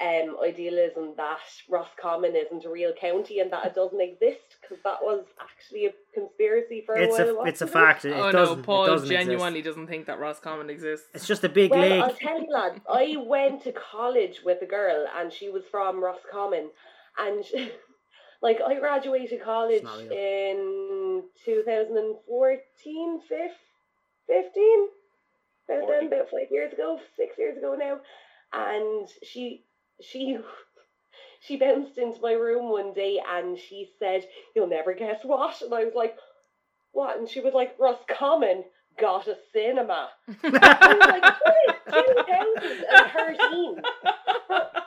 um 0.01 0.37
idealism 0.45 1.15
that 1.17 1.41
Roscommon 1.69 2.37
isn't 2.37 2.65
a 2.65 2.71
real 2.71 2.93
county 2.93 3.41
and 3.41 3.53
that 3.53 3.67
it 3.67 3.75
doesn't 3.75 4.01
exist 4.01 4.57
because 4.61 4.81
that 4.85 4.99
was 5.03 5.25
actually 5.41 5.87
a 5.87 5.91
conspiracy 6.15 6.83
for 6.87 6.95
It's 6.97 7.19
a 7.19 7.35
while. 7.35 7.45
a 7.45 7.49
it's 7.49 7.63
a 7.63 7.67
fact. 7.67 8.05
It, 8.05 8.11
it 8.13 8.15
oh 8.17 8.31
doesn't. 8.31 8.59
no, 8.59 8.63
Paul 8.65 8.85
it 8.85 8.89
doesn't 8.91 9.09
genuinely 9.09 9.59
Exist. 9.59 9.75
doesn't 9.77 9.89
think 9.89 10.07
that 10.07 10.21
Roscommon 10.21 10.71
exists. 10.71 11.09
It's 11.15 11.27
just 11.27 11.43
a 11.43 11.49
big 11.49 11.73
Well, 11.73 11.81
lake. 11.81 12.01
I'll 12.03 12.15
tell 12.15 12.41
you, 12.41 12.47
lads, 12.53 12.81
I 12.89 13.17
went 13.19 13.63
to 13.65 13.73
college 13.73 14.41
with 14.45 14.63
a 14.63 14.67
girl 14.67 15.05
and 15.19 15.33
she 15.33 15.49
was 15.51 15.65
from 15.69 16.01
Roscommon. 16.03 16.71
And, 17.19 17.45
she, 17.45 17.73
like, 18.41 18.61
I 18.65 18.79
graduated 18.79 19.43
college 19.43 19.83
in 20.13 21.25
2014, 21.45 23.21
15? 23.29 24.89
About 25.69 25.89
then, 25.89 26.07
about 26.07 26.31
five 26.31 26.47
years 26.51 26.73
ago, 26.73 27.01
six 27.17 27.37
years 27.37 27.59
ago 27.59 27.75
now. 27.79 27.99
And 28.53 29.09
she, 29.25 29.65
she, 30.03 30.39
she 31.41 31.57
bounced 31.57 31.99
into 31.99 32.21
my 32.21 32.33
room 32.33 32.71
one 32.71 32.93
day 32.95 33.21
and 33.29 33.59
she 33.59 33.89
said, 33.99 34.27
You'll 34.55 34.67
never 34.69 34.95
guess 34.95 35.21
what? 35.25 35.61
And 35.63 35.73
I 35.75 35.85
was 35.85 35.95
like, 35.95 36.17
What? 36.93 37.19
And 37.19 37.29
she 37.29 37.41
was 37.41 37.55
like, 37.55 37.75
Roscommon 37.79 38.65
got 38.99 39.29
a 39.29 39.37
cinema. 39.53 40.09
I 40.43 40.97
was 40.99 41.09
like, 41.09 41.23
what 41.41 41.57
is 41.69 41.75
2013? 41.87 43.83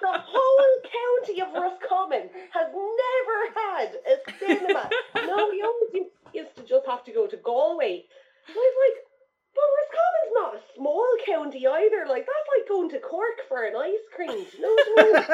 The 0.01 0.17
whole 0.25 0.75
county 0.83 1.41
of 1.41 1.53
Roscommon 1.53 2.29
has 2.51 2.67
never 2.73 3.37
had 3.55 3.89
a 4.07 4.15
cinema. 4.39 4.89
No, 5.15 5.49
we 5.49 5.57
used- 5.99 6.11
used 6.33 6.55
to 6.57 6.63
just 6.63 6.85
have 6.87 7.03
to 7.05 7.11
go 7.13 7.27
to 7.27 7.37
Galway. 7.37 8.03
And 8.47 8.55
I 8.55 8.59
was 8.59 8.75
like, 8.83 9.05
but 9.55 9.67
Roscommon's 9.77 10.33
not 10.33 10.55
a 10.55 10.61
small 10.75 11.07
county 11.25 11.67
either. 11.67 12.05
Like, 12.07 12.25
that's 12.25 12.49
like 12.57 12.67
going 12.69 12.89
to 12.91 12.99
Cork 12.99 13.41
for 13.47 13.63
an 13.63 13.75
ice 13.75 14.07
cream. 14.15 14.45
You 14.53 14.61
know 14.61 14.75
what 14.75 15.25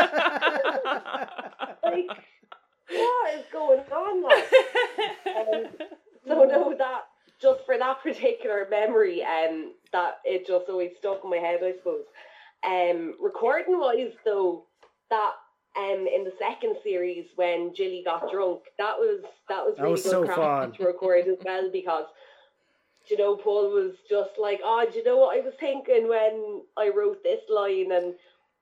I 1.84 1.96
mean? 1.96 2.08
Like, 2.10 2.10
what 2.90 3.34
is 3.36 3.46
going 3.52 3.80
on, 3.80 4.24
Like, 4.24 4.46
Um, 5.26 5.64
so 6.28 6.44
no, 6.46 6.74
that 6.78 7.02
just 7.42 7.66
for 7.66 7.78
that 7.78 8.02
particular 8.04 8.68
memory, 8.70 9.24
um, 9.24 9.74
that 9.94 10.16
it 10.26 10.46
just 10.48 10.66
always 10.70 10.92
stuck 10.98 11.22
in 11.24 11.30
my 11.30 11.38
head, 11.38 11.60
I 11.64 11.74
suppose. 11.78 12.06
Um, 12.66 13.14
recording 13.22 13.80
wise, 13.80 14.14
though, 14.26 14.66
that 15.10 15.34
um 15.78 16.08
in 16.14 16.24
the 16.24 16.34
second 16.40 16.76
series 16.84 17.28
when 17.36 17.74
Jilly 17.76 18.02
got 18.04 18.32
drunk, 18.32 18.62
that 18.80 18.98
was 18.98 19.22
that 19.48 19.64
was 19.64 19.76
That 19.78 19.84
really 19.84 19.92
was 19.94 20.04
good 20.04 20.12
so 20.12 20.26
fun. 20.28 20.72
to 20.74 20.84
record 20.86 21.28
as 21.28 21.38
well 21.46 21.70
because. 21.72 22.06
Do 23.08 23.14
You 23.16 23.20
know, 23.20 23.36
Paul 23.36 23.72
was 23.72 23.94
just 24.10 24.32
like, 24.40 24.60
oh, 24.64 24.86
do 24.92 24.98
you 24.98 25.04
know 25.04 25.18
what 25.18 25.38
I 25.38 25.42
was 25.42 25.54
thinking 25.60 26.08
when 26.10 26.62
I 26.78 26.92
wrote 26.96 27.24
this 27.24 27.42
line 27.50 27.92
and 27.92 28.14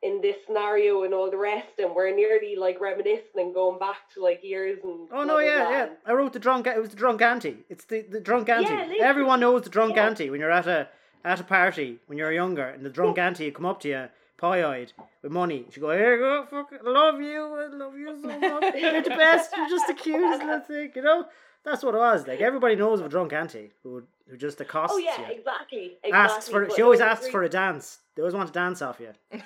in 0.03 0.21
this 0.21 0.35
scenario 0.45 1.03
and 1.03 1.13
all 1.13 1.31
the 1.31 1.37
rest, 1.37 1.79
and 1.79 1.95
we're 1.95 2.15
nearly 2.15 2.55
like 2.55 2.79
reminiscing 2.79 3.37
and 3.37 3.53
going 3.53 3.79
back 3.79 3.97
to 4.13 4.21
like 4.21 4.43
years 4.43 4.77
and. 4.83 5.09
Oh 5.11 5.23
no, 5.23 5.39
yeah, 5.39 5.69
yeah. 5.69 5.87
I 6.05 6.13
wrote 6.13 6.33
the 6.33 6.39
drunk. 6.39 6.67
It 6.67 6.79
was 6.79 6.89
the 6.89 6.95
drunk 6.95 7.21
auntie. 7.21 7.65
It's 7.69 7.85
the, 7.85 8.01
the 8.01 8.19
drunk 8.19 8.49
auntie. 8.49 8.71
Yeah. 8.71 9.03
Everyone 9.03 9.39
knows 9.39 9.63
the 9.63 9.69
drunk 9.69 9.95
Yeah. 9.95 10.05
auntie 10.07 10.29
when 10.29 10.39
you're 10.39 10.51
at 10.51 10.67
a 10.67 10.89
at 11.23 11.39
a 11.39 11.43
party 11.43 11.99
when 12.05 12.17
you're 12.19 12.31
younger, 12.31 12.67
and 12.67 12.85
the 12.85 12.89
drunk 12.89 13.17
auntie 13.17 13.49
come 13.49 13.65
up 13.65 13.79
to 13.79 13.87
you, 13.89 14.07
pie 14.37 14.63
eyed 14.63 14.93
with 15.23 15.31
money. 15.31 15.65
She 15.71 15.79
go, 15.79 15.89
"Here 15.91 16.19
go, 16.19 16.45
fuck, 16.45 16.71
I 16.71 16.87
love 16.87 17.19
you, 17.19 17.41
I 17.55 17.67
love 17.75 17.97
you 17.97 18.15
so 18.21 18.39
much. 18.39 18.75
You're 18.75 19.01
the 19.01 19.09
best. 19.09 19.55
You're 19.57 19.69
just 19.69 19.87
the 19.87 19.95
cutest 19.95 20.43
little 20.43 20.59
thing." 20.59 20.91
You 20.95 21.01
know, 21.01 21.25
that's 21.65 21.83
what 21.83 21.93
it 21.95 21.97
was. 21.97 22.27
Like 22.27 22.39
everybody 22.41 22.75
knows 22.75 22.99
of 23.01 23.07
a 23.07 23.09
drunk 23.09 23.33
auntie 23.33 23.71
who 23.83 24.03
who 24.29 24.37
just 24.37 24.61
accosts 24.61 24.95
Oh 24.95 24.97
yeah, 24.99 25.17
you, 25.19 25.35
exactly. 25.35 25.97
exactly. 26.03 26.11
asks 26.11 26.47
for. 26.47 26.69
She 26.69 26.81
always 26.81 27.01
asks 27.01 27.27
for 27.27 27.43
a 27.43 27.49
dance. 27.49 27.99
They 28.15 28.21
always 28.21 28.35
want 28.35 28.47
to 28.47 28.53
dance 28.53 28.81
off 28.81 28.99
you. 28.99 29.11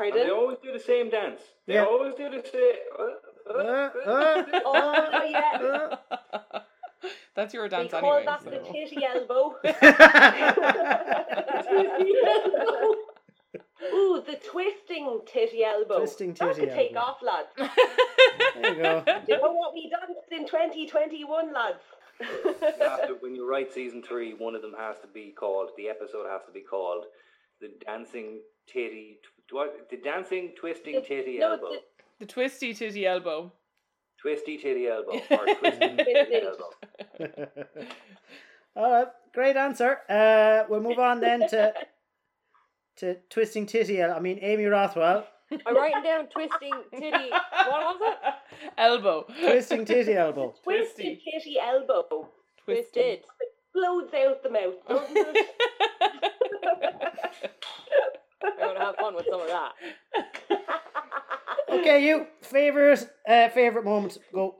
And 0.00 0.12
Pardon? 0.12 0.28
they 0.28 0.32
always 0.32 0.58
do 0.62 0.72
the 0.72 0.78
same 0.78 1.10
dance. 1.10 1.40
They 1.66 1.74
Yeah. 1.74 1.84
always 1.86 2.14
do 2.14 2.30
the 2.30 2.40
same. 2.48 2.76
Uh, 2.96 3.52
Uh, 3.52 3.90
uh, 4.06 4.44
Oh 4.64 5.24
yeah. 5.28 5.96
uh. 6.12 6.60
That's 7.34 7.52
your 7.52 7.64
We 7.64 7.68
dance 7.68 7.90
call 7.90 8.14
anyway. 8.16 8.24
that 8.26 8.44
the 8.44 8.60
so. 8.64 8.72
titty 8.72 9.04
elbow. 9.04 9.56
Ooh, 13.84 14.22
the 14.26 14.36
twisting 14.36 15.20
titty 15.26 15.64
elbow. 15.64 15.98
Twisting 15.98 16.34
titty 16.34 16.46
That 16.48 16.54
titty 16.56 16.66
could 16.66 16.74
take 16.76 16.96
elbow. 16.96 17.06
off, 17.06 17.22
lads. 17.22 17.48
There 18.60 18.74
you 18.74 18.82
go. 18.82 19.02
Do 19.04 19.32
you 19.32 19.40
know 19.40 19.52
what 19.52 19.72
we 19.74 19.88
danced 19.90 20.32
in 20.32 20.46
2021, 20.46 21.52
lads? 21.52 21.78
you 22.20 22.54
have 22.80 23.06
to, 23.06 23.14
when 23.20 23.34
you 23.36 23.48
write 23.48 23.72
season 23.72 24.02
three, 24.02 24.34
one 24.34 24.54
of 24.56 24.62
them 24.62 24.74
has 24.76 24.98
to 25.00 25.06
be 25.06 25.32
called. 25.38 25.70
The 25.76 25.88
episode 25.88 26.26
has 26.28 26.42
to 26.46 26.52
be 26.52 26.60
called 26.60 27.04
the 27.60 27.68
dancing 27.86 28.40
titty. 28.66 29.18
tw- 29.48 29.88
The 29.90 29.96
dancing 29.98 30.52
twisting 30.58 30.96
The- 30.96 31.00
titty 31.02 31.38
no, 31.38 31.52
elbow. 31.52 31.70
the- 31.70 31.80
The 32.20 32.26
twisty 32.26 32.74
titty 32.74 33.06
elbow. 33.06 33.52
Twisty 34.20 34.56
titty 34.58 34.88
elbow 34.88 35.12
or 35.30 35.54
twisting 35.54 35.96
titty 35.96 36.34
elbow. 36.34 37.46
All 38.76 38.90
right, 38.92 39.08
great 39.32 39.56
answer. 39.56 39.98
Uh, 40.08 40.64
we'll 40.68 40.80
move 40.80 40.98
on 40.98 41.20
then 41.20 41.40
to 41.50 41.72
to 42.98 43.16
twisting 43.30 43.66
titty. 43.66 44.02
I 44.02 44.18
mean 44.20 44.38
Amy 44.42 44.64
Rothwell, 44.66 45.26
I'm 45.66 45.76
writing 45.76 46.02
down 46.02 46.26
twisting 46.28 46.72
titty. 46.92 47.30
What 47.30 47.98
was 48.00 48.00
it? 48.00 48.70
Elbow. 48.76 49.24
twisting 49.40 49.84
titty 49.84 50.14
elbow. 50.14 50.54
Twisted 50.64 50.96
Twisty. 50.96 51.22
titty 51.32 51.58
elbow. 51.60 52.28
Twisted. 52.64 53.20
Blows 53.74 54.12
out 54.14 54.42
the 54.42 54.50
mouth, 54.50 54.74
doesn't 54.88 55.16
it? 55.16 55.46
I'm 58.44 58.58
gonna 58.58 58.80
have 58.80 58.96
fun 58.96 59.14
with 59.14 59.26
some 59.30 59.40
of 59.40 59.48
that. 59.48 59.72
Okay, 61.70 62.06
you 62.06 62.26
favorite 62.40 63.06
uh, 63.28 63.50
favorite 63.50 63.84
moment. 63.84 64.16
Go. 64.32 64.56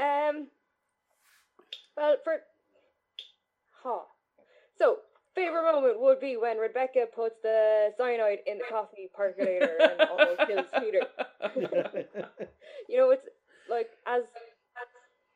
Um. 0.00 0.46
Well, 1.96 2.16
for. 2.22 2.34
Huh. 3.82 4.04
So, 4.78 4.98
favorite 5.34 5.62
moment 5.72 6.00
would 6.00 6.20
be 6.20 6.36
when 6.36 6.58
Rebecca 6.58 7.06
puts 7.14 7.36
the 7.42 7.92
cyanide 7.96 8.40
in 8.46 8.58
the 8.58 8.64
coffee 8.68 9.08
percolator 9.14 9.78
and 9.90 10.00
almost 10.10 10.40
kills 10.46 10.66
Peter. 10.78 11.02
You 12.88 12.96
know, 12.98 13.10
it's 13.10 13.26
like 13.68 13.88
as 14.06 14.24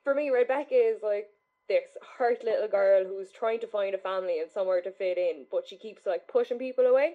for 0.04 0.14
me, 0.14 0.30
Rebecca 0.30 0.74
is 0.74 1.02
like 1.02 1.28
this 1.68 1.84
hurt 2.18 2.44
little 2.44 2.68
girl 2.68 3.04
who's 3.04 3.30
trying 3.30 3.60
to 3.60 3.66
find 3.66 3.94
a 3.94 3.98
family 3.98 4.40
and 4.40 4.50
somewhere 4.50 4.80
to 4.82 4.90
fit 4.90 5.18
in, 5.18 5.46
but 5.50 5.66
she 5.66 5.76
keeps 5.76 6.06
like 6.06 6.28
pushing 6.28 6.58
people 6.58 6.86
away. 6.86 7.14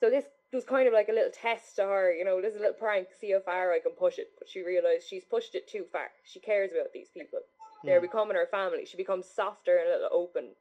So 0.00 0.08
this 0.08 0.24
was 0.52 0.64
kind 0.64 0.88
of 0.88 0.94
like 0.94 1.08
a 1.08 1.12
little 1.12 1.30
test 1.30 1.76
to 1.76 1.82
her, 1.82 2.12
you 2.12 2.24
know, 2.24 2.40
there's 2.40 2.56
a 2.56 2.58
little 2.58 2.72
prank, 2.74 3.08
see 3.18 3.32
how 3.32 3.40
far 3.40 3.72
I 3.72 3.80
can 3.80 3.92
push 3.92 4.18
it. 4.18 4.28
But 4.38 4.48
she 4.48 4.62
realised 4.62 5.06
she's 5.06 5.24
pushed 5.24 5.54
it 5.54 5.68
too 5.68 5.84
far. 5.92 6.08
She 6.24 6.40
cares 6.40 6.70
about 6.72 6.92
these 6.92 7.10
people. 7.10 7.40
They're 7.84 8.00
Hmm. 8.00 8.06
becoming 8.06 8.36
her 8.36 8.48
family. 8.50 8.86
She 8.86 8.96
becomes 8.96 9.26
softer 9.28 9.76
and 9.76 9.88
a 9.88 9.92
little 9.92 10.08
open. 10.12 10.56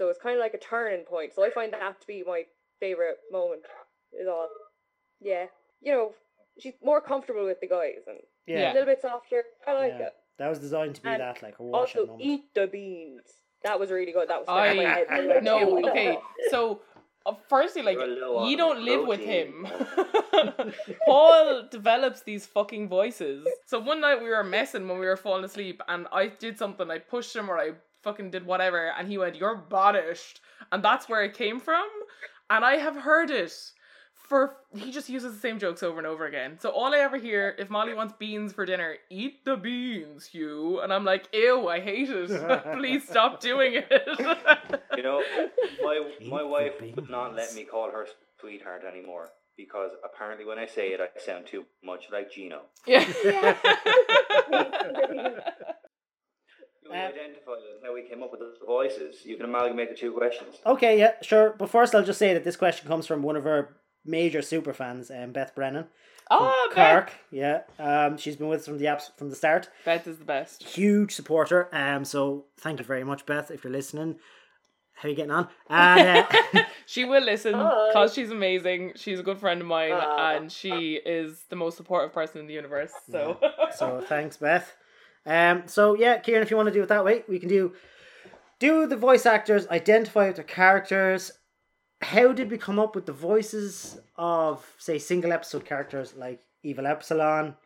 So 0.00 0.08
it's 0.08 0.18
kind 0.18 0.34
of 0.34 0.40
like 0.40 0.54
a 0.54 0.58
turning 0.58 1.04
point. 1.04 1.34
So 1.36 1.44
I 1.44 1.50
find 1.50 1.74
that 1.74 2.00
to 2.00 2.06
be 2.06 2.24
my 2.26 2.44
favourite 2.80 3.16
moment, 3.30 3.60
is 4.18 4.26
all. 4.26 4.48
Yeah. 5.20 5.44
You 5.82 5.92
know, 5.92 6.12
she's 6.58 6.72
more 6.82 7.02
comfortable 7.02 7.44
with 7.44 7.60
the 7.60 7.68
guys 7.68 8.06
and 8.06 8.16
yeah. 8.46 8.72
a 8.72 8.72
little 8.72 8.86
bit 8.86 9.02
softer. 9.02 9.42
I 9.68 9.74
like 9.74 9.92
yeah. 9.98 10.06
it. 10.06 10.12
That 10.38 10.48
was 10.48 10.58
designed 10.58 10.94
to 10.94 11.02
be 11.02 11.10
And 11.10 11.20
that, 11.20 11.42
like 11.42 11.58
a 11.58 11.62
wash 11.62 11.94
Also, 11.94 12.06
moment. 12.06 12.24
eat 12.24 12.44
the 12.54 12.66
beans. 12.66 13.20
That 13.62 13.78
was 13.78 13.90
really 13.90 14.12
good. 14.12 14.30
That 14.30 14.38
was 14.38 14.46
stuck 14.46 14.70
in 14.70 14.76
my 14.78 14.86
I 14.86 15.16
head 15.16 15.26
like 15.26 15.42
no 15.42 15.78
okay. 15.90 16.16
So 16.48 16.80
uh, 17.26 17.34
firstly, 17.50 17.82
like 17.82 17.98
You're 17.98 18.06
low 18.06 18.38
on 18.38 18.50
you 18.50 18.56
don't 18.56 18.82
live 18.82 19.06
with 19.06 19.20
him. 19.20 19.68
Paul 21.06 21.68
develops 21.70 22.22
these 22.22 22.46
fucking 22.46 22.88
voices. 22.88 23.46
So 23.66 23.78
one 23.78 24.00
night 24.00 24.22
we 24.22 24.30
were 24.30 24.42
messing 24.42 24.88
when 24.88 24.98
we 24.98 25.04
were 25.04 25.18
falling 25.18 25.44
asleep, 25.44 25.82
and 25.88 26.06
I 26.10 26.28
did 26.28 26.56
something. 26.56 26.90
I 26.90 26.96
pushed 26.96 27.36
him 27.36 27.50
or 27.50 27.58
I 27.58 27.72
fucking 28.02 28.30
did 28.30 28.46
whatever, 28.46 28.92
and 28.96 29.08
he 29.08 29.18
went, 29.18 29.36
"You're 29.36 29.56
banished," 29.56 30.40
and 30.72 30.82
that's 30.82 31.08
where 31.08 31.22
it 31.22 31.34
came 31.34 31.60
from. 31.60 31.88
And 32.48 32.64
I 32.64 32.76
have 32.76 32.96
heard 32.96 33.30
it 33.30 33.52
for 34.30 34.54
he 34.76 34.92
just 34.92 35.08
uses 35.08 35.34
the 35.34 35.40
same 35.40 35.58
jokes 35.58 35.82
over 35.82 35.98
and 35.98 36.06
over 36.06 36.24
again. 36.24 36.56
So 36.60 36.70
all 36.70 36.94
I 36.94 36.98
ever 36.98 37.16
hear, 37.18 37.56
if 37.58 37.68
Molly 37.68 37.94
wants 37.94 38.14
beans 38.16 38.52
for 38.52 38.64
dinner, 38.64 38.94
eat 39.10 39.44
the 39.44 39.56
beans, 39.56 40.26
Hugh. 40.26 40.78
And 40.80 40.92
I'm 40.92 41.04
like, 41.04 41.28
ew, 41.32 41.66
I 41.66 41.80
hate 41.80 42.08
it. 42.08 42.72
Please 42.76 43.08
stop 43.08 43.40
doing 43.40 43.72
it. 43.74 43.90
You 44.96 45.04
know, 45.04 45.22
my 45.82 46.10
my 46.28 46.42
the 46.42 46.46
wife 46.46 46.72
would 46.80 47.08
not 47.08 47.34
let 47.34 47.54
me 47.54 47.64
call 47.64 47.90
her 47.90 48.06
sweetheart 48.38 48.82
anymore 48.84 49.30
because 49.56 49.92
apparently 50.04 50.44
when 50.44 50.58
I 50.58 50.66
say 50.66 50.88
it, 50.88 51.00
I 51.00 51.08
sound 51.18 51.46
too 51.46 51.64
much 51.82 52.04
like 52.12 52.30
Gino. 52.30 52.62
yeah. 52.86 53.56
We 56.90 56.96
Uh, 56.96 57.08
identified 57.08 57.58
how 57.84 57.94
we 57.94 58.02
came 58.02 58.22
up 58.22 58.30
with 58.30 58.40
the 58.40 58.66
voices. 58.66 59.24
You 59.24 59.36
can 59.36 59.46
amalgamate 59.46 59.90
the 59.90 59.94
two 59.94 60.12
questions. 60.12 60.56
Okay, 60.66 60.98
yeah, 60.98 61.12
sure. 61.22 61.54
But 61.58 61.70
first, 61.70 61.94
I'll 61.94 62.04
just 62.04 62.18
say 62.18 62.34
that 62.34 62.44
this 62.44 62.56
question 62.56 62.88
comes 62.88 63.06
from 63.06 63.22
one 63.22 63.36
of 63.36 63.46
our 63.46 63.76
major 64.04 64.42
super 64.42 64.72
fans, 64.72 65.10
um, 65.10 65.32
Beth 65.32 65.54
Brennan. 65.54 65.84
from 66.28 66.38
oh, 66.42 66.72
Beth. 66.74 67.12
Yeah, 67.30 67.62
um, 67.78 68.16
she's 68.16 68.36
been 68.36 68.48
with 68.48 68.60
us 68.60 68.66
from 68.66 68.78
the 68.78 68.86
apps 68.86 69.16
from 69.16 69.30
the 69.30 69.36
start. 69.36 69.68
Beth 69.84 70.06
is 70.06 70.18
the 70.18 70.24
best. 70.24 70.62
Huge 70.62 71.14
supporter. 71.14 71.68
Um, 71.72 72.04
so 72.04 72.46
thank 72.58 72.78
you 72.78 72.84
very 72.84 73.04
much, 73.04 73.26
Beth, 73.26 73.50
if 73.50 73.64
you're 73.64 73.72
listening. 73.72 74.18
How 74.94 75.06
are 75.06 75.10
you 75.10 75.16
getting 75.16 75.30
on? 75.30 75.48
And, 75.70 76.26
uh, 76.54 76.62
She 76.86 77.04
will 77.04 77.22
listen 77.22 77.52
because 77.52 78.12
she's 78.12 78.30
amazing. 78.30 78.94
She's 78.96 79.20
a 79.20 79.22
good 79.22 79.38
friend 79.38 79.60
of 79.60 79.66
mine, 79.68 79.92
Aw. 79.92 80.34
and 80.36 80.50
she 80.50 80.94
is 81.06 81.44
the 81.48 81.54
most 81.56 81.76
supportive 81.76 82.12
person 82.12 82.40
in 82.40 82.48
the 82.48 82.52
universe. 82.52 82.90
So, 83.08 83.38
so 83.76 84.00
thanks, 84.08 84.36
Beth. 84.36 84.74
Um, 85.26 85.64
so 85.66 85.94
yeah, 85.94 86.18
Kieran, 86.18 86.42
if 86.42 86.50
you 86.50 86.56
want 86.56 86.68
to 86.68 86.72
do 86.72 86.82
it 86.82 86.88
that 86.88 87.04
way, 87.04 87.24
we 87.28 87.38
can 87.38 87.48
do 87.48 87.72
do 88.58 88.86
the 88.86 88.96
voice 88.96 89.26
actors, 89.26 89.66
identify 89.68 90.26
with 90.26 90.36
their 90.36 90.44
characters. 90.44 91.32
How 92.02 92.32
did 92.32 92.50
we 92.50 92.58
come 92.58 92.78
up 92.78 92.94
with 92.94 93.06
the 93.06 93.12
voices 93.12 93.98
of, 94.16 94.64
say, 94.78 94.98
single 94.98 95.32
episode 95.32 95.64
characters 95.64 96.14
like 96.14 96.40
Evil 96.62 96.86
Epsilon? 96.86 97.56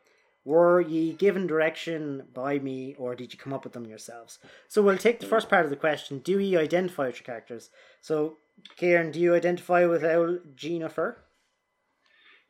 Were 0.44 0.80
ye 0.80 1.12
given 1.12 1.46
direction 1.46 2.24
by 2.34 2.59
me, 2.59 2.94
or 2.98 3.14
did 3.14 3.32
you 3.32 3.38
come 3.38 3.52
up 3.52 3.64
with 3.64 3.72
them 3.72 3.86
yourselves? 3.86 4.38
So 4.68 4.82
we'll 4.82 4.98
take 4.98 5.20
the 5.20 5.26
first 5.26 5.48
part 5.48 5.64
of 5.64 5.70
the 5.70 5.76
question: 5.76 6.18
Do 6.18 6.38
you 6.38 6.59
identify 6.59 7.07
with 7.07 7.16
your 7.16 7.24
characters? 7.24 7.70
So, 8.00 8.36
Kieran, 8.76 9.11
do 9.11 9.20
you 9.20 9.34
identify 9.34 9.86
with 9.86 10.05
old 10.05 10.40
Gina 10.55 10.90
Fur? 10.90 11.16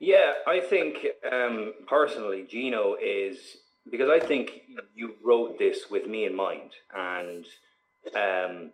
Yeah, 0.01 0.33
I 0.47 0.59
think 0.59 1.07
um, 1.31 1.73
personally, 1.87 2.45
Gino 2.49 2.97
is 3.01 3.59
because 3.91 4.09
I 4.11 4.25
think 4.25 4.63
you 4.95 5.15
wrote 5.23 5.59
this 5.59 5.91
with 5.91 6.07
me 6.07 6.25
in 6.25 6.35
mind, 6.35 6.73
and 6.95 7.45
um, 8.15 8.71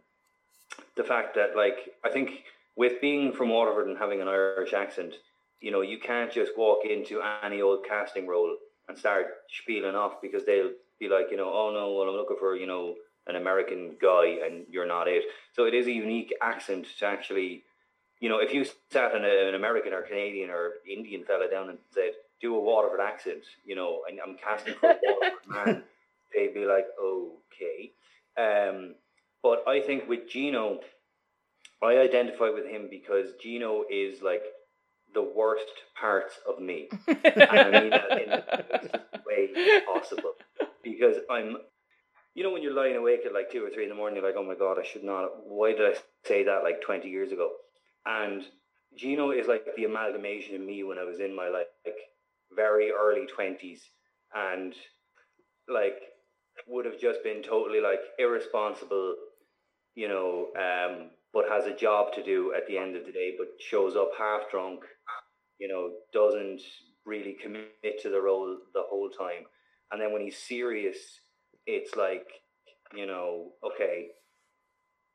the 0.96 1.04
fact 1.04 1.34
that 1.34 1.56
like 1.56 1.94
I 2.04 2.10
think 2.10 2.44
with 2.76 3.00
being 3.00 3.32
from 3.32 3.50
Waterford 3.50 3.88
and 3.88 3.98
having 3.98 4.20
an 4.20 4.28
Irish 4.28 4.72
accent, 4.72 5.14
you 5.60 5.70
know, 5.70 5.80
you 5.80 5.98
can't 5.98 6.32
just 6.32 6.52
walk 6.56 6.84
into 6.84 7.20
any 7.42 7.60
old 7.60 7.84
casting 7.86 8.26
role 8.26 8.56
and 8.88 8.98
start 8.98 9.26
spieling 9.62 9.94
off 9.94 10.22
because 10.22 10.44
they'll 10.44 10.72
be 10.98 11.08
like, 11.08 11.26
you 11.30 11.36
know, 11.36 11.52
oh 11.52 11.70
no, 11.72 11.92
well 11.92 12.08
I'm 12.08 12.16
looking 12.16 12.36
for 12.38 12.56
you 12.56 12.66
know 12.66 12.94
an 13.26 13.36
American 13.36 13.96
guy 14.00 14.38
and 14.44 14.64
you're 14.70 14.86
not 14.86 15.08
it. 15.08 15.24
So 15.54 15.64
it 15.64 15.74
is 15.74 15.86
a 15.86 15.92
unique 15.92 16.34
accent 16.40 16.86
to 16.98 17.06
actually 17.06 17.64
you 18.20 18.28
know, 18.28 18.38
if 18.38 18.52
you 18.52 18.64
sat 18.92 19.14
an, 19.14 19.24
an 19.24 19.54
American 19.54 19.94
or 19.94 20.02
Canadian 20.02 20.50
or 20.50 20.72
Indian 20.88 21.24
fella 21.24 21.48
down 21.50 21.70
and 21.70 21.78
said, 21.92 22.12
do 22.40 22.56
a 22.56 22.60
Waterford 22.60 23.00
accent, 23.00 23.42
you 23.64 23.76
know, 23.76 24.00
and 24.08 24.18
I'm 24.20 24.36
casting 24.36 24.74
for 24.74 24.90
a 24.90 24.98
Waterford 25.02 25.48
man, 25.48 25.82
they'd 26.34 26.54
be 26.54 26.64
like, 26.64 26.86
okay. 27.02 27.92
Um, 28.38 28.94
but 29.42 29.66
I 29.68 29.80
think 29.80 30.08
with 30.08 30.28
Gino, 30.28 30.80
I 31.82 31.98
identify 31.98 32.50
with 32.50 32.66
him 32.66 32.88
because 32.90 33.28
Gino 33.42 33.84
is 33.90 34.22
like 34.22 34.42
the 35.14 35.22
worst 35.22 35.66
parts 35.98 36.38
of 36.48 36.60
me. 36.62 36.88
And 37.08 37.42
I 37.42 37.80
mean 37.80 37.90
that 37.90 38.22
in 38.22 38.30
the 38.30 38.64
best 38.70 39.26
way 39.26 39.80
possible. 39.86 40.32
Because 40.82 41.16
I'm, 41.30 41.56
you 42.34 42.42
know, 42.42 42.50
when 42.50 42.62
you're 42.62 42.74
lying 42.74 42.96
awake 42.96 43.20
at 43.26 43.34
like 43.34 43.50
two 43.50 43.64
or 43.64 43.70
three 43.70 43.84
in 43.84 43.88
the 43.88 43.94
morning, 43.94 44.16
you're 44.16 44.26
like, 44.26 44.38
oh 44.38 44.44
my 44.46 44.54
God, 44.54 44.78
I 44.78 44.84
should 44.84 45.04
not, 45.04 45.46
why 45.46 45.72
did 45.72 45.82
I 45.82 45.98
say 46.26 46.44
that 46.44 46.62
like 46.62 46.82
20 46.82 47.08
years 47.08 47.32
ago? 47.32 47.50
And 48.06 48.42
Gino 48.96 49.30
is 49.30 49.46
like 49.46 49.64
the 49.76 49.84
amalgamation 49.84 50.54
of 50.56 50.60
me 50.62 50.82
when 50.84 50.98
I 50.98 51.04
was 51.04 51.20
in 51.20 51.34
my 51.34 51.48
like, 51.48 51.68
like 51.84 51.96
very 52.54 52.90
early 52.90 53.26
20s 53.26 53.80
and 54.34 54.74
like 55.68 56.00
would 56.66 56.84
have 56.84 57.00
just 57.00 57.22
been 57.22 57.42
totally 57.42 57.80
like 57.80 58.00
irresponsible, 58.18 59.14
you 59.94 60.08
know, 60.08 60.48
um, 60.56 61.10
but 61.32 61.44
has 61.48 61.66
a 61.66 61.76
job 61.76 62.12
to 62.14 62.22
do 62.22 62.52
at 62.56 62.66
the 62.66 62.76
end 62.76 62.96
of 62.96 63.06
the 63.06 63.12
day, 63.12 63.34
but 63.38 63.48
shows 63.60 63.96
up 63.96 64.10
half 64.18 64.50
drunk, 64.50 64.80
you 65.58 65.68
know, 65.68 65.90
doesn't 66.12 66.60
really 67.06 67.36
commit 67.40 68.00
to 68.02 68.10
the 68.10 68.20
role 68.20 68.56
the 68.74 68.82
whole 68.88 69.08
time. 69.10 69.44
And 69.92 70.00
then 70.00 70.12
when 70.12 70.22
he's 70.22 70.38
serious, 70.38 70.96
it's 71.66 71.96
like, 71.96 72.26
you 72.94 73.06
know, 73.06 73.52
okay, 73.64 74.08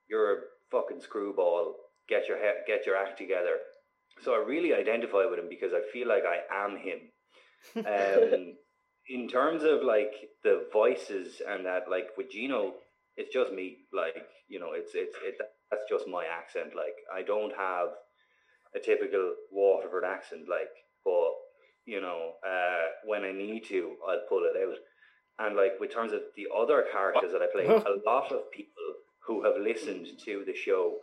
you're 0.09 0.33
a 0.33 0.41
fucking 0.71 1.01
screwball. 1.01 1.75
Get 2.07 2.27
your 2.27 2.37
get 2.67 2.85
your 2.85 2.95
act 2.95 3.17
together. 3.17 3.57
So 4.21 4.33
I 4.33 4.37
really 4.37 4.73
identify 4.73 5.25
with 5.29 5.39
him 5.39 5.49
because 5.49 5.73
I 5.73 5.81
feel 5.91 6.07
like 6.07 6.23
I 6.23 6.65
am 6.65 6.77
him. 6.77 6.99
Um, 7.77 8.53
in 9.09 9.27
terms 9.27 9.63
of 9.63 9.83
like 9.83 10.13
the 10.43 10.67
voices 10.73 11.41
and 11.47 11.65
that, 11.65 11.89
like 11.89 12.09
with 12.17 12.31
Gino, 12.31 12.73
it's 13.17 13.33
just 13.33 13.51
me. 13.53 13.77
Like 13.93 14.27
you 14.47 14.59
know, 14.59 14.71
it's 14.73 14.91
it's 14.93 15.15
it. 15.23 15.35
That's 15.71 15.83
just 15.89 16.07
my 16.07 16.25
accent. 16.25 16.75
Like 16.75 16.95
I 17.13 17.21
don't 17.21 17.53
have 17.57 17.89
a 18.75 18.79
typical 18.79 19.33
Waterford 19.51 20.03
accent. 20.03 20.47
Like, 20.49 20.69
but 21.03 21.31
you 21.85 22.01
know, 22.01 22.33
uh, 22.45 22.87
when 23.05 23.23
I 23.23 23.31
need 23.31 23.65
to, 23.69 23.93
I'll 24.07 24.21
pull 24.27 24.43
it 24.43 24.57
out. 24.61 24.77
And 25.37 25.55
like 25.55 25.79
with 25.79 25.93
terms 25.93 26.13
of 26.13 26.21
the 26.35 26.47
other 26.55 26.85
characters 26.91 27.31
that 27.31 27.41
I 27.41 27.47
play, 27.53 27.65
a 27.65 28.09
lot 28.09 28.31
of 28.31 28.51
people 28.51 28.73
who 29.25 29.43
have 29.43 29.55
listened 29.61 30.07
to 30.25 30.43
the 30.45 30.55
show, 30.55 30.97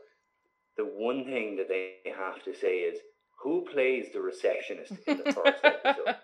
the 0.77 0.85
one 0.85 1.25
thing 1.25 1.57
that 1.57 1.69
they 1.69 1.97
have 2.17 2.43
to 2.45 2.55
say 2.55 2.79
is, 2.79 2.99
who 3.43 3.65
plays 3.73 4.07
the 4.13 4.21
receptionist 4.21 4.93
in 5.07 5.19
the 5.19 5.25
first 5.33 5.65
episode? 5.65 6.15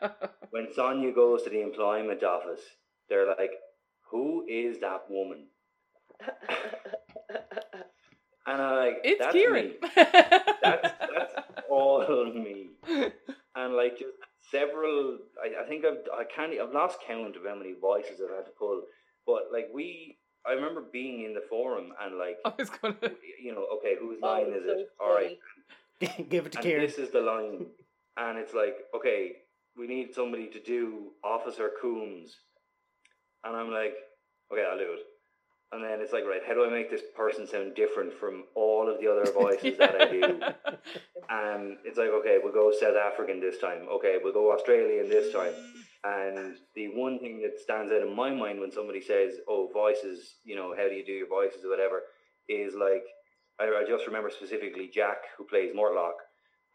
when 0.50 0.68
Sonia 0.74 1.12
goes 1.12 1.42
to 1.42 1.50
the 1.50 1.62
employment 1.62 2.22
office, 2.22 2.60
they're 3.08 3.26
like, 3.28 3.52
"Who 4.10 4.46
is 4.48 4.80
that 4.80 5.10
woman?" 5.10 5.48
And 8.46 8.62
I'm 8.62 8.76
like, 8.76 9.00
it's 9.04 9.18
"That's 9.20 9.32
Kieran. 9.32 9.66
me. 9.66 9.74
That's 10.62 10.88
that's 10.98 11.34
all 11.68 12.24
me." 12.32 12.70
And 13.54 13.74
like 13.74 13.98
just 13.98 14.14
several, 14.50 15.18
I, 15.42 15.64
I 15.64 15.68
think 15.68 15.84
I've 15.84 15.98
I 16.16 16.24
can't 16.24 16.52
I've 16.58 16.72
lost 16.72 16.98
count 17.06 17.36
of 17.36 17.42
how 17.46 17.54
many 17.56 17.74
voices 17.80 18.20
I've 18.22 18.34
had 18.34 18.46
to 18.46 18.52
pull. 18.58 18.82
But 19.26 19.48
like 19.52 19.68
we, 19.74 20.18
I 20.46 20.52
remember 20.52 20.84
being 20.92 21.24
in 21.24 21.34
the 21.34 21.42
forum 21.50 21.92
and 22.00 22.16
like, 22.18 22.38
I 22.44 22.52
was 22.58 22.70
gonna. 22.70 22.96
you 23.42 23.52
know, 23.54 23.66
okay, 23.78 23.96
whose 24.00 24.18
Oh, 24.22 24.26
line 24.28 24.46
is 24.54 24.64
so 24.64 24.72
it? 24.72 24.86
All 25.00 25.12
right, 25.14 25.24
funny. 25.24 25.38
Give 26.28 26.46
it 26.46 26.52
to 26.52 26.58
and 26.58 26.64
Kieran. 26.64 26.86
this 26.86 26.98
is 26.98 27.10
the 27.10 27.20
line, 27.20 27.66
and 28.16 28.38
it's 28.38 28.54
like, 28.54 28.76
okay, 28.94 29.32
we 29.76 29.86
need 29.86 30.14
somebody 30.14 30.48
to 30.48 30.60
do 30.60 31.12
Officer 31.24 31.70
Coombs, 31.80 32.34
and 33.44 33.56
I'm 33.56 33.70
like, 33.70 33.94
okay, 34.52 34.64
I'll 34.70 34.78
do 34.78 34.92
it. 34.94 35.00
And 35.70 35.84
then 35.84 36.00
it's 36.00 36.12
like, 36.12 36.24
right, 36.24 36.40
how 36.46 36.54
do 36.54 36.64
I 36.64 36.70
make 36.70 36.90
this 36.90 37.02
person 37.14 37.46
sound 37.46 37.74
different 37.74 38.14
from 38.14 38.44
all 38.54 38.88
of 38.88 39.00
the 39.00 39.08
other 39.08 39.30
voices 39.38 39.76
that 39.78 40.00
I 40.00 40.10
do? 40.10 40.40
And 41.28 41.76
it's 41.84 41.98
like, 41.98 42.08
okay, 42.08 42.38
we'll 42.42 42.54
go 42.54 42.72
South 42.72 42.96
African 42.96 43.38
this 43.38 43.58
time. 43.58 43.86
Okay, 43.92 44.16
we'll 44.22 44.32
go 44.32 44.52
Australian 44.52 45.10
this 45.10 45.30
time. 45.32 45.52
And 46.04 46.56
the 46.74 46.88
one 46.94 47.18
thing 47.18 47.42
that 47.42 47.60
stands 47.60 47.92
out 47.92 48.00
in 48.00 48.16
my 48.16 48.30
mind 48.30 48.60
when 48.60 48.72
somebody 48.72 49.02
says, 49.02 49.34
oh, 49.46 49.68
voices, 49.74 50.36
you 50.44 50.56
know, 50.56 50.74
how 50.74 50.88
do 50.88 50.94
you 50.94 51.04
do 51.04 51.12
your 51.12 51.28
voices 51.28 51.64
or 51.64 51.70
whatever, 51.70 52.02
is 52.48 52.74
like, 52.74 53.04
I, 53.60 53.64
I 53.64 53.84
just 53.88 54.06
remember 54.06 54.30
specifically 54.30 54.90
Jack, 54.92 55.18
who 55.36 55.44
plays 55.44 55.74
Mortlock, 55.74 56.18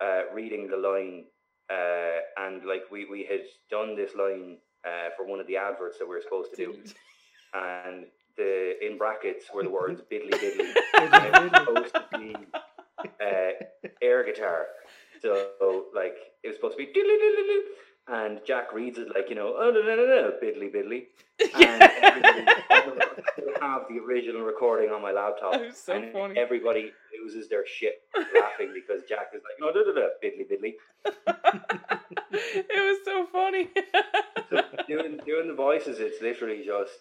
uh, 0.02 0.34
reading 0.34 0.68
the 0.68 0.78
line, 0.78 1.26
uh, 1.70 2.20
and 2.38 2.66
like 2.66 2.84
we, 2.92 3.06
we 3.06 3.26
had 3.30 3.42
done 3.70 3.96
this 3.96 4.16
line 4.16 4.58
uh, 4.86 5.10
for 5.16 5.26
one 5.26 5.40
of 5.40 5.48
the 5.48 5.58
adverts 5.58 5.98
that 6.00 6.06
we 6.06 6.16
were 6.16 6.22
supposed 6.22 6.52
to 6.52 6.58
do, 6.58 6.76
and 7.54 8.06
the 8.38 8.86
in 8.86 8.98
brackets 8.98 9.46
were 9.54 9.64
the 9.64 9.70
words 9.70 10.02
"biddly 10.12 10.32
biddly," 10.32 10.74
and 10.98 11.14
it 11.14 11.34
was 11.34 11.52
supposed 11.52 11.96
to 11.96 12.18
be 12.18 12.36
uh, 13.22 13.86
air 14.02 14.26
guitar. 14.26 14.66
So 15.22 15.86
like 15.96 16.16
it 16.44 16.48
was 16.48 16.58
supposed 16.58 16.78
to 16.78 16.86
be 16.86 16.88
diddly 16.88 17.16
diddly 17.16 17.44
diddly, 17.50 17.62
and 18.08 18.40
Jack 18.46 18.74
reads 18.74 18.98
it 18.98 19.08
like 19.16 19.30
you 19.30 19.36
know 19.36 19.56
oh 19.58 19.72
no 19.72 19.82
no 19.82 19.96
no 19.96 20.06
no 20.06 20.32
biddly 20.44 20.74
biddly. 20.74 21.04
And 21.56 21.82
everybody, 22.70 23.58
I 23.62 23.66
have 23.68 23.84
the 23.90 24.00
original 24.00 24.42
recording 24.42 24.90
on 24.92 25.02
my 25.02 25.12
laptop, 25.12 25.54
That 25.54 25.62
was 25.68 25.78
so 25.78 25.94
and 25.94 26.12
funny. 26.14 26.38
everybody 26.40 26.92
loses 27.24 27.48
their 27.50 27.66
shit 27.66 28.02
laughing 28.16 28.72
because 28.74 29.04
Jack 29.08 29.28
is 29.34 29.42
like 29.44 29.58
no 29.60 29.70
no 29.72 29.84
no 29.86 29.94
no 29.94 30.10
biddly 30.24 30.46
biddly. 30.50 30.74
it 32.32 32.68
was 32.70 33.00
so 33.06 33.26
funny. 33.32 33.70
So 34.50 34.62
doing 34.88 35.20
doing 35.26 35.48
the 35.48 35.54
voices, 35.56 36.00
it's 36.00 36.22
literally 36.22 36.64
just 36.66 37.00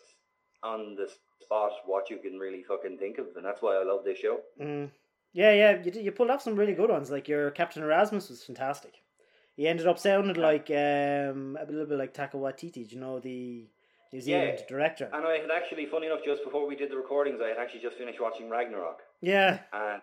on 0.62 0.94
the 0.94 1.08
spot 1.42 1.72
what 1.84 2.08
you 2.08 2.16
can 2.18 2.38
really 2.38 2.62
fucking 2.62 2.96
think 2.96 3.18
of, 3.18 3.26
and 3.36 3.44
that's 3.44 3.60
why 3.60 3.76
I 3.76 3.84
love 3.84 4.04
this 4.04 4.18
show. 4.18 4.38
Mm. 4.60 4.90
Yeah, 5.34 5.52
yeah, 5.52 5.82
you 5.82 5.90
did, 5.90 6.04
you 6.04 6.12
pulled 6.12 6.30
off 6.30 6.40
some 6.42 6.56
really 6.56 6.72
good 6.74 6.88
ones. 6.88 7.10
Like 7.10 7.28
your 7.28 7.50
Captain 7.50 7.82
Erasmus 7.82 8.30
was 8.30 8.42
fantastic. 8.44 8.94
He 9.56 9.66
ended 9.68 9.86
up 9.86 9.98
sounding 9.98 10.36
like 10.36 10.70
um, 10.70 11.58
a 11.60 11.64
little 11.68 11.86
bit 11.86 11.98
like 11.98 12.14
Taika 12.14 12.34
Waititi, 12.34 12.88
do 12.88 12.94
you 12.94 13.00
know 13.00 13.18
the 13.20 13.66
New 14.12 14.20
Zealand 14.20 14.58
Yeah. 14.60 14.66
director. 14.68 15.10
And 15.12 15.26
I 15.26 15.38
had 15.38 15.50
actually, 15.50 15.86
funny 15.86 16.06
enough, 16.06 16.20
just 16.24 16.44
before 16.44 16.66
we 16.66 16.76
did 16.76 16.90
the 16.90 16.96
recordings, 16.96 17.40
I 17.44 17.48
had 17.48 17.58
actually 17.58 17.80
just 17.80 17.96
finished 17.96 18.20
watching 18.20 18.48
Ragnarok, 18.50 19.00
Yeah. 19.20 19.58
and 19.72 20.02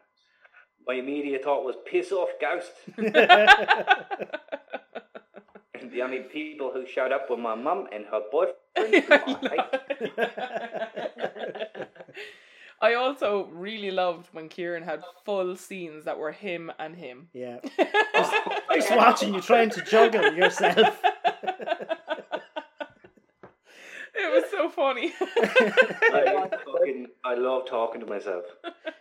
my 0.87 0.95
immediate 0.95 1.43
thought 1.43 1.63
was 1.65 1.75
piss 1.89 2.11
off, 2.11 2.29
Ghost. 2.39 2.71
the 5.91 6.01
only 6.03 6.19
people 6.31 6.71
who 6.73 6.85
showed 6.85 7.11
up 7.11 7.29
were 7.29 7.37
my 7.37 7.55
mum 7.55 7.87
and 7.91 8.05
her 8.05 8.21
boyfriend. 8.31 8.55
I 12.81 12.93
also 12.93 13.49
really 13.51 13.91
loved 13.91 14.27
when 14.31 14.47
Kieran 14.49 14.83
had 14.83 15.03
full 15.25 15.55
scenes 15.57 16.05
that 16.05 16.17
were 16.17 16.31
him 16.31 16.71
and 16.79 16.95
him. 16.95 17.27
yeah. 17.33 17.59
Oh, 18.21 18.75
Just 18.75 18.95
watching 18.95 19.33
you 19.33 19.41
trying 19.41 19.69
to 19.71 19.81
juggle 19.81 20.33
yourself. 20.33 21.01
It 24.15 24.33
was 24.33 24.43
so 24.51 24.69
funny. 24.69 25.13
I, 25.21 26.49
fucking, 26.65 27.07
I 27.23 27.35
love 27.35 27.67
talking 27.67 28.01
to 28.01 28.07
myself. 28.07 28.43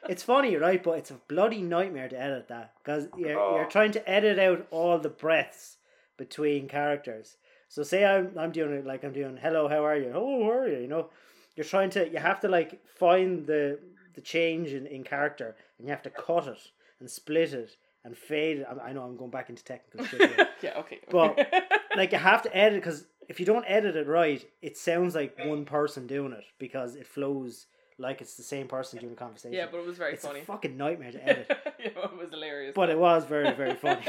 It's 0.08 0.22
funny, 0.22 0.56
right? 0.56 0.82
But 0.82 0.98
it's 0.98 1.10
a 1.10 1.20
bloody 1.28 1.60
nightmare 1.60 2.08
to 2.08 2.20
edit 2.20 2.48
that 2.48 2.74
because 2.82 3.08
you're 3.16 3.38
Oh. 3.38 3.56
you're 3.56 3.66
trying 3.66 3.92
to 3.92 4.08
edit 4.08 4.38
out 4.38 4.66
all 4.70 4.98
the 4.98 5.08
breaths 5.08 5.78
between 6.16 6.68
characters. 6.68 7.36
So 7.68 7.82
say 7.82 8.04
I'm 8.04 8.32
I'm 8.38 8.52
doing 8.52 8.72
it 8.74 8.86
like 8.86 9.02
I'm 9.04 9.12
doing 9.12 9.36
hello, 9.36 9.66
how 9.68 9.84
are 9.84 9.96
you? 9.96 10.10
Hello, 10.12 10.44
how 10.44 10.50
are 10.58 10.68
you? 10.68 10.78
You 10.78 10.88
know, 10.88 11.10
you're 11.58 11.64
trying 11.64 11.90
to 11.90 12.08
you 12.08 12.18
have 12.18 12.38
to 12.38 12.48
like 12.48 12.80
find 12.86 13.44
the 13.44 13.80
the 14.14 14.20
change 14.20 14.68
in, 14.68 14.86
in 14.86 15.02
character 15.02 15.56
and 15.76 15.88
you 15.88 15.90
have 15.90 16.02
to 16.02 16.10
cut 16.10 16.46
it 16.46 16.60
and 17.00 17.10
split 17.10 17.52
it 17.52 17.76
and 18.04 18.16
fade 18.16 18.58
it. 18.58 18.66
I, 18.70 18.90
I 18.90 18.92
know 18.92 19.02
I'm 19.02 19.16
going 19.16 19.32
back 19.32 19.50
into 19.50 19.64
technical 19.64 20.06
shit. 20.06 20.36
here. 20.36 20.48
yeah, 20.62 20.78
okay. 20.78 21.00
But, 21.10 21.52
like 21.96 22.12
you 22.12 22.18
have 22.18 22.42
to 22.42 22.56
edit 22.56 22.80
because 22.80 23.06
if 23.28 23.40
you 23.40 23.46
don't 23.46 23.64
edit 23.66 23.96
it 23.96 24.06
right, 24.06 24.44
it 24.62 24.76
sounds 24.76 25.16
like 25.16 25.36
one 25.44 25.64
person 25.64 26.06
doing 26.06 26.32
it 26.32 26.44
because 26.60 26.94
it 26.94 27.08
flows 27.08 27.66
like 27.98 28.20
it's 28.20 28.36
the 28.36 28.44
same 28.44 28.68
person 28.68 29.00
doing 29.00 29.10
the 29.10 29.18
conversation. 29.18 29.52
yeah, 29.52 29.66
but 29.68 29.78
it 29.78 29.86
was 29.86 29.98
very 29.98 30.14
funny. 30.16 30.38
it's 30.38 30.46
funny. 30.46 30.58
a 30.58 30.58
fucking 30.58 30.76
nightmare 30.76 31.10
to 31.10 31.28
edit. 31.28 31.46
yeah, 31.80 31.86
it 31.86 32.16
was 32.16 32.30
hilarious. 32.30 32.72
But 32.74 32.88
it 32.90 32.98
was 32.98 33.24
very, 33.24 33.52
very 33.52 33.74
funny. 33.74 34.04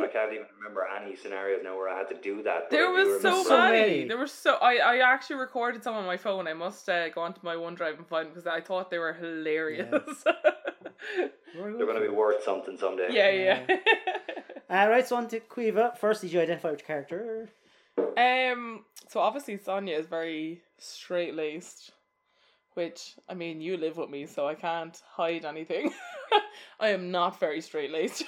I 0.00 0.06
can't 0.06 0.32
even 0.32 0.46
remember 0.58 0.86
any 1.00 1.16
scenarios 1.16 1.60
now 1.64 1.76
where 1.76 1.88
I 1.88 1.98
had 1.98 2.08
to 2.08 2.20
do 2.20 2.42
that. 2.42 2.70
There 2.70 2.90
was 2.90 3.22
so, 3.22 3.44
many. 3.48 3.78
many. 3.78 4.08
There 4.08 4.18
were 4.18 4.26
so 4.26 4.54
I, 4.54 4.76
I 4.76 5.12
actually 5.12 5.36
recorded 5.36 5.82
some 5.82 5.94
on 5.94 6.04
my 6.04 6.16
phone. 6.16 6.46
I 6.46 6.54
must 6.54 6.88
uh, 6.88 7.08
go 7.08 7.22
onto 7.22 7.40
my 7.42 7.54
OneDrive 7.54 7.96
and 7.96 8.06
find 8.06 8.26
them 8.26 8.34
because 8.34 8.46
I 8.46 8.60
thought 8.60 8.90
they 8.90 8.98
were 8.98 9.12
hilarious. 9.12 9.88
They're 11.54 11.86
going 11.86 12.00
to 12.00 12.08
be 12.08 12.14
worth 12.14 12.42
something 12.44 12.76
someday. 12.78 13.08
yeah, 13.10 13.30
yeah. 13.30 13.76
Uh, 14.68 14.88
right, 14.90 15.06
so 15.06 15.16
on 15.16 15.28
to 15.28 15.40
Quiva. 15.40 15.96
First, 15.96 16.22
did 16.22 16.32
you 16.32 16.40
identify 16.40 16.70
which 16.70 16.84
character? 16.84 17.48
um. 18.16 18.84
So 19.08 19.20
obviously 19.20 19.56
Sonia 19.56 19.96
is 19.98 20.06
very 20.06 20.60
straight 20.76 21.34
laced, 21.34 21.92
which 22.74 23.16
I 23.28 23.34
mean 23.34 23.60
you 23.60 23.76
live 23.76 23.96
with 23.96 24.10
me, 24.10 24.26
so 24.26 24.46
I 24.46 24.54
can't 24.54 25.00
hide 25.10 25.44
anything. 25.44 25.92
I 26.80 26.88
am 26.88 27.10
not 27.10 27.40
very 27.40 27.60
straight 27.60 27.90
laced. 27.90 28.24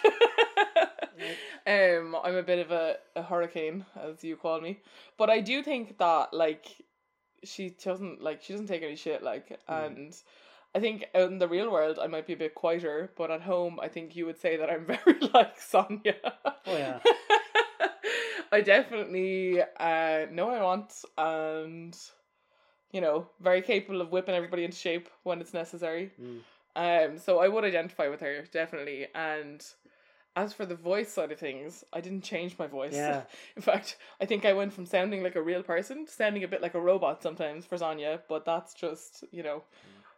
Um, 1.67 2.17
I'm 2.23 2.37
a 2.37 2.43
bit 2.43 2.59
of 2.59 2.71
a, 2.71 2.97
a 3.17 3.23
hurricane, 3.23 3.85
as 3.97 4.23
you 4.25 4.37
call 4.37 4.61
me, 4.61 4.81
but 5.19 5.31
I 5.31 5.41
do 5.41 5.63
think 5.63 5.99
that 5.99 6.33
like 6.33 6.67
she 7.45 7.71
doesn't 7.71 8.23
like 8.23 8.43
she 8.43 8.53
doesn't 8.53 8.69
take 8.69 8.83
any 8.83 8.97
shit 8.97 9.23
like 9.23 9.59
and. 9.69 10.15
I 10.75 10.79
think 10.79 11.07
out 11.15 11.31
in 11.31 11.39
the 11.39 11.49
real 11.49 11.71
world 11.73 11.99
I 12.01 12.07
might 12.07 12.27
be 12.27 12.35
a 12.35 12.37
bit 12.37 12.55
quieter, 12.55 13.11
but 13.17 13.31
at 13.31 13.43
home 13.43 13.81
I 13.81 13.89
think 13.89 14.15
you 14.15 14.27
would 14.27 14.41
say 14.41 14.57
that 14.57 14.71
I'm 14.71 14.87
very 15.05 15.19
like 15.35 15.61
Sonia. 15.61 16.15
Oh, 16.45 16.77
yeah. 16.77 17.01
I 18.53 18.61
definitely 18.61 19.61
uh, 19.63 20.27
know 20.31 20.47
what 20.47 20.59
I 20.59 20.63
want 20.63 20.93
and 21.19 21.97
you 22.93 23.01
know, 23.01 23.29
very 23.41 23.63
capable 23.63 24.01
of 24.01 24.11
whipping 24.11 24.35
everybody 24.35 24.65
into 24.65 24.77
shape 24.77 25.09
when 25.23 25.41
it's 25.41 25.55
necessary. 25.55 26.11
Mm. 26.21 26.41
Um, 26.75 27.19
so 27.19 27.39
I 27.39 27.47
would 27.49 27.65
identify 27.65 28.09
with 28.09 28.21
her 28.21 28.45
definitely. 28.53 29.07
And 29.15 29.65
as 30.37 30.53
for 30.53 30.65
the 30.65 30.75
voice 30.75 31.13
side 31.13 31.33
of 31.33 31.39
things, 31.39 31.85
I 31.93 32.01
didn't 32.01 32.23
change 32.23 32.57
my 32.59 32.67
voice. 32.67 32.95
Yeah. 32.95 33.23
In 33.57 33.63
fact, 33.63 33.97
I 34.21 34.27
think 34.27 34.45
I 34.45 34.53
went 34.53 34.73
from 34.73 34.87
sounding 34.87 35.23
like 35.23 35.37
a 35.37 35.43
real 35.43 35.63
person 35.63 36.07
to 36.07 36.13
sounding 36.13 36.45
a 36.45 36.49
bit 36.49 36.63
like 36.63 36.75
a 36.75 36.81
robot 36.81 37.23
sometimes 37.23 37.67
for 37.67 37.77
Sonia. 37.77 38.21
But 38.29 38.45
that's 38.45 38.75
just 38.75 39.25
you 39.33 39.43
know, 39.43 39.65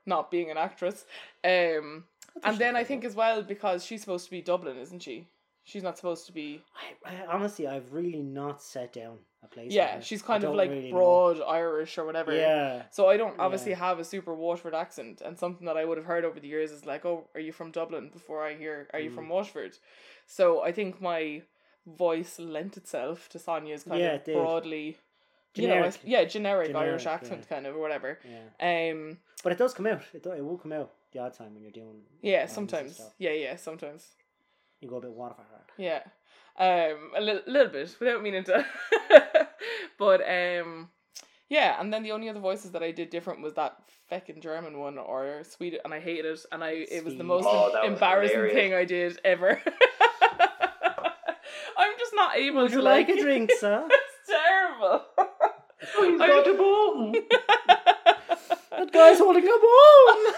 not 0.06 0.30
being 0.30 0.50
an 0.50 0.58
actress. 0.58 1.04
Um, 1.44 2.04
and 2.44 2.58
then 2.58 2.76
I 2.76 2.84
think 2.84 3.04
as 3.04 3.14
well 3.14 3.42
because 3.42 3.84
she's 3.84 4.00
supposed 4.00 4.24
to 4.26 4.30
be 4.30 4.42
Dublin, 4.42 4.78
isn't 4.78 5.02
she? 5.02 5.28
She's 5.64 5.82
not 5.82 5.96
supposed 5.96 6.26
to 6.26 6.32
be. 6.32 6.62
I, 7.06 7.14
I, 7.14 7.26
honestly, 7.26 7.68
I've 7.68 7.92
really 7.92 8.22
not 8.22 8.62
sat 8.62 8.92
down 8.92 9.18
a 9.42 9.48
place. 9.48 9.72
Yeah, 9.72 10.00
she's 10.00 10.22
I 10.22 10.26
kind 10.26 10.44
of 10.44 10.54
like 10.54 10.70
really 10.70 10.90
know. 10.92 10.96
broad 10.98 11.40
Irish 11.42 11.98
or 11.98 12.04
whatever. 12.04 12.32
Yeah. 12.34 12.82
So 12.90 13.08
I 13.08 13.16
don't 13.16 13.38
obviously 13.40 13.72
Yeah. 13.72 13.78
have 13.78 13.98
a 13.98 14.04
super 14.04 14.34
Waterford 14.34 14.74
accent, 14.74 15.20
and 15.20 15.38
something 15.38 15.66
that 15.66 15.76
I 15.76 15.84
would 15.84 15.98
have 15.98 16.06
heard 16.06 16.24
over 16.24 16.38
the 16.40 16.48
years 16.48 16.70
is 16.70 16.86
like, 16.86 17.04
"Oh, 17.04 17.28
are 17.34 17.40
you 17.40 17.52
from 17.52 17.70
Dublin?" 17.72 18.10
Before 18.10 18.44
I 18.44 18.54
hear, 18.54 18.88
"Are 18.92 19.00
you 19.00 19.10
Mm. 19.10 19.14
from 19.14 19.28
Waterford?" 19.28 19.78
So 20.26 20.62
I 20.62 20.72
think 20.72 21.00
my 21.00 21.42
voice 21.86 22.38
lent 22.38 22.76
itself 22.76 23.28
to 23.30 23.38
Sonia's 23.38 23.82
kind 23.84 24.00
Yeah, 24.00 24.14
of 24.14 24.24
broadly, 24.24 24.98
Generic. 25.54 25.94
you 26.04 26.12
know, 26.12 26.18
yeah, 26.18 26.24
generic, 26.24 26.68
Generic, 26.68 26.90
Irish 26.90 27.06
accent 27.06 27.48
kind 27.48 27.66
of 27.66 27.74
or 27.76 27.80
whatever. 27.80 28.18
Yeah. 28.24 28.90
Um, 28.92 29.18
But 29.42 29.52
it 29.52 29.58
does 29.58 29.74
come 29.74 29.86
out. 29.88 30.02
It, 30.14 30.22
do, 30.22 30.30
it 30.30 30.40
will 30.44 30.58
come 30.58 30.72
out 30.72 30.92
the 31.10 31.18
odd 31.18 31.34
time 31.34 31.52
when 31.54 31.62
you're 31.62 31.72
doing. 31.72 32.04
yeah, 32.20 32.46
sometimes, 32.46 33.00
yeah, 33.18 33.32
yeah, 33.32 33.56
sometimes, 33.56 34.14
You 34.80 34.88
go 34.88 34.96
a 34.98 35.00
bit 35.00 35.10
Waterford. 35.10 35.46
yeah, 35.76 36.04
um, 36.58 37.10
a 37.16 37.20
little, 37.20 37.42
little 37.46 37.72
bit 37.72 37.96
without 38.00 38.22
meaning 38.22 38.44
to, 38.44 38.64
but 39.98 40.20
um. 40.28 40.88
Yeah, 41.48 41.78
and 41.78 41.92
then 41.92 42.02
the 42.02 42.12
only 42.12 42.30
other 42.30 42.40
voices 42.40 42.70
that 42.70 42.82
I 42.82 42.92
did 42.92 43.10
different 43.10 43.42
was 43.42 43.52
that 43.54 43.76
feckin' 44.10 44.40
German 44.40 44.78
one 44.78 44.96
or 44.96 45.42
Swedish, 45.44 45.80
and 45.84 45.92
I 45.92 46.00
hated 46.00 46.24
it, 46.24 46.40
and 46.50 46.64
I 46.64 46.70
it 46.90 47.04
was 47.04 47.16
the 47.16 47.24
most 47.24 47.44
Oh, 47.46 47.70
that 47.74 47.82
was 47.82 47.92
embarrassing 47.92 48.36
hilarious. 48.36 48.54
thing 48.54 48.72
I 48.72 48.84
did 48.86 49.20
ever. 49.22 49.60
I'm 51.76 51.92
just 51.98 52.12
not 52.14 52.36
able 52.36 52.62
Would 52.62 52.70
to 52.70 52.76
you 52.76 52.82
like 52.82 53.08
like 53.08 53.18
a 53.18 53.20
drink, 53.20 53.50
sir? 53.60 53.86
it's 53.90 54.30
terrible. 54.30 55.02
He's 56.08 56.18
got 56.18 56.46
a 56.48 56.54
bone. 56.54 57.12
that 58.70 58.90
guy's 58.92 59.18
holding 59.18 59.44
a 59.44 59.48
bone. 59.48 60.34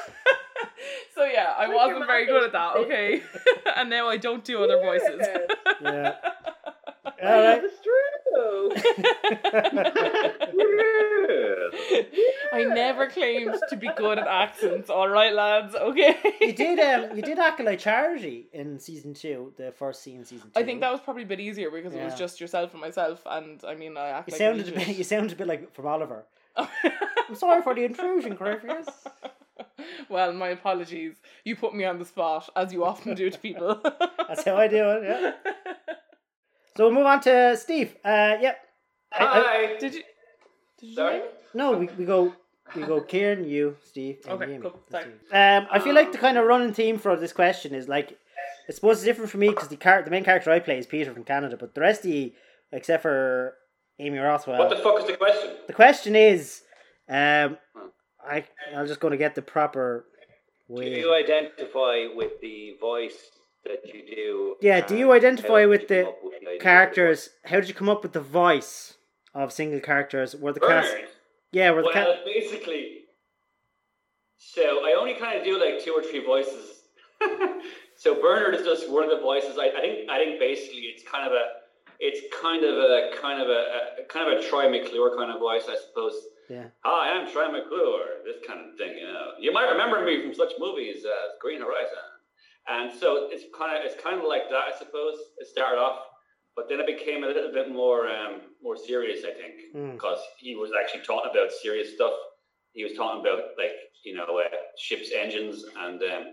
So 1.14 1.24
yeah, 1.24 1.54
I 1.56 1.68
wasn't 1.68 2.06
very 2.06 2.26
good 2.26 2.44
at 2.44 2.52
that. 2.52 2.76
Okay, 2.76 3.22
and 3.76 3.90
now 3.90 4.08
I 4.08 4.16
don't 4.16 4.44
do 4.44 4.62
other 4.62 4.78
voices. 4.78 5.26
yeah. 5.82 6.14
All 7.22 7.42
right. 7.42 7.62
It's 7.64 7.80
true. 7.82 8.00
I 12.52 12.64
never 12.64 13.08
claimed 13.08 13.54
to 13.68 13.76
be 13.76 13.88
good 13.96 14.18
at 14.18 14.26
accents. 14.26 14.90
All 14.90 15.08
right, 15.08 15.32
lads. 15.32 15.74
Okay. 15.74 16.16
you 16.40 16.52
did. 16.52 16.78
Um. 16.80 17.16
You 17.16 17.22
did 17.22 17.38
acolyte 17.38 17.78
charity 17.78 18.48
in 18.52 18.78
season 18.78 19.14
two, 19.14 19.52
the 19.56 19.72
first 19.72 20.02
scene 20.02 20.24
season 20.24 20.50
two. 20.52 20.60
I 20.60 20.64
think 20.64 20.80
that 20.80 20.90
was 20.90 21.00
probably 21.00 21.22
a 21.22 21.26
bit 21.26 21.40
easier 21.40 21.70
because 21.70 21.94
it 21.94 22.04
was 22.04 22.14
just 22.14 22.40
yourself 22.40 22.72
and 22.72 22.80
myself, 22.80 23.22
and 23.26 23.62
I 23.66 23.74
mean, 23.74 23.96
I 23.96 24.08
act 24.08 24.28
You 24.28 24.32
like 24.32 24.38
sounded 24.38 24.68
a 24.68 24.72
bit. 24.72 24.88
You 24.88 25.04
sounded 25.04 25.32
a 25.32 25.36
bit 25.36 25.46
like 25.46 25.74
from 25.74 25.86
Oliver. 25.86 26.24
I'm 26.56 27.34
sorry 27.34 27.62
for 27.62 27.74
the 27.74 27.84
intrusion, 27.84 28.36
Corinthians. 28.36 28.88
well, 30.08 30.32
my 30.32 30.48
apologies. 30.48 31.16
You 31.44 31.56
put 31.56 31.74
me 31.74 31.84
on 31.84 31.98
the 31.98 32.04
spot, 32.04 32.48
as 32.56 32.72
you 32.72 32.84
often 32.84 33.14
do 33.14 33.30
to 33.30 33.38
people. 33.38 33.80
That's 34.28 34.44
how 34.44 34.56
I 34.56 34.68
do 34.68 34.88
it. 34.90 35.02
Yeah. 35.04 35.32
So 36.76 36.84
we'll 36.84 36.92
move 36.94 37.06
on 37.06 37.20
to 37.22 37.56
Steve. 37.56 37.94
Uh. 38.04 38.36
Yep. 38.40 38.58
I- 39.12 39.24
I- 39.24 39.28
Hi. 39.70 39.76
Did 39.78 39.94
you? 39.94 40.02
Did 40.80 40.86
you 40.90 40.94
Sorry? 40.94 41.18
do 41.20 41.24
No, 41.54 41.72
we, 41.76 41.86
we 41.98 42.04
go 42.04 42.34
we 42.74 42.82
go 42.82 43.00
Kieran, 43.00 43.44
you, 43.44 43.76
Steve, 43.84 44.18
and 44.28 44.42
Okay, 44.42 44.52
Amy. 44.54 44.62
cool, 44.62 44.80
sorry. 44.90 45.04
Um, 45.30 45.68
I 45.70 45.78
feel 45.78 45.94
like 45.94 46.10
the 46.12 46.18
kind 46.18 46.36
of 46.38 46.46
running 46.46 46.72
theme 46.72 46.98
for 46.98 47.14
this 47.16 47.32
question 47.32 47.74
is 47.74 47.88
like 47.88 48.18
I 48.68 48.72
suppose 48.72 48.96
it's 48.98 49.04
different 49.04 49.30
for 49.30 49.38
me 49.38 49.50
because 49.50 49.68
the 49.68 49.76
car- 49.76 50.02
the 50.02 50.10
main 50.10 50.24
character 50.24 50.50
I 50.50 50.58
play 50.60 50.78
is 50.78 50.86
Peter 50.86 51.12
from 51.12 51.24
Canada, 51.24 51.56
but 51.58 51.74
the 51.74 51.80
rest 51.80 52.04
of 52.04 52.10
you, 52.10 52.32
except 52.72 53.02
for 53.02 53.54
Amy 54.00 54.18
Rothwell, 54.18 54.58
What 54.58 54.70
the 54.70 54.76
fuck 54.76 54.98
is 55.00 55.06
the 55.06 55.16
question? 55.16 55.50
the 55.68 55.72
question 55.72 56.16
is, 56.16 56.62
um, 57.08 57.58
I 58.28 58.44
I'm 58.74 58.86
just 58.86 59.00
going 59.00 59.12
to 59.12 59.18
get 59.18 59.34
the 59.34 59.42
proper 59.42 60.06
Do 60.68 60.82
you 60.82 61.14
identify 61.14 62.06
with 62.14 62.40
the 62.40 62.76
voice 62.80 63.30
that 63.64 63.86
you 63.86 64.02
do? 64.06 64.56
Yeah, 64.60 64.80
do 64.86 64.96
you 64.96 65.12
identify 65.12 65.66
with 65.66 65.82
you 65.82 65.88
the 65.88 66.14
with 66.22 66.40
the 66.40 66.58
characters? 66.60 67.30
How 67.44 67.56
did 67.60 67.68
you 67.68 67.74
come 67.74 67.88
up 67.88 68.02
with 68.02 68.12
the 68.12 68.20
voice 68.20 68.94
of 69.34 69.52
single 69.52 69.80
characters? 69.80 70.34
Were 70.36 70.52
the 70.52 70.60
cast? 70.60 70.94
Yeah, 71.52 71.70
were 71.70 71.82
the 71.82 71.86
Well, 71.86 71.92
cast? 71.94 72.24
basically, 72.24 73.04
so 74.36 74.84
I 74.84 74.96
only 74.98 75.14
kind 75.14 75.38
of 75.38 75.44
do 75.44 75.58
like 75.58 75.84
two 75.84 75.92
or 75.92 76.02
three 76.02 76.24
voices. 76.24 76.82
so 77.96 78.20
Bernard 78.20 78.54
is 78.54 78.62
just 78.62 78.90
one 78.90 79.04
of 79.04 79.10
the 79.10 79.20
voices. 79.20 79.58
I, 79.58 79.68
I 79.68 79.80
think 79.80 80.10
I 80.10 80.18
think 80.18 80.40
basically 80.40 80.80
it's 80.80 81.02
kind 81.08 81.26
of 81.26 81.32
a 81.32 81.44
it's 82.00 82.20
kind 82.42 82.64
of 82.64 82.76
a 82.76 83.10
kind 83.20 83.40
of 83.40 83.48
a, 83.48 84.02
a 84.02 84.04
kind 84.08 84.32
of 84.32 84.38
a 84.38 84.48
Troy 84.48 84.68
McClure 84.70 85.16
kind 85.16 85.30
of 85.30 85.40
voice, 85.40 85.64
I 85.68 85.76
suppose. 85.76 86.14
Yeah. 86.48 86.66
Hi, 86.84 87.10
I'm 87.18 87.30
Troy 87.30 87.50
McClure. 87.50 88.20
This 88.24 88.36
kind 88.46 88.60
of 88.60 88.76
thing, 88.76 88.98
you 88.98 89.04
know. 89.04 89.32
You 89.40 89.52
might 89.52 89.70
remember 89.70 90.04
me 90.04 90.20
from 90.22 90.34
such 90.34 90.52
movies 90.58 91.04
as 91.04 91.30
Green 91.40 91.60
Horizon. 91.60 92.04
And 92.68 92.92
so 92.92 93.28
it's 93.30 93.44
kind 93.56 93.76
of 93.76 93.84
it's 93.84 94.00
kind 94.02 94.18
of 94.20 94.26
like 94.26 94.48
that, 94.50 94.74
I 94.74 94.78
suppose. 94.78 95.16
It 95.38 95.46
started 95.46 95.78
off, 95.78 96.00
but 96.56 96.68
then 96.68 96.80
it 96.80 96.86
became 96.86 97.24
a 97.24 97.26
little 97.28 97.52
bit 97.52 97.70
more 97.70 98.08
um, 98.08 98.40
more 98.62 98.76
serious, 98.76 99.24
I 99.24 99.32
think 99.32 99.54
Mm. 99.74 99.92
because 99.94 100.18
he 100.38 100.54
was 100.54 100.70
actually 100.78 101.02
talking 101.02 101.30
about 101.30 101.50
serious 101.52 101.94
stuff. 101.94 102.12
He 102.72 102.84
was 102.84 102.94
talking 102.94 103.20
about 103.20 103.40
like 103.58 103.72
you 104.04 104.14
know 104.14 104.40
uh, 104.44 104.48
ships' 104.78 105.10
engines 105.12 105.64
and 105.78 106.00
um, 106.02 106.24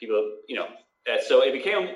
people, 0.00 0.38
you 0.48 0.56
know. 0.56 0.68
Uh, 1.10 1.20
so 1.26 1.42
it 1.42 1.52
became. 1.52 1.88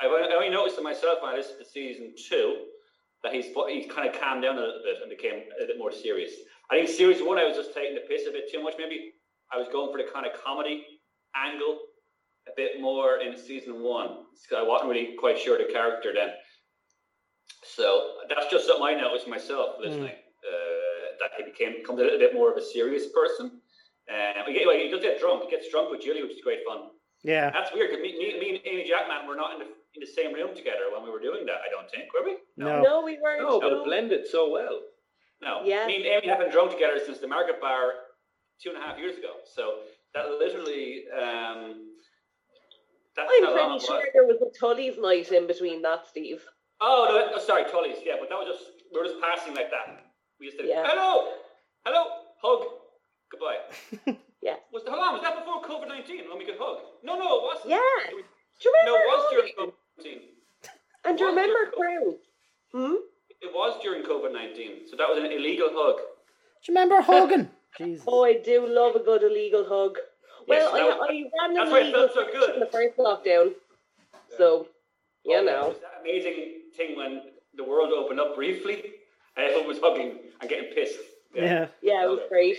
I 0.00 0.06
I 0.06 0.34
only 0.34 0.50
noticed 0.50 0.78
it 0.78 0.82
myself 0.84 1.18
when 1.22 1.32
I 1.32 1.36
listened 1.36 1.58
to 1.60 1.64
season 1.68 2.14
two 2.28 2.66
that 3.22 3.32
he's 3.32 3.46
he's 3.68 3.90
kind 3.90 4.08
of 4.08 4.20
calmed 4.20 4.42
down 4.42 4.56
a 4.58 4.60
little 4.60 4.82
bit 4.84 4.96
and 5.00 5.08
became 5.08 5.44
a 5.62 5.66
bit 5.66 5.78
more 5.78 5.92
serious. 5.92 6.32
I 6.72 6.76
think 6.76 6.88
series 6.88 7.20
one 7.20 7.36
I 7.36 7.44
was 7.44 7.54
just 7.54 7.74
taking 7.74 7.94
the 7.94 8.00
piss 8.08 8.26
a 8.26 8.32
bit 8.32 8.50
too 8.50 8.62
much. 8.62 8.74
Maybe 8.78 9.12
I 9.52 9.58
was 9.58 9.68
going 9.70 9.92
for 9.92 9.98
the 9.98 10.08
kind 10.10 10.24
of 10.24 10.32
comedy 10.42 10.86
angle 11.36 11.78
a 12.48 12.52
bit 12.56 12.80
more 12.80 13.20
in 13.20 13.36
season 13.36 13.82
one. 13.82 14.24
So 14.48 14.56
I 14.56 14.66
wasn't 14.66 14.88
really 14.88 15.14
quite 15.20 15.38
sure 15.38 15.58
the 15.58 15.70
character 15.70 16.12
then. 16.14 16.30
So 17.62 18.24
that's 18.28 18.50
just 18.50 18.66
something 18.66 18.86
I 18.86 18.94
noticed 18.94 19.28
myself 19.28 19.76
listening. 19.80 20.16
Uh, 20.16 21.04
that 21.20 21.30
he 21.36 21.44
became 21.44 21.82
becomes 21.82 22.00
a 22.00 22.04
little 22.04 22.18
bit 22.18 22.32
more 22.32 22.50
of 22.50 22.56
a 22.56 22.64
serious 22.64 23.04
person. 23.14 23.60
Uh, 24.08 24.42
he, 24.48 24.64
he 24.64 24.90
does 24.90 25.02
get 25.02 25.20
drunk. 25.20 25.44
He 25.44 25.50
gets 25.50 25.68
drunk 25.70 25.90
with 25.90 26.00
Julie, 26.00 26.22
which 26.22 26.32
is 26.32 26.40
great 26.42 26.60
fun. 26.66 26.88
Yeah. 27.22 27.50
That's 27.52 27.70
weird 27.74 27.90
because 27.90 28.02
me, 28.02 28.18
me, 28.18 28.40
me 28.40 28.48
and 28.56 28.60
Amy 28.64 28.88
Jackman 28.88 29.28
were 29.28 29.36
not 29.36 29.52
in 29.52 29.58
the 29.60 29.66
in 29.94 30.00
the 30.00 30.06
same 30.06 30.32
room 30.32 30.56
together 30.56 30.88
when 30.90 31.04
we 31.04 31.10
were 31.10 31.20
doing 31.20 31.44
that. 31.44 31.60
I 31.60 31.68
don't 31.70 31.88
think 31.90 32.08
were 32.16 32.24
we? 32.24 32.38
No. 32.56 32.80
No, 32.80 33.04
we 33.04 33.18
weren't. 33.22 33.42
No, 33.42 33.60
but 33.60 33.72
it 33.72 33.84
blended 33.84 34.26
so 34.26 34.50
well. 34.50 34.80
No. 35.42 35.60
Yeah. 35.64 35.86
Me 35.86 35.96
and 35.96 36.06
Amy 36.06 36.28
haven't 36.28 36.52
drunk 36.52 36.70
together 36.72 36.98
since 37.04 37.18
the 37.18 37.26
Market 37.28 37.60
Bar 37.60 37.92
two 38.62 38.70
and 38.70 38.78
a 38.78 38.80
half 38.80 38.98
years 38.98 39.18
ago. 39.18 39.32
So 39.44 39.80
that 40.14 40.26
literally. 40.30 41.04
Um, 41.12 41.88
that's 43.14 43.28
I'm 43.30 43.52
pretty 43.52 43.84
sure 43.84 43.96
was. 43.96 44.06
there 44.14 44.24
was 44.26 44.40
a 44.40 44.58
Tully's 44.58 44.96
night 44.98 45.30
in 45.32 45.46
between 45.46 45.82
that, 45.82 46.06
Steve. 46.06 46.42
Oh 46.80 47.06
no, 47.10 47.36
no, 47.36 47.42
sorry, 47.42 47.64
Tully's. 47.70 47.98
Yeah, 48.04 48.14
but 48.18 48.28
that 48.30 48.36
was 48.38 48.48
just 48.56 48.70
we 48.92 48.98
were 49.00 49.06
just 49.06 49.20
passing 49.20 49.54
like 49.54 49.70
that. 49.70 50.04
We 50.40 50.46
just 50.46 50.58
did 50.58 50.68
Yeah. 50.68 50.82
hello, 50.86 51.32
hello, 51.84 52.06
hug, 52.42 52.66
goodbye. 53.30 54.16
Yeah. 54.42 54.56
Was 54.72 54.82
hold 54.88 54.98
on? 54.98 55.12
Was 55.14 55.22
that 55.22 55.38
before 55.38 55.62
COVID 55.62 55.86
nineteen 55.86 56.28
when 56.28 56.36
we 56.36 56.44
could 56.44 56.56
hug? 56.58 56.78
No, 57.04 57.16
no, 57.16 57.38
it 57.38 57.42
wasn't. 57.44 57.70
Yeah. 57.70 57.78
It 58.10 58.14
was, 58.16 58.24
Do 58.60 58.68
you 58.68 58.74
remember? 58.82 58.98
no, 58.98 59.04
it 59.04 59.06
was 59.06 59.24
during 59.30 59.52
COVID 59.54 59.74
nineteen. 59.98 60.20
And 61.04 61.18
do 61.18 61.24
you 61.24 61.30
remember 61.30 61.70
Crown? 61.76 62.16
Hmm? 62.74 62.94
It 63.42 63.52
was 63.52 63.78
during 63.82 64.02
COVID 64.04 64.32
nineteen, 64.32 64.88
so 64.88 64.96
that 64.96 65.08
was 65.08 65.18
an 65.18 65.26
illegal 65.26 65.68
hug. 65.72 65.96
Do 65.96 66.72
you 66.72 66.74
remember 66.78 67.00
Hogan? 67.02 67.50
Jesus. 67.78 68.04
Oh, 68.06 68.24
I 68.24 68.34
do 68.34 68.66
love 68.68 68.94
a 68.96 69.00
good 69.00 69.22
illegal 69.22 69.64
hug. 69.68 69.96
Well, 70.46 70.72
that 70.72 70.80
I, 70.80 70.84
was- 70.84 70.98
I 71.08 71.46
ran 71.46 71.54
that's 71.54 71.66
an 71.68 71.72
why 71.72 71.78
it 71.80 71.82
illegal 71.86 72.08
felt 72.08 72.14
so 72.14 72.32
good. 72.32 72.54
in 72.54 72.60
the 72.60 72.66
first 72.66 72.96
lockdown. 72.98 73.52
So, 74.36 74.66
you 75.24 75.36
Oh, 75.38 75.44
know. 75.44 75.64
It 75.66 75.68
was 75.68 75.80
that 75.80 76.00
amazing 76.02 76.60
thing 76.76 76.96
when 76.96 77.22
the 77.56 77.64
world 77.64 77.92
opened 77.92 78.20
up 78.20 78.34
briefly 78.34 78.82
and 79.36 79.46
everyone 79.46 79.68
was 79.68 79.78
hugging 79.82 80.18
and 80.40 80.48
getting 80.50 80.72
pissed. 80.74 80.98
Yeah. 81.34 81.66
Yeah, 81.82 82.04
it 82.04 82.08
was 82.08 82.20
great. 82.28 82.58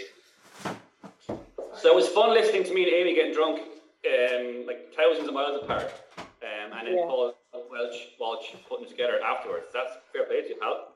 So 1.76 1.90
it 1.92 1.96
was 1.96 2.08
fun 2.10 2.32
listening 2.34 2.64
to 2.66 2.74
me 2.74 2.84
and 2.84 2.94
Amy 2.94 3.16
getting 3.16 3.34
drunk, 3.34 3.60
um, 3.60 4.66
like 4.68 4.94
thousands 4.96 5.28
of 5.28 5.34
miles 5.34 5.62
apart, 5.64 5.92
um, 6.18 6.72
and 6.78 6.88
then 6.88 6.98
Yeah. 6.98 7.06
Paul 7.06 7.34
Welch, 7.74 8.08
Walsh 8.20 8.46
putting 8.70 8.88
together 8.88 9.20
afterwards. 9.22 9.66
That's 9.74 9.94
fair 10.14 10.26
play 10.26 10.42
to 10.44 10.50
you, 10.50 10.56
pal. 10.62 10.90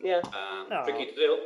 Yeah. 0.00 0.20
Um, 0.24 0.84
tricky 0.84 1.06
to 1.06 1.14
do. 1.16 1.38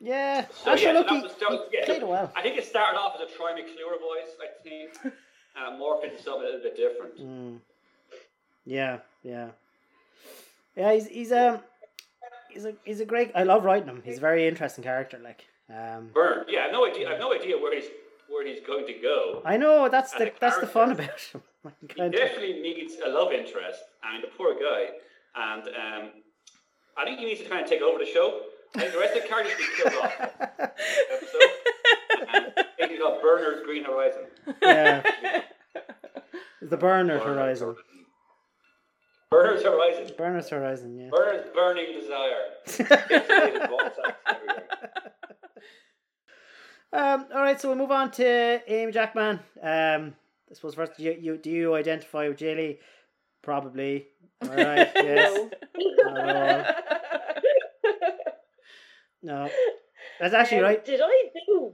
Yeah. 0.00 0.46
So, 0.64 0.72
Actually, 0.72 0.86
yeah, 0.86 0.92
so 0.94 1.02
that 1.02 1.10
he, 1.10 1.22
was- 1.22 1.34
that 1.36 1.50
was- 1.50 1.68
yeah, 1.72 1.84
played 1.84 2.02
well. 2.02 2.32
I 2.34 2.42
think 2.42 2.56
it 2.56 2.64
started 2.66 2.98
off 2.98 3.14
as 3.20 3.30
a 3.30 3.34
Troy 3.36 3.54
McClure 3.54 3.98
voice, 4.00 4.34
I 4.42 4.62
think, 4.62 4.90
and 5.04 5.12
it 5.74 5.80
morphed 5.80 6.04
into 6.04 6.22
something 6.22 6.42
a 6.42 6.46
little 6.46 6.62
bit 6.62 6.76
different. 6.76 7.18
Mm. 7.20 7.58
Yeah, 8.66 8.98
yeah, 9.22 9.48
yeah. 10.76 10.92
He's 10.94 11.06
he's 11.08 11.32
um 11.32 11.60
he's 12.50 12.64
a 12.64 12.74
he's 12.84 13.00
a 13.00 13.04
great. 13.04 13.30
I 13.34 13.42
love 13.42 13.64
writing 13.64 13.88
him. 13.88 14.02
He's 14.04 14.18
a 14.18 14.20
very 14.20 14.46
interesting 14.46 14.84
character. 14.84 15.18
Like, 15.22 15.44
um, 15.68 16.10
Burn. 16.14 16.44
Yeah, 16.48 16.60
I 16.60 16.62
have 16.64 16.72
no 16.72 16.86
idea. 16.86 17.08
I 17.08 17.12
have 17.12 17.20
no 17.20 17.32
idea 17.34 17.58
where 17.58 17.74
he's 17.74 17.90
where 18.30 18.46
he's 18.46 18.60
going 18.66 18.86
to 18.86 18.94
go. 18.94 19.42
I 19.44 19.56
know 19.56 19.88
that's 19.88 20.12
the 20.12 20.32
that's 20.40 20.58
the 20.58 20.66
fun 20.66 20.92
about 20.92 21.20
him. 21.20 21.42
He 21.94 22.08
definitely 22.08 22.54
needs 22.62 22.94
a 23.04 23.10
love 23.10 23.32
interest. 23.32 23.80
I 24.02 24.12
mean, 24.12 24.22
the 24.22 24.28
poor 24.28 24.54
guy. 24.54 24.86
And 25.36 25.62
um, 25.64 26.10
I 26.96 27.04
think 27.04 27.18
he 27.18 27.26
needs 27.26 27.40
to 27.42 27.48
kind 27.50 27.62
of 27.62 27.68
take 27.68 27.82
over 27.82 27.98
the 27.98 28.06
show. 28.06 28.40
I 28.74 28.80
think 28.80 28.92
the 28.94 28.98
rest 28.98 29.14
of 29.14 29.22
the 29.22 29.28
characters 29.28 29.52
should 29.58 29.84
be 29.84 29.90
killed 29.90 30.02
off. 30.02 30.14
Episode. 30.58 31.50
And 32.32 32.52
maybe 32.78 32.96
got 32.98 33.20
Bernard's 33.20 33.62
Green 33.66 33.84
Horizon. 33.84 34.22
yeah, 34.62 35.02
the 36.62 36.76
Burner 36.78 37.18
Horizon. 37.18 37.76
Bernard's 39.30 39.62
Horizon. 39.62 40.14
Burner's 40.16 40.48
Horizon. 40.48 40.98
Yeah. 40.98 41.08
Bernard's 41.10 41.50
Burning 41.54 41.86
Desire. 42.00 42.42
Pixelated 42.66 43.68
voice 43.68 43.92
acting 44.06 44.26
everywhere. 44.28 44.68
Um. 46.92 47.26
All 47.34 47.40
right. 47.42 47.60
So 47.60 47.68
we'll 47.68 47.78
move 47.78 47.90
on 47.90 48.10
to 48.12 48.62
Amy 48.66 48.92
Jackman. 48.92 49.40
Um. 49.62 50.14
I 50.50 50.54
suppose 50.54 50.74
first, 50.74 50.98
you, 50.98 51.16
you 51.20 51.36
do 51.36 51.50
you 51.50 51.74
identify 51.76 52.28
with 52.28 52.38
Jaylee? 52.38 52.78
Probably. 53.42 54.08
All 54.42 54.48
right. 54.48 54.90
Yes. 54.96 55.50
No. 55.76 56.64
No. 59.22 59.50
That's 60.18 60.34
actually 60.34 60.58
Um, 60.58 60.64
right. 60.64 60.84
Did 60.84 61.00
I 61.02 61.30
do? 61.46 61.72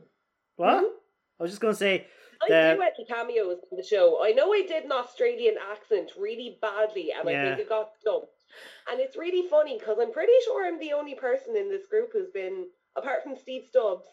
What? 0.56 0.84
Mhm. 0.84 0.90
I 1.38 1.42
was 1.42 1.52
just 1.52 1.60
gonna 1.60 1.74
say. 1.74 2.06
I 2.42 2.48
The- 2.48 2.74
do 2.76 2.82
any 2.82 3.04
cameos 3.06 3.58
in 3.70 3.76
the 3.78 3.82
show. 3.82 4.22
I 4.22 4.32
know 4.32 4.52
I 4.52 4.62
did 4.66 4.84
an 4.84 4.92
Australian 4.92 5.56
accent 5.70 6.12
really 6.18 6.58
badly, 6.60 7.12
and 7.12 7.26
I 7.28 7.32
think 7.32 7.60
it 7.60 7.68
got 7.68 7.92
dumped. 8.04 8.42
And 8.90 9.00
it's 9.00 9.16
really 9.16 9.48
funny 9.48 9.78
because 9.78 9.98
I'm 9.98 10.12
pretty 10.12 10.32
sure 10.44 10.66
I'm 10.66 10.78
the 10.78 10.92
only 10.92 11.14
person 11.14 11.56
in 11.56 11.68
this 11.70 11.86
group 11.86 12.10
who's 12.12 12.30
been, 12.30 12.66
apart 12.94 13.22
from 13.22 13.36
Steve 13.36 13.64
Stubbs, 13.66 14.06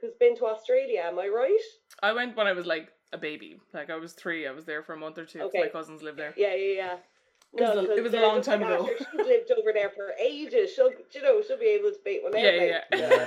who's 0.00 0.14
been 0.18 0.36
to 0.38 0.46
Australia. 0.46 1.02
Am 1.06 1.18
I 1.18 1.28
right? 1.28 1.58
I 2.02 2.12
went 2.12 2.36
when 2.36 2.46
I 2.46 2.52
was 2.52 2.66
like 2.66 2.88
a 3.12 3.18
baby. 3.18 3.56
Like 3.74 3.90
I 3.90 3.96
was 3.96 4.12
three. 4.12 4.46
I 4.46 4.52
was 4.52 4.64
there 4.64 4.82
for 4.82 4.94
a 4.94 4.96
month 4.96 5.18
or 5.18 5.24
two. 5.24 5.38
'cause 5.40 5.48
Okay. 5.48 5.60
My 5.62 5.68
cousins 5.68 6.02
live 6.02 6.16
there. 6.16 6.32
Yeah, 6.36 6.54
yeah, 6.54 6.74
yeah. 6.74 6.96
It 7.52 7.60
was 7.62 7.88
a- 7.88 7.96
it 7.96 8.02
was 8.02 8.14
a 8.14 8.20
long 8.20 8.40
time 8.42 8.62
ago. 8.62 8.88
"Ah, 8.88 9.04
She's 9.10 9.26
lived 9.26 9.50
over 9.50 9.72
there 9.72 9.90
for 9.90 10.12
ages. 10.20 10.72
She'll, 10.72 10.92
you 10.92 11.20
know, 11.22 11.42
she'll 11.42 11.58
be 11.58 11.66
able 11.66 11.88
to 11.88 11.94
speak 11.96 12.22
whenever. 12.22 12.46
Yeah, 12.46 12.84
yeah. 12.92 12.96
yeah. 12.96 13.26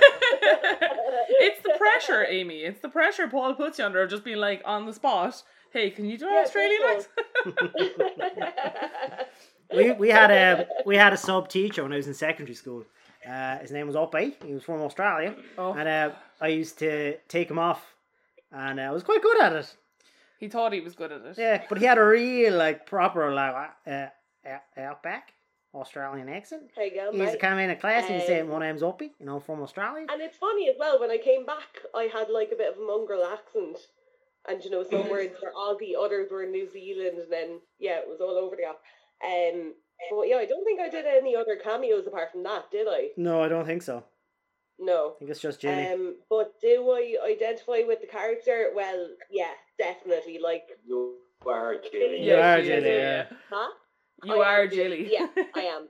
it's 1.46 1.60
the 1.62 1.74
pressure, 1.76 2.24
Amy. 2.26 2.60
It's 2.64 2.80
the 2.80 2.88
pressure 2.88 3.28
Paul 3.28 3.54
puts 3.54 3.78
you 3.78 3.84
under 3.84 4.00
of 4.02 4.08
just 4.08 4.24
being 4.24 4.38
like 4.38 4.62
on 4.64 4.86
the 4.86 4.94
spot. 4.94 5.42
Hey, 5.72 5.90
can 5.90 6.06
you 6.06 6.16
do 6.16 6.26
an 6.26 6.32
Yeah, 6.34 6.40
Australian 6.40 6.82
accent? 6.84 7.10
we 9.74 9.92
we 9.92 10.08
had 10.08 10.30
a 10.30 10.66
we 10.86 10.96
had 10.96 11.12
a 11.12 11.16
sub 11.16 11.48
teacher 11.48 11.82
when 11.82 11.92
I 11.92 11.96
was 11.96 12.06
in 12.06 12.14
secondary 12.14 12.54
school. 12.54 12.84
Uh, 13.28 13.58
his 13.58 13.70
name 13.70 13.86
was 13.86 13.96
Uppy. 13.96 14.36
He 14.44 14.52
was 14.54 14.62
from 14.64 14.80
Australia, 14.82 15.34
Oh. 15.58 15.72
and 15.72 15.88
uh, 15.88 16.10
I 16.40 16.48
used 16.48 16.78
to 16.80 17.16
take 17.28 17.50
him 17.50 17.58
off, 17.58 17.94
and 18.52 18.80
I 18.80 18.90
was 18.90 19.02
quite 19.02 19.22
good 19.22 19.40
at 19.40 19.52
it. 19.52 19.74
He 20.38 20.48
thought 20.48 20.72
he 20.72 20.80
was 20.80 20.94
good 20.94 21.10
at 21.12 21.22
it. 21.24 21.38
Yeah, 21.38 21.62
but 21.68 21.78
he 21.78 21.84
had 21.86 21.96
a 21.98 22.04
real 22.04 22.54
like 22.56 22.86
proper 22.86 23.32
like 23.32 23.54
uh, 23.86 23.90
uh, 24.46 24.58
outback 24.76 25.32
Australian 25.74 26.28
accent. 26.28 26.70
There 26.76 26.84
you 26.86 26.94
go, 26.94 27.12
He 27.12 27.18
used 27.18 27.32
to 27.32 27.38
come 27.38 27.58
in 27.58 27.70
a 27.70 27.76
class 27.76 28.04
and 28.08 28.20
he'd 28.20 28.26
say, 28.26 28.40
Um, 28.40 28.50
"My 28.50 28.58
name's 28.60 28.82
Uppy," 28.82 29.12
you 29.18 29.26
know, 29.26 29.40
from 29.40 29.62
Australia. 29.62 30.06
And 30.10 30.20
it's 30.20 30.36
funny 30.36 30.68
as 30.68 30.76
well, 30.78 31.00
when 31.00 31.10
I 31.10 31.16
came 31.18 31.46
back, 31.46 31.78
I 31.94 32.04
had 32.12 32.28
like 32.28 32.50
a 32.52 32.56
bit 32.56 32.72
of 32.74 32.78
a 32.78 32.84
mongrel 32.86 33.24
accent. 33.24 33.78
And 34.46 34.62
you 34.62 34.70
know, 34.70 34.82
some 34.84 35.08
words 35.08 35.34
were 35.42 35.52
Aussie, 35.56 35.92
others 35.98 36.30
were 36.30 36.44
New 36.44 36.70
Zealand, 36.70 37.16
and 37.18 37.32
then, 37.32 37.60
yeah, 37.78 37.96
it 38.00 38.06
was 38.06 38.20
all 38.20 38.36
over 38.36 38.54
the 38.56 38.62
gap. 38.62 38.78
Um, 39.24 39.72
but 40.10 40.28
yeah, 40.28 40.36
I 40.36 40.46
don't 40.46 40.64
think 40.64 40.80
I 40.80 40.88
did 40.88 41.06
any 41.06 41.34
other 41.36 41.56
cameos 41.62 42.06
apart 42.06 42.32
from 42.32 42.42
that, 42.44 42.70
did 42.70 42.86
I? 42.88 43.08
No, 43.16 43.42
I 43.42 43.48
don't 43.48 43.66
think 43.66 43.82
so. 43.82 44.04
No. 44.78 45.14
I 45.16 45.18
think 45.18 45.30
it's 45.30 45.40
just 45.40 45.60
Jimmy. 45.60 45.88
Um, 45.88 46.16
but 46.28 46.60
do 46.60 46.90
I 46.90 47.16
identify 47.30 47.82
with 47.86 48.00
the 48.00 48.06
character? 48.06 48.70
Well, 48.74 49.08
yeah, 49.30 49.52
definitely. 49.78 50.38
Like, 50.42 50.64
You 50.86 51.14
are 51.46 51.76
Jilly. 51.76 52.22
You 52.22 52.34
are 52.34 52.60
she 52.60 52.66
Jilly, 52.66 52.88
yeah, 52.88 53.26
yeah. 53.30 53.36
Huh? 53.50 53.70
You 54.24 54.42
I 54.42 54.54
are 54.54 54.66
Jilly. 54.66 55.08
Yeah, 55.10 55.26
I 55.54 55.60
am. 55.60 55.88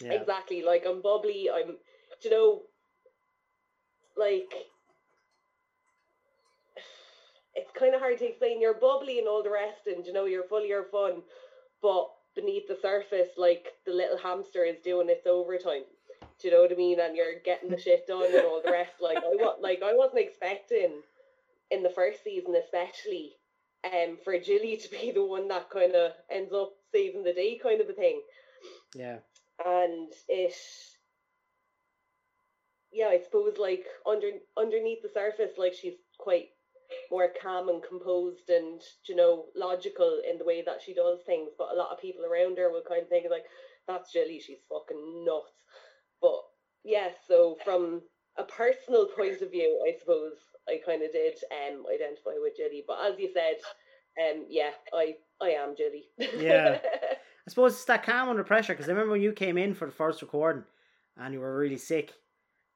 Yeah. 0.00 0.12
Exactly. 0.12 0.62
Like 0.62 0.84
I'm 0.86 1.02
bubbly. 1.02 1.48
I'm, 1.52 1.76
do 2.22 2.28
you 2.28 2.30
know, 2.30 2.62
like 4.16 4.52
it's 7.54 7.70
kind 7.78 7.94
of 7.94 8.00
hard 8.00 8.18
to 8.18 8.28
explain. 8.28 8.60
You're 8.60 8.74
bubbly 8.74 9.18
and 9.18 9.28
all 9.28 9.42
the 9.42 9.50
rest, 9.50 9.86
and 9.86 10.04
you 10.06 10.12
know 10.12 10.26
you're 10.26 10.44
full 10.44 10.62
of 10.62 10.66
your 10.66 10.84
fun, 10.84 11.22
but 11.80 12.08
beneath 12.34 12.66
the 12.68 12.78
surface, 12.80 13.28
like 13.36 13.68
the 13.86 13.92
little 13.92 14.18
hamster 14.18 14.64
is 14.64 14.78
doing 14.82 15.08
its 15.08 15.26
overtime. 15.26 15.82
Do 16.40 16.48
you 16.48 16.54
know 16.54 16.62
what 16.62 16.72
I 16.72 16.76
mean? 16.76 16.98
And 17.00 17.16
you're 17.16 17.38
getting 17.44 17.70
the 17.70 17.78
shit 17.78 18.06
done 18.06 18.26
and 18.34 18.44
all 18.44 18.60
the 18.64 18.70
rest. 18.72 18.92
Like 19.00 19.18
I 19.18 19.30
wa- 19.34 19.56
like 19.60 19.82
I 19.82 19.94
wasn't 19.94 20.20
expecting 20.20 21.02
in 21.70 21.82
the 21.82 21.90
first 21.90 22.22
season, 22.24 22.54
especially, 22.56 23.32
um, 23.84 24.18
for 24.24 24.38
Jilly 24.38 24.76
to 24.76 24.90
be 24.90 25.12
the 25.12 25.24
one 25.24 25.48
that 25.48 25.70
kind 25.70 25.94
of 25.94 26.12
ends 26.30 26.52
up 26.52 26.72
saving 26.92 27.24
the 27.24 27.32
day, 27.32 27.58
kind 27.62 27.80
of 27.80 27.88
a 27.88 27.92
thing 27.92 28.20
Yeah. 28.94 29.18
and 29.64 30.12
it 30.28 30.54
yeah 32.92 33.06
i 33.08 33.18
suppose 33.18 33.54
like 33.58 33.84
under 34.06 34.28
underneath 34.56 35.02
the 35.02 35.08
surface 35.08 35.52
like 35.58 35.74
she's 35.74 35.94
quite 36.18 36.50
more 37.10 37.28
calm 37.40 37.68
and 37.68 37.82
composed 37.82 38.48
and 38.48 38.80
you 39.08 39.16
know 39.16 39.46
logical 39.56 40.20
in 40.28 40.38
the 40.38 40.44
way 40.44 40.62
that 40.64 40.80
she 40.84 40.94
does 40.94 41.20
things. 41.26 41.50
But 41.58 41.72
a 41.72 41.76
lot 41.76 41.92
of 41.92 42.00
people 42.00 42.24
around 42.24 42.58
her 42.58 42.70
will 42.70 42.82
kind 42.88 43.02
of 43.02 43.08
think 43.08 43.26
like 43.30 43.44
that's 43.86 44.12
Jilly 44.12 44.40
she's 44.40 44.64
fucking 44.68 45.24
nuts. 45.24 45.52
But 46.20 46.40
yeah 46.84 47.08
so 47.26 47.56
from 47.64 48.02
a 48.36 48.44
personal 48.44 49.06
point 49.06 49.40
of 49.40 49.50
view 49.50 49.82
i 49.88 49.98
suppose 49.98 50.34
i 50.68 50.78
kind 50.84 51.02
of 51.02 51.10
did 51.12 51.34
um 51.50 51.84
identify 51.92 52.32
with 52.36 52.56
Jilly 52.56 52.84
but 52.86 52.98
as 53.04 53.18
you 53.18 53.30
said 53.32 53.56
um 54.22 54.44
yeah 54.48 54.70
i 54.92 55.14
i 55.40 55.48
am 55.48 55.74
Jilly 55.76 56.04
Yeah. 56.18 56.78
I 57.46 57.50
suppose 57.50 57.74
it's 57.74 57.84
that 57.86 58.04
calm 58.04 58.30
under 58.30 58.42
pressure 58.42 58.72
because 58.72 58.88
I 58.88 58.92
remember 58.92 59.12
when 59.12 59.20
you 59.20 59.32
came 59.32 59.58
in 59.58 59.74
for 59.74 59.84
the 59.84 59.92
first 59.92 60.22
recording 60.22 60.64
and 61.18 61.34
you 61.34 61.40
were 61.40 61.58
really 61.58 61.76
sick 61.76 62.14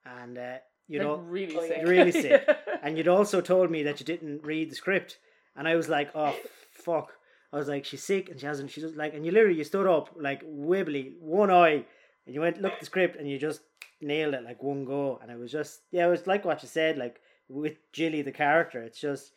and 0.05 0.37
uh, 0.37 0.59
you 0.89 0.99
Like, 0.99 1.07
know 1.07 1.17
really 1.17 1.57
Oh, 1.57 1.69
sick. 1.69 1.83
really 1.87 2.13
sick. 2.13 2.49
And 2.83 2.97
you'd 2.97 3.09
also 3.09 3.41
told 3.41 3.71
me 3.71 3.83
that 3.83 3.99
you 4.01 4.07
didn't 4.07 4.45
read 4.45 4.71
the 4.71 4.75
script. 4.77 5.19
And 5.57 5.67
I 5.69 5.75
was 5.77 5.89
like 5.89 6.11
oh 6.15 6.35
fuck. 6.73 7.13
I 7.53 7.57
was 7.57 7.69
like 7.69 7.85
she's 7.85 8.03
sick 8.05 8.29
and 8.29 8.39
she 8.41 8.47
hasn't 8.47 8.71
She's 8.71 8.85
like 8.97 9.15
and 9.15 9.25
you 9.27 9.33
literally 9.33 9.59
you 9.59 9.65
stood 9.65 9.87
up 9.87 10.11
like 10.17 10.43
wibbly 10.45 11.13
one 11.21 11.51
eye 11.51 11.85
and 12.27 12.35
you 12.35 12.41
went 12.41 12.61
look 12.63 12.73
at 12.75 12.81
the 12.81 12.87
script 12.87 13.17
and 13.17 13.29
you 13.29 13.39
just 13.39 13.61
nailed 14.01 14.35
it 14.35 14.45
like 14.45 14.63
one 14.63 14.85
go. 14.85 15.19
And 15.23 15.31
it 15.31 15.39
was 15.39 15.51
just 15.53 15.81
yeah 15.91 16.07
it 16.07 16.11
was 16.11 16.27
like 16.27 16.45
what 16.45 16.63
you 16.63 16.69
said 16.69 16.97
like 16.99 17.21
with 17.49 17.77
Jilly 17.93 18.23
the 18.23 18.33
character. 18.33 18.83
It's 18.83 19.01
just 19.01 19.33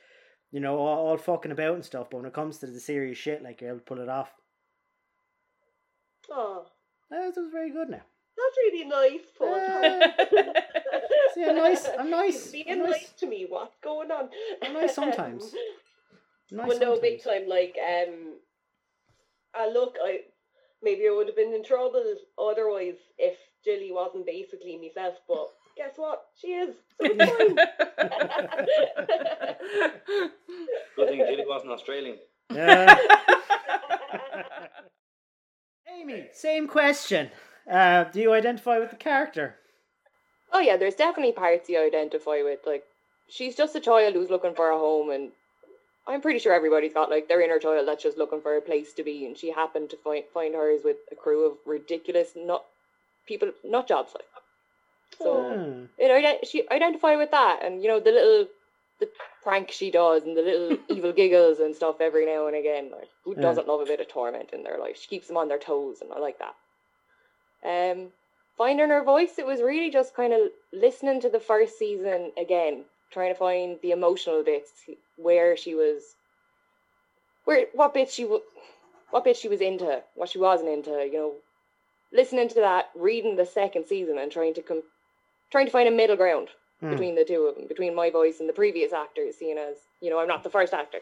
you 0.52 0.60
know 0.60 0.78
all, 0.78 1.08
all 1.08 1.18
fucking 1.18 1.52
about 1.52 1.76
and 1.76 1.86
stuff. 1.86 2.10
But 2.10 2.18
when 2.18 2.26
it 2.28 2.34
comes 2.34 2.58
to 2.60 2.68
the 2.68 2.80
serious 2.80 3.18
shit 3.18 3.42
like 3.44 3.62
you're 3.62 3.72
able 3.72 3.80
to 3.80 3.86
pull 3.86 4.02
it 4.02 4.10
off. 4.10 4.32
Oh. 6.30 6.66
That 7.10 7.34
was 7.36 7.50
very 7.52 7.72
good 7.72 7.90
now. 7.90 8.02
That's 8.38 8.58
really 8.58 8.86
nice, 8.86 9.26
Paul. 9.38 9.54
Uh, 9.54 10.62
See, 11.36 11.46
I'm 11.46 11.56
nice. 11.56 11.88
I'm 11.98 12.10
nice. 12.10 12.52
Being 12.52 12.66
I'm 12.70 12.80
nice. 12.80 12.90
nice 12.90 13.10
to 13.20 13.28
me. 13.28 13.46
What's 13.48 13.78
going 13.84 14.12
on? 14.12 14.30
I'm 14.62 14.74
nice 14.74 14.94
sometimes. 14.96 15.54
Nice 16.54 16.68
well, 16.68 16.80
no, 16.80 17.00
big 17.00 17.24
time. 17.24 17.48
Like, 17.48 17.78
um, 17.80 18.34
uh, 19.58 19.68
look, 19.72 19.96
I 20.04 20.24
maybe 20.84 21.08
I 21.08 21.12
would 21.16 21.28
have 21.28 21.36
been 21.38 21.54
in 21.54 21.64
trouble 21.64 22.04
otherwise 22.38 22.98
if 23.18 23.38
Jilly 23.64 23.90
wasn't 23.90 24.26
basically 24.26 24.76
myself. 24.78 25.16
But 25.30 25.48
guess 25.78 25.94
what? 25.96 26.26
She 26.36 26.48
is. 26.48 26.76
So 27.00 27.08
it's 27.10 27.32
fine. 27.32 27.56
Good 30.98 31.08
thing 31.08 31.20
Jilly 31.20 31.46
wasn't 31.48 31.72
Australian. 31.72 32.18
Yeah. 32.54 32.98
Amy, 35.90 36.28
same 36.34 36.68
question. 36.68 37.30
Uh, 37.70 38.04
do 38.06 38.20
you 38.20 38.34
identify 38.34 38.80
with 38.80 38.90
the 38.90 38.96
character? 38.98 39.56
Oh 40.54 40.60
yeah, 40.60 40.78
there's 40.78 40.96
definitely 40.96 41.34
parts 41.34 41.70
you 41.70 41.80
identify 41.80 42.44
with. 42.44 42.60
Like, 42.66 42.84
she's 43.30 43.56
just 43.56 43.76
a 43.76 43.80
child 43.80 44.14
who's 44.16 44.30
looking 44.30 44.54
for 44.56 44.70
a 44.70 44.78
home, 44.78 45.10
and 45.10 45.32
I'm 46.08 46.22
pretty 46.22 46.40
sure 46.40 46.54
everybody's 46.54 46.94
got 46.94 47.10
like 47.10 47.28
their 47.28 47.42
inner 47.42 47.60
child 47.60 47.88
that's 47.88 48.04
just 48.04 48.18
looking 48.18 48.42
for 48.42 48.56
a 48.56 48.62
place 48.62 48.94
to 48.94 49.04
be, 49.04 49.26
and 49.26 49.38
she 49.38 49.52
happened 49.52 49.90
to 49.92 49.98
find 49.98 50.24
find 50.34 50.56
hers 50.56 50.82
with 50.84 50.98
a 51.12 51.16
crew 51.16 51.46
of 51.46 51.58
ridiculous 51.66 52.32
not 52.36 52.66
people, 53.28 53.52
not 53.64 53.88
jobs 53.88 54.14
like. 54.14 54.26
So 55.20 55.46
Hmm. 55.50 55.86
it 55.98 56.48
she 56.48 56.68
identify 56.70 57.16
with 57.16 57.32
that, 57.32 57.64
and 57.64 57.82
you 57.82 57.88
know 57.88 58.00
the 58.00 58.12
little 58.12 58.48
the 59.00 59.10
prank 59.44 59.72
she 59.72 59.92
does, 59.92 60.24
and 60.24 60.36
the 60.38 60.42
little 60.42 60.78
evil 60.90 61.14
giggles 61.14 61.60
and 61.60 61.76
stuff 61.76 62.02
every 62.02 62.26
now 62.26 62.48
and 62.48 62.56
again. 62.56 62.92
Like, 62.92 63.10
who 63.24 63.36
Yeah. 63.36 63.42
doesn't 63.42 63.68
love 63.68 63.82
a 63.82 63.86
bit 63.86 64.00
of 64.02 64.08
torment 64.08 64.52
in 64.54 64.64
their 64.64 64.80
life? 64.80 64.98
She 64.98 65.08
keeps 65.08 65.28
them 65.28 65.38
on 65.38 65.48
their 65.48 65.60
toes, 65.60 66.02
and 66.02 66.12
I 66.12 66.20
like 66.20 66.40
that. 66.40 66.56
Um, 67.64 68.12
finding 68.62 68.90
her 68.90 69.04
voice, 69.04 69.40
it 69.40 69.46
was 69.48 69.60
really 69.60 69.90
just 69.90 70.14
kind 70.16 70.32
of 70.34 70.42
listening 70.72 71.20
to 71.20 71.30
the 71.32 71.40
first 71.40 71.80
season 71.80 72.32
again, 72.38 72.86
trying 73.12 73.34
to 73.34 73.40
find 73.40 73.80
the 73.82 73.90
emotional 73.90 74.44
bits 74.44 74.70
where 75.18 75.58
she 75.58 75.74
was, 75.74 76.04
where 77.46 77.66
what 77.74 77.92
bits 77.96 78.14
she 78.14 78.22
w- 78.22 78.44
what 79.10 79.24
bits 79.24 79.40
she 79.40 79.50
was 79.50 79.62
into, 79.62 80.04
what 80.14 80.30
she 80.30 80.38
wasn't 80.38 80.70
into. 80.70 80.92
You 80.92 81.14
know, 81.14 81.34
listening 82.14 82.50
to 82.50 82.56
that, 82.68 82.92
reading 82.94 83.36
the 83.36 83.48
second 83.48 83.88
season, 83.88 84.20
and 84.20 84.32
trying 84.32 84.54
to 84.54 84.62
com- 84.62 84.84
trying 85.50 85.66
to 85.66 85.72
find 85.72 85.88
a 85.90 85.92
middle 85.92 86.16
ground 86.16 86.50
Hmm. 86.82 86.92
between 86.92 87.16
the 87.16 87.26
two 87.26 87.42
of 87.48 87.56
them, 87.56 87.66
between 87.68 87.96
my 87.96 88.12
voice 88.12 88.40
and 88.40 88.48
the 88.48 88.54
previous 88.54 88.94
actors, 88.94 89.38
seeing 89.38 89.58
as 89.58 89.78
you 90.02 90.12
know 90.12 90.20
I'm 90.20 90.28
not 90.28 90.44
the 90.44 90.52
first 90.52 90.72
actor. 90.72 91.00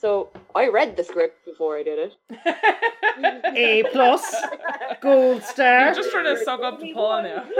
So 0.00 0.30
I 0.54 0.68
read 0.68 0.96
the 0.96 1.04
script 1.04 1.44
before 1.44 1.76
I 1.76 1.82
did 1.82 1.98
it. 1.98 2.14
A 3.56 3.82
plus, 3.92 4.34
gold 5.02 5.42
star. 5.42 5.86
You're 5.86 5.94
just 5.94 6.10
trying 6.10 6.24
to 6.24 6.42
suck 6.42 6.60
up 6.62 6.80
to 6.80 6.92
Paul 6.94 7.22
now. 7.22 7.44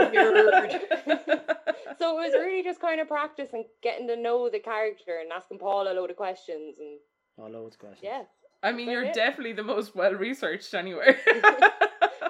so 1.99 2.17
it 2.17 2.23
was 2.23 2.33
really 2.33 2.63
just 2.63 2.81
kind 2.81 2.99
of 2.99 3.07
practice 3.07 3.49
and 3.53 3.65
getting 3.83 4.07
to 4.07 4.15
know 4.15 4.49
the 4.49 4.57
character 4.59 5.19
and 5.21 5.31
asking 5.31 5.59
Paul 5.59 5.87
a 5.87 5.93
load 5.93 6.09
of 6.09 6.15
questions 6.17 6.77
and 6.79 6.97
Oh, 7.37 7.47
loads 7.47 7.75
of 7.75 7.79
questions. 7.79 8.01
yeah. 8.03 8.23
I 8.63 8.71
mean, 8.71 8.89
you're 8.89 9.05
Yeah. 9.05 9.13
definitely 9.13 9.53
the 9.53 9.63
most 9.63 9.95
well 9.95 10.13
researched 10.13 10.73
anyway. 10.73 11.15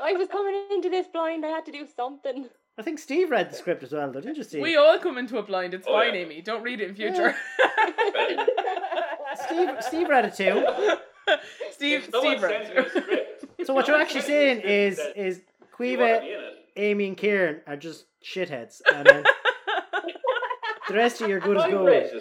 I 0.03 0.14
was 0.14 0.28
coming 0.30 0.55
into 0.72 0.89
this 0.89 1.07
blind, 1.07 1.45
I 1.45 1.49
had 1.49 1.66
to 1.68 1.72
do 1.72 1.86
something. 1.95 2.49
I 2.78 2.82
think 2.84 2.99
Steve 2.99 3.30
read 3.32 3.49
the 3.51 3.55
script 3.55 3.84
as 3.84 3.91
well, 3.93 4.12
though, 4.12 4.22
didn't 4.22 4.38
you, 4.38 4.43
Steve? 4.43 4.62
we 4.62 4.76
all 4.78 4.97
come 4.99 5.18
into 5.18 5.38
a 5.38 5.43
blind. 5.43 5.74
It's 5.74 5.86
Oh, 5.88 5.93
fine, 5.93 6.16
yeah. 6.16 6.22
Amy. 6.22 6.41
Don't 6.41 6.64
read 6.64 6.80
it 6.82 6.89
in 6.89 6.95
future. 6.95 7.36
Steve, 9.36 9.69
Steve 9.82 10.09
read 10.09 10.25
it 10.25 10.36
too. 10.36 10.65
Steve, 11.71 12.07
someone 12.11 12.38
Steve 12.38 12.43
read 12.43 12.67
sends 12.67 12.95
you 12.95 13.11
a 13.11 13.13
it. 13.13 13.27
So 13.65 13.73
what 13.75 13.88
you're 13.88 13.99
actually 14.01 14.21
saying 14.21 14.61
is 14.63 14.99
is 15.15 15.38
you 15.38 15.43
Quiva, 15.77 16.21
be 16.21 16.27
in 16.27 16.39
it. 16.39 16.53
Amy, 16.77 17.07
and 17.07 17.17
Kieran 17.17 17.61
are 17.67 17.75
just 17.75 18.05
shitheads, 18.23 18.82
and 18.93 19.05
then 19.05 19.23
the 20.88 20.95
rest 20.95 21.21
of 21.21 21.29
you 21.29 21.36
are 21.36 21.39
good 21.39 21.57
as 21.57 21.63
I 21.63 21.71
gold. 21.71 21.88
read 21.88 22.11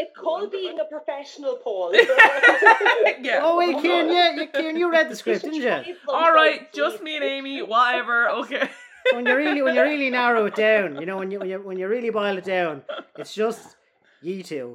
it's 0.00 0.16
called 0.16 0.52
being 0.52 0.78
a 0.78 0.84
professional, 0.84 1.56
Paul. 1.56 1.92
yeah. 1.92 3.40
Oh 3.42 3.58
wait, 3.58 3.82
Kieran, 3.82 4.08
yeah, 4.08 4.30
you, 4.32 4.46
Kieran, 4.46 4.76
you 4.76 4.90
read 4.90 5.10
the 5.10 5.16
script, 5.16 5.42
didn't 5.42 5.60
you? 5.86 5.96
All 6.08 6.32
right, 6.32 6.72
just 6.72 7.02
me 7.02 7.16
and 7.16 7.24
Amy. 7.24 7.62
Whatever. 7.62 8.30
Okay. 8.30 8.68
When 9.12 9.26
you 9.26 9.34
really, 9.36 9.62
when 9.62 9.74
you 9.74 9.82
really 9.82 10.10
narrow 10.10 10.46
it 10.46 10.54
down, 10.54 11.00
you 11.00 11.06
know, 11.06 11.16
when 11.16 11.30
you 11.30 11.40
when 11.40 11.48
you 11.48 11.58
when 11.58 11.78
you 11.78 11.88
really 11.88 12.10
boil 12.10 12.36
it 12.38 12.44
down, 12.44 12.82
it's 13.16 13.34
just 13.34 13.76
you 14.22 14.42
two. 14.42 14.74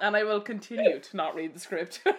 And 0.00 0.16
I 0.16 0.24
will 0.24 0.40
continue 0.40 0.98
to 0.98 1.16
not 1.16 1.34
read 1.34 1.54
the 1.54 1.60
script. 1.60 2.00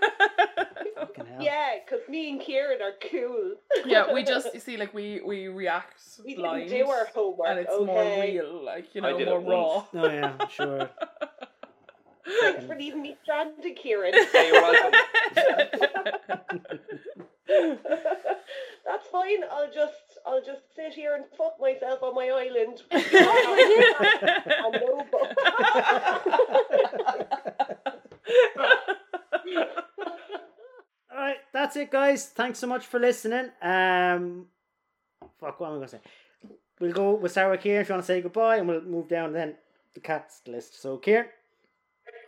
Hell. 0.97 1.37
Yeah, 1.39 1.75
because 1.83 2.07
me 2.07 2.29
and 2.31 2.39
Kieran 2.41 2.79
are 2.81 2.93
cool. 3.11 3.55
yeah, 3.85 4.13
we 4.13 4.23
just 4.33 4.53
you 4.53 4.59
see 4.59 4.77
like 4.77 4.93
we 4.93 5.21
we 5.25 5.47
react 5.47 5.95
We 6.23 6.35
blind, 6.35 6.69
didn't 6.69 6.85
do 6.85 6.91
our 6.91 7.05
homework. 7.13 7.47
and 7.49 7.59
it's 7.59 7.71
okay? 7.71 7.85
more 7.85 8.21
real, 8.21 8.63
like 8.65 8.93
you 8.95 9.03
I 9.03 9.11
know, 9.11 9.17
did 9.17 9.27
more 9.27 9.39
raw. 9.39 9.73
once. 9.75 9.87
Oh 9.95 10.09
yeah, 10.11 10.47
sure. 10.47 10.89
Thanks 12.41 12.65
for 12.65 12.75
leaving 12.75 13.01
me 13.01 13.15
stranded, 13.23 13.75
Kieran. 13.77 14.13
Yeah, 14.13 14.43
you're 14.43 14.61
welcome. 14.61 14.91
That's 18.85 19.07
fine. 19.11 19.43
I'll 19.51 19.71
just 19.71 20.19
I'll 20.25 20.43
just 20.43 20.61
sit 20.75 20.93
here 20.93 21.15
and 21.15 21.25
fuck 21.37 21.59
myself 21.59 22.03
on 22.03 22.13
my 22.15 22.29
island. 22.29 22.81
All 31.11 31.23
right, 31.23 31.37
that's 31.53 31.75
it, 31.75 31.89
guys. 31.91 32.27
Thanks 32.27 32.59
so 32.59 32.67
much 32.67 32.85
for 32.85 32.99
listening. 32.99 33.49
Um, 33.61 34.45
fuck, 35.39 35.59
what 35.59 35.67
am 35.67 35.73
I 35.73 35.75
gonna 35.77 35.87
say? 35.87 35.99
We'll 36.79 36.93
go. 36.93 37.15
We'll 37.15 37.29
start 37.29 37.51
with 37.51 37.61
Kieran 37.61 37.81
if 37.81 37.89
you 37.89 37.93
want 37.93 38.03
to 38.03 38.07
say 38.07 38.21
goodbye, 38.21 38.57
and 38.57 38.67
we'll 38.67 38.81
move 38.81 39.07
down 39.07 39.33
then 39.33 39.55
the 39.95 39.99
cats 39.99 40.41
list. 40.47 40.79
So, 40.81 40.97
Kieran, 40.97 41.27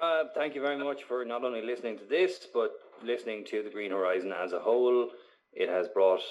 Uh, 0.01 0.23
thank 0.33 0.55
you 0.55 0.61
very 0.61 0.77
much 0.77 1.03
for 1.03 1.23
not 1.25 1.43
only 1.43 1.61
listening 1.61 1.97
to 1.99 2.05
this, 2.05 2.47
but 2.53 2.71
listening 3.03 3.45
to 3.45 3.61
the 3.61 3.69
Green 3.69 3.91
Horizon 3.91 4.33
as 4.33 4.53
a 4.53 4.59
whole. 4.59 5.09
It 5.53 5.69
has 5.69 5.87
brought 5.89 6.21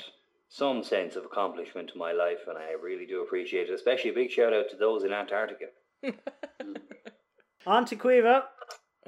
some 0.49 0.83
sense 0.83 1.15
of 1.17 1.25
accomplishment 1.25 1.91
to 1.91 1.99
my 1.99 2.13
life, 2.13 2.49
and 2.49 2.57
I 2.59 2.73
really 2.83 3.07
do 3.07 3.23
appreciate 3.23 3.69
it. 3.69 3.75
Especially 3.75 4.11
a 4.11 4.15
big 4.15 4.31
shout 4.31 4.53
out 4.53 4.69
to 4.71 4.77
those 4.77 5.05
in 5.05 5.13
Antarctica. 5.13 5.67
on 7.67 7.85
to 7.85 7.97
Quiva. 7.97 8.43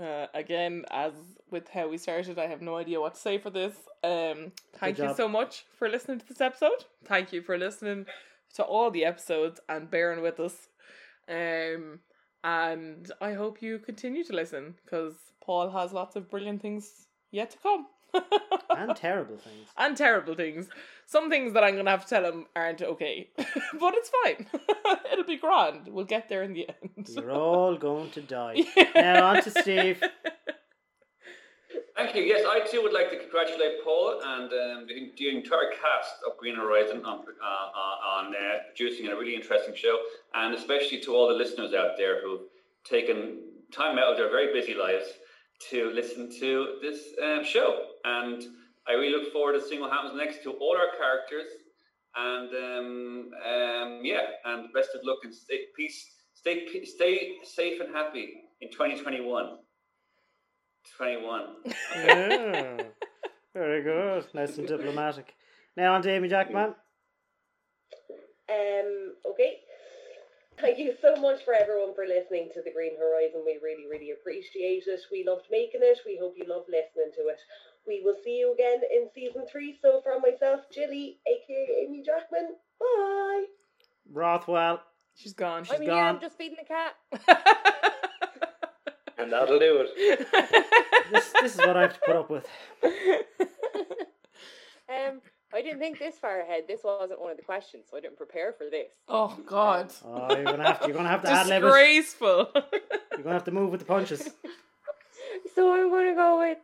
Uh, 0.00 0.26
again, 0.32 0.84
as 0.90 1.12
with 1.50 1.68
how 1.68 1.88
we 1.88 1.98
started, 1.98 2.38
I 2.38 2.46
have 2.46 2.62
no 2.62 2.76
idea 2.76 3.00
what 3.00 3.14
to 3.14 3.20
say 3.20 3.38
for 3.38 3.50
this. 3.50 3.74
Um, 4.02 4.52
thank 4.74 4.98
you 4.98 5.12
so 5.14 5.28
much 5.28 5.66
for 5.78 5.88
listening 5.88 6.20
to 6.20 6.26
this 6.26 6.40
episode. 6.40 6.84
Thank 7.04 7.32
you 7.32 7.42
for 7.42 7.58
listening 7.58 8.06
to 8.54 8.62
all 8.62 8.90
the 8.90 9.04
episodes 9.04 9.60
and 9.68 9.90
bearing 9.90 10.22
with 10.22 10.40
us. 10.40 10.68
Um, 11.28 12.00
and 12.42 13.10
I 13.20 13.34
hope 13.34 13.60
you 13.60 13.78
continue 13.78 14.24
to 14.24 14.32
listen 14.32 14.76
because 14.84 15.14
Paul 15.44 15.70
has 15.70 15.92
lots 15.92 16.16
of 16.16 16.30
brilliant 16.30 16.62
things 16.62 17.06
yet 17.30 17.50
to 17.50 17.58
come. 17.58 17.86
And 18.70 18.96
terrible 18.96 19.36
things. 19.36 19.68
and 19.76 19.96
terrible 19.96 20.34
things. 20.34 20.68
Some 21.06 21.28
things 21.28 21.52
that 21.54 21.64
I'm 21.64 21.76
gonna 21.76 21.90
have 21.90 22.04
to 22.04 22.08
tell 22.08 22.24
him 22.24 22.46
aren't 22.54 22.82
okay, 22.82 23.28
but 23.36 23.94
it's 23.94 24.10
fine. 24.22 24.46
It'll 25.12 25.24
be 25.24 25.36
grand. 25.36 25.88
We'll 25.88 26.04
get 26.04 26.28
there 26.28 26.42
in 26.42 26.52
the 26.52 26.68
end. 26.68 27.08
You're 27.08 27.32
all 27.32 27.76
going 27.76 28.10
to 28.12 28.22
die. 28.22 28.62
Now 28.94 29.26
on 29.26 29.42
to 29.42 29.50
Steve. 29.50 30.02
Thank 31.96 32.14
you. 32.16 32.22
Yes, 32.22 32.46
I 32.48 32.60
too 32.66 32.80
would 32.82 32.92
like 32.94 33.10
to 33.10 33.18
congratulate 33.18 33.84
Paul 33.84 34.20
and 34.24 34.44
um, 34.44 34.86
the, 34.88 35.12
the 35.18 35.36
entire 35.36 35.70
cast 35.70 36.14
of 36.26 36.38
Green 36.38 36.56
Horizon 36.56 37.04
on, 37.04 37.18
uh, 37.20 38.08
on 38.16 38.34
uh, 38.34 38.58
producing 38.68 39.08
a 39.08 39.14
really 39.16 39.34
interesting 39.34 39.74
show, 39.74 39.98
and 40.34 40.54
especially 40.54 41.00
to 41.00 41.14
all 41.14 41.28
the 41.28 41.34
listeners 41.34 41.74
out 41.74 41.98
there 41.98 42.22
who've 42.22 42.40
taken 42.84 43.40
time 43.70 43.98
out 43.98 44.12
of 44.12 44.16
their 44.16 44.30
very 44.30 44.52
busy 44.52 44.74
lives 44.74 45.04
to 45.68 45.90
listen 45.90 46.30
to 46.40 46.78
this 46.82 47.00
um, 47.22 47.44
show. 47.44 47.84
And 48.04 48.42
I 48.88 48.92
really 48.92 49.16
look 49.16 49.32
forward 49.32 49.58
to 49.58 49.66
seeing 49.66 49.80
what 49.80 49.92
happens 49.92 50.14
next 50.16 50.42
to 50.44 50.52
all 50.52 50.76
our 50.76 50.96
characters. 50.96 51.50
And 52.16 52.50
um, 52.54 53.30
um, 53.46 54.00
yeah, 54.02 54.26
and 54.46 54.72
best 54.74 54.90
of 54.94 55.02
luck 55.04 55.18
and 55.22 55.34
stay 55.34 55.66
peace, 55.76 56.10
stay 56.34 56.66
stay 56.84 57.36
safe 57.44 57.80
and 57.80 57.94
happy 57.94 58.32
in 58.60 58.70
2021. 58.70 59.58
21. 60.96 61.42
Yeah. 61.94 62.82
Very 63.54 63.82
good. 63.82 64.26
Nice 64.34 64.58
and 64.58 64.66
diplomatic. 64.66 65.34
Now 65.76 65.94
on 65.94 66.02
to 66.02 66.10
Amy 66.10 66.28
Jackman. 66.28 66.74
Um, 68.48 69.14
okay. 69.30 69.58
Thank 70.60 70.78
you 70.78 70.94
so 71.00 71.16
much 71.16 71.44
for 71.44 71.54
everyone 71.54 71.94
for 71.94 72.04
listening 72.06 72.50
to 72.54 72.62
the 72.62 72.70
Green 72.70 72.98
Horizon. 72.98 73.42
We 73.44 73.58
really, 73.62 73.86
really 73.88 74.10
appreciate 74.12 74.84
it. 74.86 75.00
We 75.10 75.24
loved 75.26 75.46
making 75.50 75.80
it. 75.82 75.98
We 76.04 76.18
hope 76.20 76.34
you 76.36 76.44
love 76.48 76.64
listening 76.68 77.12
to 77.16 77.28
it. 77.28 77.38
We 77.86 78.02
will 78.04 78.16
see 78.24 78.38
you 78.38 78.52
again 78.52 78.80
in 78.92 79.08
season 79.14 79.46
three. 79.50 79.78
So 79.80 80.00
from 80.02 80.22
myself, 80.22 80.60
Jilly, 80.72 81.18
aka 81.26 81.84
Amy 81.84 82.02
Jackman, 82.04 82.56
bye. 82.78 83.44
Rothwell. 84.12 84.82
She's 85.14 85.32
gone. 85.32 85.66
I'm 85.70 85.80
here, 85.80 85.90
gone. 85.90 86.16
I'm 86.16 86.20
just 86.20 86.36
feeding 86.36 86.58
the 86.58 86.66
cat. 86.66 86.96
And 89.20 89.30
that'll 89.30 89.58
do 89.58 89.84
it. 89.86 90.26
This, 91.12 91.32
this 91.42 91.54
is 91.54 91.58
what 91.58 91.76
I 91.76 91.82
have 91.82 91.92
to 91.92 92.00
put 92.06 92.16
up 92.16 92.30
with. 92.30 92.46
Um, 94.90 95.20
I 95.52 95.62
didn't 95.62 95.80
think 95.80 95.98
this 95.98 96.16
far 96.16 96.40
ahead. 96.40 96.64
This 96.68 96.80
wasn't 96.84 97.20
one 97.20 97.30
of 97.30 97.36
the 97.36 97.42
questions, 97.42 97.86
so 97.90 97.96
I 97.96 98.00
didn't 98.00 98.16
prepare 98.16 98.52
for 98.52 98.66
this. 98.70 98.88
oh 99.08 99.36
God. 99.46 99.90
Oh, 100.04 100.34
you're 100.34 100.44
gonna 100.44 100.64
have 100.64 100.80
to. 100.80 100.86
You're 100.86 100.96
gonna 100.96 101.08
have 101.08 101.22
to 101.22 101.30
ad 101.30 101.46
lib 101.48 101.62
it. 101.62 101.66
Disgraceful. 101.66 102.50
You're 102.54 103.22
gonna 103.22 103.32
have 103.34 103.44
to 103.44 103.50
move 103.50 103.70
with 103.70 103.80
the 103.80 103.86
punches. 103.86 104.30
So 105.54 105.72
I'm 105.74 105.90
going 105.90 106.06
to 106.06 106.14
go 106.14 106.38
with 106.40 106.58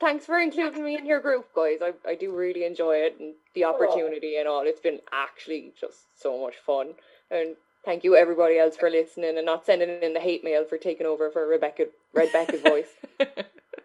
thanks 0.00 0.26
for 0.26 0.38
including 0.38 0.84
me 0.84 0.96
in 0.96 1.06
your 1.06 1.20
group, 1.20 1.46
guys. 1.54 1.78
I, 1.82 1.92
I 2.08 2.14
do 2.14 2.34
really 2.34 2.64
enjoy 2.64 2.96
it 2.96 3.16
and 3.20 3.34
the 3.54 3.64
opportunity 3.64 4.36
and 4.36 4.48
all. 4.48 4.62
It's 4.64 4.80
been 4.80 5.00
actually 5.12 5.72
just 5.80 5.98
so 6.20 6.40
much 6.40 6.54
fun. 6.56 6.94
And 7.30 7.56
thank 7.84 8.04
you 8.04 8.16
everybody 8.16 8.58
else 8.58 8.76
for 8.76 8.90
listening 8.90 9.36
and 9.36 9.46
not 9.46 9.66
sending 9.66 9.88
in 10.02 10.12
the 10.14 10.20
hate 10.20 10.44
mail 10.44 10.64
for 10.64 10.78
taking 10.78 11.06
over 11.06 11.30
for 11.30 11.46
Rebecca 11.46 11.86
Rebecca's 12.12 12.60
voice. 12.62 12.88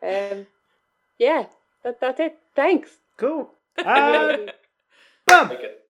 Um, 0.04 0.46
yeah, 1.18 1.46
that, 1.84 2.00
that's 2.00 2.20
it. 2.20 2.38
Thanks. 2.56 2.92
Cool. 3.18 3.50
And 3.78 4.52
it. 5.62 5.87